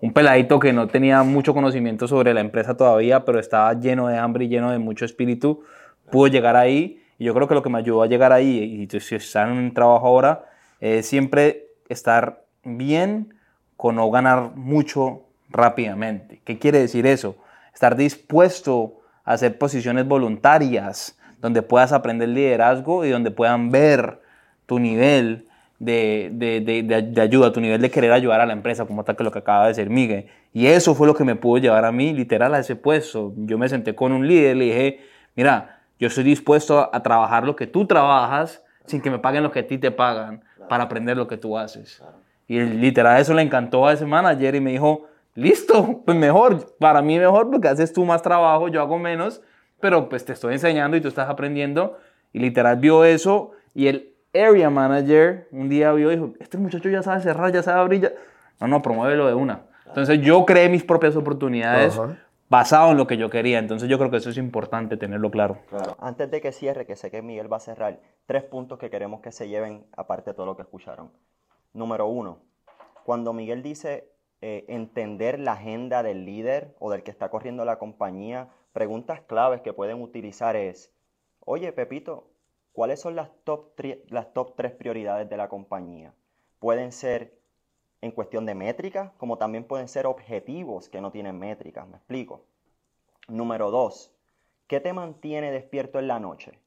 un 0.00 0.12
peladito 0.12 0.60
que 0.60 0.72
no 0.72 0.86
tenía 0.86 1.24
mucho 1.24 1.52
conocimiento 1.52 2.06
sobre 2.06 2.32
la 2.32 2.42
empresa 2.42 2.76
todavía, 2.76 3.24
pero 3.24 3.40
estaba 3.40 3.74
lleno 3.74 4.06
de 4.06 4.16
hambre 4.18 4.44
y 4.44 4.48
lleno 4.50 4.70
de 4.70 4.78
mucho 4.78 5.04
espíritu, 5.04 5.64
pude 6.12 6.30
llegar 6.30 6.54
ahí. 6.54 7.02
Y 7.18 7.24
yo 7.24 7.34
creo 7.34 7.48
que 7.48 7.54
lo 7.54 7.62
que 7.64 7.70
me 7.70 7.78
ayudó 7.78 8.04
a 8.04 8.06
llegar 8.06 8.30
ahí, 8.30 8.88
y 8.88 9.00
si 9.00 9.16
están 9.16 9.50
en 9.50 9.58
un 9.58 9.74
trabajo 9.74 10.06
ahora, 10.06 10.44
es 10.78 11.06
siempre 11.06 11.70
estar 11.88 12.44
bien 12.62 13.33
con 13.76 13.96
no 13.96 14.10
ganar 14.10 14.52
mucho 14.54 15.22
rápidamente. 15.50 16.40
¿Qué 16.44 16.58
quiere 16.58 16.80
decir 16.80 17.06
eso? 17.06 17.36
Estar 17.72 17.96
dispuesto 17.96 19.00
a 19.24 19.32
hacer 19.32 19.58
posiciones 19.58 20.06
voluntarias 20.06 21.18
donde 21.40 21.62
puedas 21.62 21.92
aprender 21.92 22.28
liderazgo 22.28 23.04
y 23.04 23.10
donde 23.10 23.30
puedan 23.30 23.70
ver 23.70 24.20
tu 24.66 24.78
nivel 24.78 25.46
de, 25.78 26.30
de, 26.32 27.20
ayuda, 27.20 27.52
tu 27.52 27.60
nivel 27.60 27.80
de 27.82 27.90
querer 27.90 28.12
ayudar 28.12 28.40
a 28.40 28.46
la 28.46 28.52
empresa, 28.52 28.86
como 28.86 29.04
tal 29.04 29.16
que 29.16 29.24
lo 29.24 29.30
que 29.30 29.40
acaba 29.40 29.64
de 29.64 29.68
decir 29.68 29.90
Miguel. 29.90 30.26
Y 30.52 30.66
eso 30.66 30.94
fue 30.94 31.06
lo 31.06 31.14
que 31.14 31.24
me 31.24 31.36
pudo 31.36 31.58
llevar 31.58 31.84
a 31.84 31.92
mí 31.92 32.12
literal 32.12 32.54
a 32.54 32.60
ese 32.60 32.76
puesto. 32.76 33.32
Yo 33.36 33.58
me 33.58 33.68
senté 33.68 33.94
con 33.94 34.12
un 34.12 34.26
líder 34.26 34.56
y 34.56 34.58
le 34.58 34.64
dije, 34.64 35.00
mira, 35.34 35.80
yo 35.98 36.08
estoy 36.08 36.24
dispuesto 36.24 36.90
a 36.92 37.02
trabajar 37.02 37.44
lo 37.44 37.56
que 37.56 37.66
tú 37.66 37.86
trabajas 37.86 38.62
sin 38.86 39.00
que 39.00 39.10
me 39.10 39.18
paguen 39.18 39.42
lo 39.42 39.50
que 39.50 39.60
a 39.60 39.66
ti 39.66 39.78
te 39.78 39.90
pagan 39.90 40.42
para 40.68 40.84
aprender 40.84 41.16
lo 41.16 41.26
que 41.26 41.36
tú 41.36 41.58
haces. 41.58 42.02
Y 42.46 42.60
literal 42.60 43.20
eso 43.20 43.34
le 43.34 43.42
encantó 43.42 43.86
a 43.86 43.92
ese 43.92 44.06
manager 44.06 44.54
y 44.54 44.60
me 44.60 44.72
dijo, 44.72 45.06
listo, 45.34 46.02
pues 46.04 46.16
mejor, 46.16 46.76
para 46.78 47.02
mí 47.02 47.18
mejor 47.18 47.50
porque 47.50 47.68
haces 47.68 47.92
tú 47.92 48.04
más 48.04 48.22
trabajo, 48.22 48.68
yo 48.68 48.80
hago 48.80 48.98
menos, 48.98 49.42
pero 49.80 50.08
pues 50.08 50.24
te 50.24 50.32
estoy 50.32 50.54
enseñando 50.54 50.96
y 50.96 51.00
tú 51.00 51.08
estás 51.08 51.28
aprendiendo. 51.28 51.98
Y 52.32 52.38
literal 52.40 52.76
vio 52.76 53.04
eso 53.04 53.52
y 53.74 53.86
el 53.86 54.14
area 54.34 54.70
manager 54.70 55.48
un 55.52 55.68
día 55.68 55.92
vio 55.92 56.10
y 56.10 56.16
dijo, 56.16 56.32
este 56.40 56.58
muchacho 56.58 56.88
ya 56.88 57.02
sabe 57.02 57.20
cerrar, 57.20 57.52
ya 57.52 57.62
sabe 57.62 57.80
abrir, 57.80 58.00
ya... 58.02 58.12
no, 58.60 58.68
no, 58.68 58.82
promuévelo 58.82 59.26
de 59.26 59.34
una. 59.34 59.62
Entonces 59.86 60.20
yo 60.20 60.44
creé 60.44 60.68
mis 60.68 60.82
propias 60.82 61.14
oportunidades 61.14 61.98
basado 62.48 62.90
en 62.90 62.96
lo 62.96 63.06
que 63.06 63.16
yo 63.16 63.30
quería. 63.30 63.58
Entonces 63.58 63.88
yo 63.88 63.98
creo 63.98 64.10
que 64.10 64.16
eso 64.18 64.30
es 64.30 64.38
importante 64.38 64.96
tenerlo 64.96 65.30
claro. 65.30 65.58
claro. 65.68 65.96
Antes 66.00 66.30
de 66.30 66.40
que 66.40 66.52
cierre, 66.52 66.86
que 66.86 66.96
sé 66.96 67.10
que 67.10 67.22
Miguel 67.22 67.52
va 67.52 67.58
a 67.58 67.60
cerrar, 67.60 68.00
tres 68.26 68.42
puntos 68.42 68.78
que 68.78 68.90
queremos 68.90 69.20
que 69.20 69.32
se 69.32 69.48
lleven 69.48 69.86
aparte 69.96 70.30
de 70.30 70.34
todo 70.34 70.46
lo 70.46 70.56
que 70.56 70.62
escucharon. 70.62 71.10
Número 71.74 72.06
uno, 72.06 72.38
cuando 73.04 73.32
Miguel 73.32 73.64
dice 73.64 74.08
eh, 74.40 74.64
entender 74.68 75.40
la 75.40 75.54
agenda 75.54 76.04
del 76.04 76.24
líder 76.24 76.76
o 76.78 76.88
del 76.88 77.02
que 77.02 77.10
está 77.10 77.30
corriendo 77.30 77.64
la 77.64 77.80
compañía, 77.80 78.48
preguntas 78.72 79.22
claves 79.22 79.60
que 79.60 79.72
pueden 79.72 80.00
utilizar 80.00 80.54
es, 80.54 80.94
oye 81.40 81.72
Pepito, 81.72 82.30
¿cuáles 82.72 83.00
son 83.00 83.16
las 83.16 83.30
top, 83.42 83.72
las 84.08 84.32
top 84.32 84.54
tres 84.54 84.70
prioridades 84.70 85.28
de 85.28 85.36
la 85.36 85.48
compañía? 85.48 86.14
Pueden 86.60 86.92
ser 86.92 87.36
en 88.02 88.12
cuestión 88.12 88.46
de 88.46 88.54
métricas, 88.54 89.10
como 89.18 89.36
también 89.36 89.64
pueden 89.64 89.88
ser 89.88 90.06
objetivos 90.06 90.88
que 90.88 91.00
no 91.00 91.10
tienen 91.10 91.36
métricas, 91.36 91.88
me 91.88 91.96
explico. 91.96 92.44
Número 93.26 93.72
dos, 93.72 94.14
¿qué 94.68 94.78
te 94.78 94.92
mantiene 94.92 95.50
despierto 95.50 95.98
en 95.98 96.06
la 96.06 96.20
noche? 96.20 96.60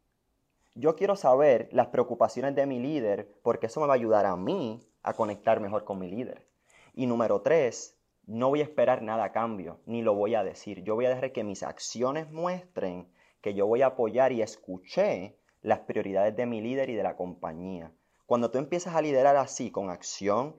Yo 0.75 0.95
quiero 0.95 1.15
saber 1.15 1.69
las 1.71 1.87
preocupaciones 1.87 2.55
de 2.55 2.65
mi 2.65 2.79
líder 2.79 3.31
porque 3.41 3.67
eso 3.67 3.79
me 3.79 3.87
va 3.87 3.93
a 3.93 3.95
ayudar 3.95 4.25
a 4.25 4.35
mí 4.35 4.81
a 5.07 5.13
conectar 5.13 5.59
mejor 5.61 5.85
con 5.85 5.99
mi 5.99 6.09
líder. 6.09 6.45
Y 6.93 7.05
número 7.05 7.41
tres, 7.41 7.97
no 8.25 8.49
voy 8.49 8.59
a 8.59 8.63
esperar 8.63 9.01
nada 9.01 9.23
a 9.23 9.31
cambio, 9.31 9.79
ni 9.85 10.01
lo 10.01 10.13
voy 10.13 10.35
a 10.35 10.43
decir. 10.43 10.83
Yo 10.83 10.95
voy 10.95 11.05
a 11.05 11.09
dejar 11.09 11.31
que 11.31 11.45
mis 11.45 11.63
acciones 11.63 12.29
muestren 12.29 13.07
que 13.41 13.53
yo 13.53 13.65
voy 13.65 13.83
a 13.83 13.87
apoyar 13.87 14.33
y 14.33 14.41
escuché 14.41 15.37
las 15.61 15.79
prioridades 15.79 16.35
de 16.35 16.45
mi 16.45 16.59
líder 16.59 16.89
y 16.89 16.95
de 16.95 17.03
la 17.03 17.15
compañía. 17.15 17.93
Cuando 18.25 18.51
tú 18.51 18.57
empiezas 18.57 18.95
a 18.95 19.01
liderar 19.01 19.37
así, 19.37 19.71
con 19.71 19.89
acción, 19.89 20.57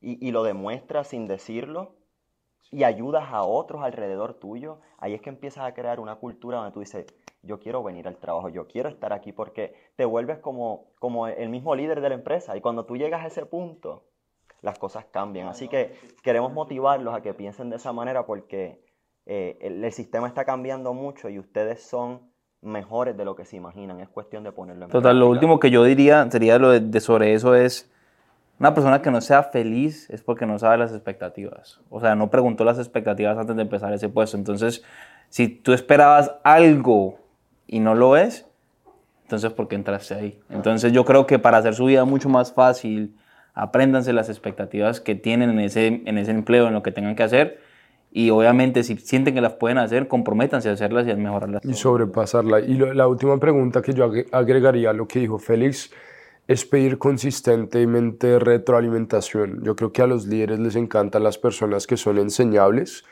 y, 0.00 0.30
lo 0.30 0.42
demuestras 0.42 1.08
sin 1.08 1.26
decirlo, 1.28 1.94
y 2.70 2.82
ayudas 2.82 3.28
a 3.30 3.44
otros 3.44 3.82
alrededor 3.82 4.34
tuyo, 4.34 4.80
ahí 4.98 5.14
es 5.14 5.20
que 5.20 5.30
empiezas 5.30 5.64
a 5.64 5.74
crear 5.74 6.00
una 6.00 6.16
cultura 6.16 6.58
donde 6.58 6.72
tú 6.72 6.80
dices, 6.80 7.06
yo 7.46 7.58
quiero 7.60 7.82
venir 7.82 8.08
al 8.08 8.16
trabajo, 8.16 8.48
yo 8.48 8.66
quiero 8.66 8.88
estar 8.88 9.12
aquí 9.12 9.32
porque 9.32 9.74
te 9.96 10.04
vuelves 10.04 10.38
como, 10.38 10.86
como 10.98 11.26
el 11.26 11.48
mismo 11.48 11.74
líder 11.74 12.00
de 12.00 12.08
la 12.08 12.14
empresa 12.14 12.56
y 12.56 12.60
cuando 12.60 12.84
tú 12.84 12.96
llegas 12.96 13.24
a 13.24 13.28
ese 13.28 13.46
punto, 13.46 14.04
las 14.62 14.78
cosas 14.78 15.06
cambian. 15.10 15.48
Así 15.48 15.68
que 15.68 15.94
queremos 16.22 16.52
motivarlos 16.52 17.14
a 17.14 17.22
que 17.22 17.34
piensen 17.34 17.70
de 17.70 17.76
esa 17.76 17.92
manera 17.92 18.26
porque 18.26 18.80
eh, 19.26 19.58
el, 19.60 19.92
sistema 19.92 20.26
está 20.28 20.44
cambiando 20.44 20.92
mucho 20.92 21.28
y 21.28 21.38
ustedes 21.38 21.82
son 21.82 22.20
mejores 22.62 23.16
de 23.16 23.24
lo 23.24 23.36
que 23.36 23.44
se 23.44 23.56
imaginan. 23.56 24.00
Es 24.00 24.08
cuestión 24.08 24.44
de 24.44 24.52
ponerlo 24.52 24.86
en 24.86 24.90
Total, 24.90 25.18
lo 25.18 25.28
último 25.28 25.58
que 25.60 25.70
yo 25.70 25.84
diría 25.84 26.28
sería 26.30 26.58
lo 26.58 26.70
de 26.70 27.00
sobre 27.00 27.34
eso 27.34 27.54
es 27.54 27.90
una 28.58 28.72
persona 28.72 29.02
que 29.02 29.10
no 29.10 29.20
sea 29.20 29.42
feliz 29.42 30.08
es 30.08 30.22
porque 30.22 30.46
no 30.46 30.58
sabe 30.58 30.78
las 30.78 30.92
expectativas. 30.92 31.80
O 31.90 32.00
sea, 32.00 32.14
no 32.14 32.30
preguntó 32.30 32.64
las 32.64 32.78
expectativas 32.78 33.36
antes 33.36 33.54
de 33.54 33.62
empezar 33.62 33.92
ese 33.92 34.08
puesto. 34.08 34.36
Entonces, 34.36 34.82
si 35.28 35.48
tú 35.48 35.72
esperabas 35.72 36.34
algo 36.42 37.18
y 37.66 37.80
no 37.80 37.94
lo 37.94 38.16
es, 38.16 38.46
entonces 39.22 39.52
¿por 39.52 39.68
qué 39.68 39.74
entraste 39.74 40.14
ahí? 40.14 40.40
Entonces 40.50 40.92
yo 40.92 41.04
creo 41.04 41.26
que 41.26 41.38
para 41.38 41.58
hacer 41.58 41.74
su 41.74 41.86
vida 41.86 42.04
mucho 42.04 42.28
más 42.28 42.52
fácil, 42.52 43.16
apréndanse 43.54 44.12
las 44.12 44.28
expectativas 44.28 45.00
que 45.00 45.14
tienen 45.14 45.50
en 45.50 45.60
ese, 45.60 46.02
en 46.04 46.18
ese 46.18 46.30
empleo, 46.30 46.68
en 46.68 46.74
lo 46.74 46.82
que 46.82 46.92
tengan 46.92 47.16
que 47.16 47.24
hacer. 47.24 47.60
Y 48.12 48.30
obviamente 48.30 48.82
si 48.84 48.96
sienten 48.96 49.34
que 49.34 49.40
las 49.40 49.54
pueden 49.54 49.78
hacer, 49.78 50.08
comprométanse 50.08 50.68
a 50.68 50.72
hacerlas 50.72 51.06
y 51.06 51.10
a 51.10 51.16
mejorarlas. 51.16 51.64
Y 51.64 51.74
sobrepasarla. 51.74 52.60
Y 52.60 52.74
la 52.74 53.08
última 53.08 53.38
pregunta 53.38 53.82
que 53.82 53.92
yo 53.92 54.10
agregaría 54.32 54.90
a 54.90 54.92
lo 54.92 55.08
que 55.08 55.20
dijo 55.20 55.38
Félix 55.38 55.90
es 56.46 56.64
pedir 56.64 56.98
consistentemente 56.98 58.38
retroalimentación. 58.38 59.64
Yo 59.64 59.74
creo 59.74 59.92
que 59.92 60.02
a 60.02 60.06
los 60.06 60.26
líderes 60.26 60.60
les 60.60 60.76
encantan 60.76 61.24
las 61.24 61.38
personas 61.38 61.86
que 61.86 61.96
son 61.96 62.18
enseñables 62.18 63.04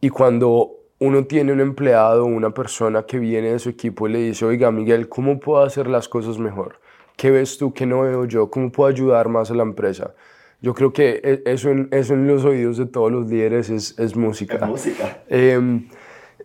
y 0.00 0.08
cuando 0.08 0.72
uno 0.98 1.24
tiene 1.24 1.52
un 1.52 1.60
empleado 1.60 2.24
una 2.24 2.50
persona 2.50 3.04
que 3.04 3.18
viene 3.18 3.52
de 3.52 3.58
su 3.58 3.68
equipo 3.68 4.08
y 4.08 4.12
le 4.12 4.18
dice, 4.18 4.44
oiga 4.44 4.70
Miguel, 4.70 5.08
¿cómo 5.08 5.38
puedo 5.38 5.62
hacer 5.62 5.88
las 5.88 6.08
cosas 6.08 6.38
mejor? 6.38 6.80
¿Qué 7.16 7.30
ves 7.30 7.58
tú 7.58 7.72
que 7.72 7.86
no 7.86 8.02
veo 8.02 8.24
yo? 8.24 8.50
¿Cómo 8.50 8.70
puedo 8.70 8.88
ayudar 8.88 9.28
más 9.28 9.50
a 9.50 9.54
la 9.54 9.62
empresa? 9.62 10.14
Yo 10.60 10.74
creo 10.74 10.92
que 10.92 11.20
e, 11.22 11.42
eso 11.52 11.70
en, 11.70 11.88
eso 11.90 12.14
en 12.14 12.26
los 12.26 12.44
oídos 12.44 12.78
de 12.78 12.86
todos 12.86 13.12
los 13.12 13.26
líderes 13.26 13.68
es, 13.70 13.98
es 13.98 14.16
música. 14.16 14.56
Es 14.56 14.66
música. 14.66 15.22
Em, 15.28 15.88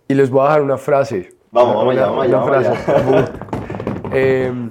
y 0.08 0.14
les 0.14 0.30
voy 0.30 0.42
a 0.42 0.46
dejar 0.46 0.62
una 0.62 0.78
frase. 0.78 1.34
Vamos, 1.52 1.76
vamos, 1.76 1.94
una, 1.94 2.06
vamos, 2.06 2.28
una 2.28 2.44
frase. 2.44 3.32
Em, 4.14 4.70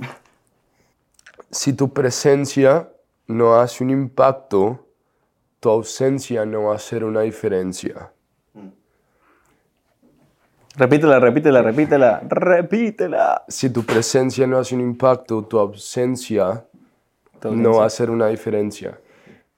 si 1.50 1.72
tu 1.72 1.94
presencia 1.94 2.90
no 3.26 3.54
hace 3.54 3.82
un 3.82 3.88
impacto, 3.88 4.86
tu 5.60 5.70
ausencia 5.70 6.44
no 6.44 6.64
va 6.64 6.72
a 6.72 6.76
hacer 6.76 7.04
una 7.04 7.22
diferencia. 7.22 8.12
Repítela, 10.80 11.20
repítela, 11.20 11.60
repítela, 11.60 12.22
repítela. 12.26 13.44
Si 13.48 13.68
tu 13.68 13.84
presencia 13.84 14.46
no 14.46 14.56
hace 14.56 14.74
un 14.74 14.80
impacto, 14.80 15.44
tu 15.44 15.58
ausencia, 15.58 16.64
no 17.44 17.74
va 17.74 17.82
a 17.82 17.86
hacer 17.86 18.08
una 18.08 18.28
diferencia. 18.28 18.98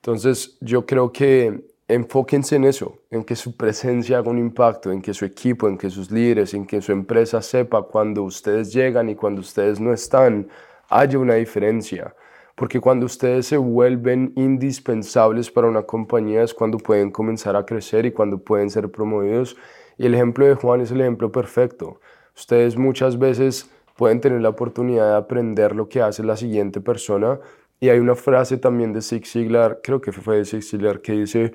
Entonces, 0.01 0.57
yo 0.61 0.85
creo 0.85 1.13
que 1.13 1.65
enfóquense 1.87 2.57
en 2.57 2.65
eso, 2.65 2.99
en 3.09 3.23
que 3.23 3.37
su 3.37 3.57
presencia 3.57 4.19
haga 4.19 4.31
un 4.31 4.39
impacto, 4.39 4.91
en 4.91 5.01
que 5.01 5.15
su 5.15 5.25
equipo, 5.25 5.69
en 5.69 5.79
que 5.79 5.91
sus 5.91 6.11
líderes, 6.11 6.55
en 6.55 6.67
que 6.67 6.83
su 6.83 6.91
empresa 6.91 7.41
sepa 7.41 7.83
cuando 7.83 8.25
ustedes 8.25 8.73
llegan 8.73 9.09
y 9.09 9.15
cuando 9.15 9.43
ustedes 9.43 9.79
no 9.79 9.93
están, 9.93 10.49
haya 10.89 11.21
una 11.21 11.35
diferencia. 11.35 12.17
Porque 12.57 12.81
cuando 12.81 13.07
ustedes 13.07 13.47
se 13.47 13.57
vuelven 13.59 14.33
indispensables 14.35 15.53
para 15.53 15.69
una 15.69 15.85
compañía 15.85 16.43
es 16.43 16.53
cuando 16.53 16.79
pueden 16.79 17.13
comenzar 17.13 17.55
a 17.55 17.65
crecer 17.65 18.07
y 18.07 18.11
cuando 18.11 18.39
pueden 18.39 18.71
ser 18.71 18.91
promovidos. 18.91 19.57
Y 20.03 20.07
el 20.07 20.17
ejemplo 20.17 20.45
de 20.45 20.57
Juan 20.57 20.81
es 20.81 20.91
el 20.91 21.01
ejemplo 21.01 21.31
perfecto. 21.31 22.01
Ustedes 22.37 22.77
muchas 22.77 23.21
veces 23.21 23.71
pueden 23.97 24.21
tener 24.21 24.41
la 24.41 24.49
oportunidad 24.49 25.09
de 25.09 25.17
aprender 25.17 25.77
lo 25.77 25.89
que 25.89 26.03
hace 26.03 26.25
la 26.25 26.37
siguiente 26.37 26.81
persona. 26.81 27.39
Y 27.79 27.89
hay 27.89 28.01
una 28.01 28.17
frase 28.17 28.57
también 28.57 28.93
de 28.93 29.01
Zig 29.01 29.25
Ziglar, 29.25 29.79
creo 29.81 30.01
que 30.01 30.11
fue 30.11 30.39
de 30.39 30.45
Zig 30.45 30.65
Ziglar, 30.65 31.03
que 31.03 31.13
dice 31.13 31.53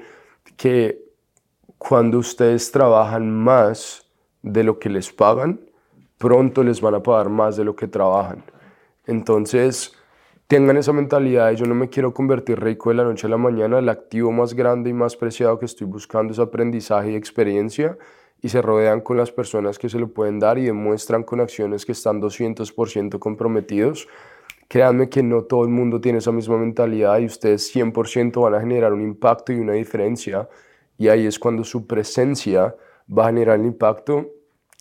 que 0.56 0.98
cuando 1.78 2.20
ustedes 2.20 2.72
trabajan 2.72 3.30
más 3.30 4.10
de 4.44 4.64
lo 4.64 4.80
que 4.80 4.88
les 4.88 5.12
pagan, 5.12 5.60
pronto 6.18 6.64
les 6.64 6.80
van 6.80 6.96
a 6.96 7.04
pagar 7.04 7.28
más 7.28 7.58
de 7.58 7.66
lo 7.66 7.76
que 7.76 7.90
trabajan. 7.90 8.46
Entonces, 9.08 9.92
tengan 10.48 10.78
esa 10.78 10.94
mentalidad 10.94 11.50
de 11.50 11.58
yo 11.58 11.66
no 11.66 11.76
me 11.76 11.90
quiero 11.90 12.14
convertir 12.14 12.62
rico 12.62 12.92
de 12.92 12.96
la 12.96 13.04
noche 13.04 13.28
a 13.28 13.30
la 13.30 13.36
mañana, 13.36 13.80
el 13.80 13.90
activo 13.90 14.32
más 14.32 14.54
grande 14.54 14.90
y 14.90 14.94
más 14.94 15.18
preciado 15.18 15.60
que 15.60 15.66
estoy 15.66 15.86
buscando 15.86 16.32
es 16.32 16.40
aprendizaje 16.40 17.12
y 17.12 17.16
experiencia 17.18 17.98
y 18.42 18.50
se 18.50 18.62
rodean 18.62 19.02
con 19.02 19.18
las 19.18 19.32
personas 19.32 19.80
que 19.80 19.90
se 19.90 20.00
lo 20.00 20.10
pueden 20.10 20.40
dar 20.40 20.58
y 20.58 20.66
demuestran 20.66 21.24
con 21.24 21.40
acciones 21.40 21.86
que 21.86 21.92
están 21.92 22.22
200% 22.22 23.20
comprometidos. 23.20 24.08
Créanme 24.68 25.10
que 25.10 25.24
no 25.24 25.44
todo 25.44 25.64
el 25.64 25.70
mundo 25.70 26.02
tiene 26.02 26.20
esa 26.20 26.32
misma 26.32 26.58
mentalidad 26.58 27.20
y 27.20 27.26
ustedes 27.26 27.74
100% 27.74 28.42
van 28.42 28.56
a 28.56 28.60
generar 28.60 28.94
un 28.94 29.02
impacto 29.02 29.54
y 29.54 29.60
una 29.60 29.74
diferencia 29.74 30.48
y 30.98 31.08
ahí 31.08 31.26
es 31.26 31.40
cuando 31.40 31.64
su 31.64 31.88
presencia 31.88 32.76
va 33.16 33.26
a 33.26 33.30
generar 33.30 33.60
el 33.60 33.66
impacto 33.66 34.28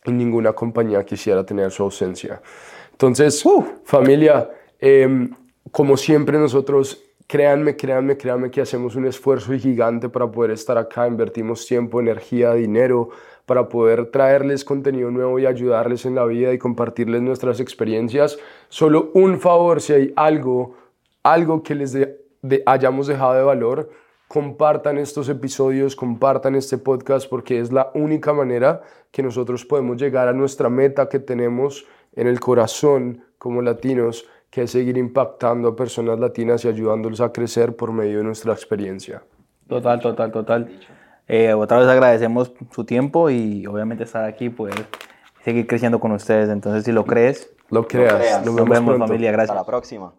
y 0.04 0.12
ninguna 0.12 0.52
compañía 0.52 1.04
quisiera 1.04 1.44
tener 1.44 1.70
su 1.70 1.82
ausencia. 1.82 2.40
Entonces, 2.92 3.44
uh, 3.44 3.64
familia, 3.84 4.48
em, 4.78 5.30
como 5.70 5.96
siempre 5.96 6.38
nosotros, 6.38 7.02
créanme, 7.26 7.76
créanme, 7.76 8.16
créanme 8.16 8.50
que 8.50 8.60
hacemos 8.60 8.96
un 8.96 9.06
esfuerzo 9.06 9.52
gigante 9.52 10.08
para 10.08 10.30
poder 10.30 10.52
estar 10.52 10.78
acá, 10.78 11.06
invertimos 11.06 11.66
tiempo, 11.66 12.00
energía, 12.00 12.54
dinero 12.54 13.10
para 13.46 13.68
poder 13.68 14.10
traerles 14.10 14.64
contenido 14.64 15.10
nuevo 15.10 15.38
y 15.38 15.46
ayudarles 15.46 16.04
en 16.04 16.16
la 16.16 16.24
vida 16.24 16.52
y 16.52 16.58
compartirles 16.58 17.22
nuestras 17.22 17.60
experiencias. 17.60 18.38
Solo 18.68 19.10
un 19.14 19.38
favor, 19.40 19.80
si 19.80 19.92
hay 19.92 20.12
algo, 20.16 20.74
algo 21.22 21.62
que 21.62 21.76
les 21.76 21.96
hayamos 22.66 23.06
dejado 23.06 23.34
de 23.34 23.42
valor, 23.42 23.88
compartan 24.28 24.98
estos 24.98 25.28
episodios, 25.28 25.94
compartan 25.94 26.56
este 26.56 26.76
podcast 26.76 27.28
porque 27.30 27.60
es 27.60 27.72
la 27.72 27.90
única 27.94 28.32
manera 28.32 28.82
que 29.12 29.22
nosotros 29.22 29.64
podemos 29.64 29.96
llegar 29.96 30.26
a 30.26 30.32
nuestra 30.32 30.68
meta 30.68 31.08
que 31.08 31.20
tenemos 31.20 31.86
en 32.14 32.26
el 32.26 32.40
corazón 32.40 33.24
como 33.38 33.62
latinos, 33.62 34.26
que 34.50 34.62
es 34.62 34.72
seguir 34.72 34.96
impactando 34.98 35.68
a 35.68 35.76
personas 35.76 36.18
latinas 36.18 36.64
y 36.64 36.68
ayudándolos 36.68 37.20
a 37.20 37.32
crecer 37.32 37.76
por 37.76 37.92
medio 37.92 38.18
de 38.18 38.24
nuestra 38.24 38.52
experiencia. 38.52 39.22
Total, 39.68 40.00
total, 40.00 40.32
total. 40.32 40.80
Eh, 41.28 41.54
otra 41.54 41.78
vez 41.78 41.88
agradecemos 41.88 42.52
su 42.70 42.84
tiempo 42.84 43.30
y 43.30 43.66
obviamente 43.66 44.04
estar 44.04 44.24
aquí, 44.24 44.48
poder 44.48 44.86
seguir 45.44 45.66
creciendo 45.66 45.98
con 46.00 46.12
ustedes. 46.12 46.48
Entonces, 46.48 46.84
si 46.84 46.92
lo 46.92 47.04
crees, 47.04 47.50
lo 47.70 47.86
creas. 47.86 48.44
Nos 48.44 48.68
vemos, 48.68 48.98
familia. 48.98 49.32
Gracias. 49.32 49.50
Hasta 49.50 49.62
la 49.62 49.66
próxima. 49.66 50.12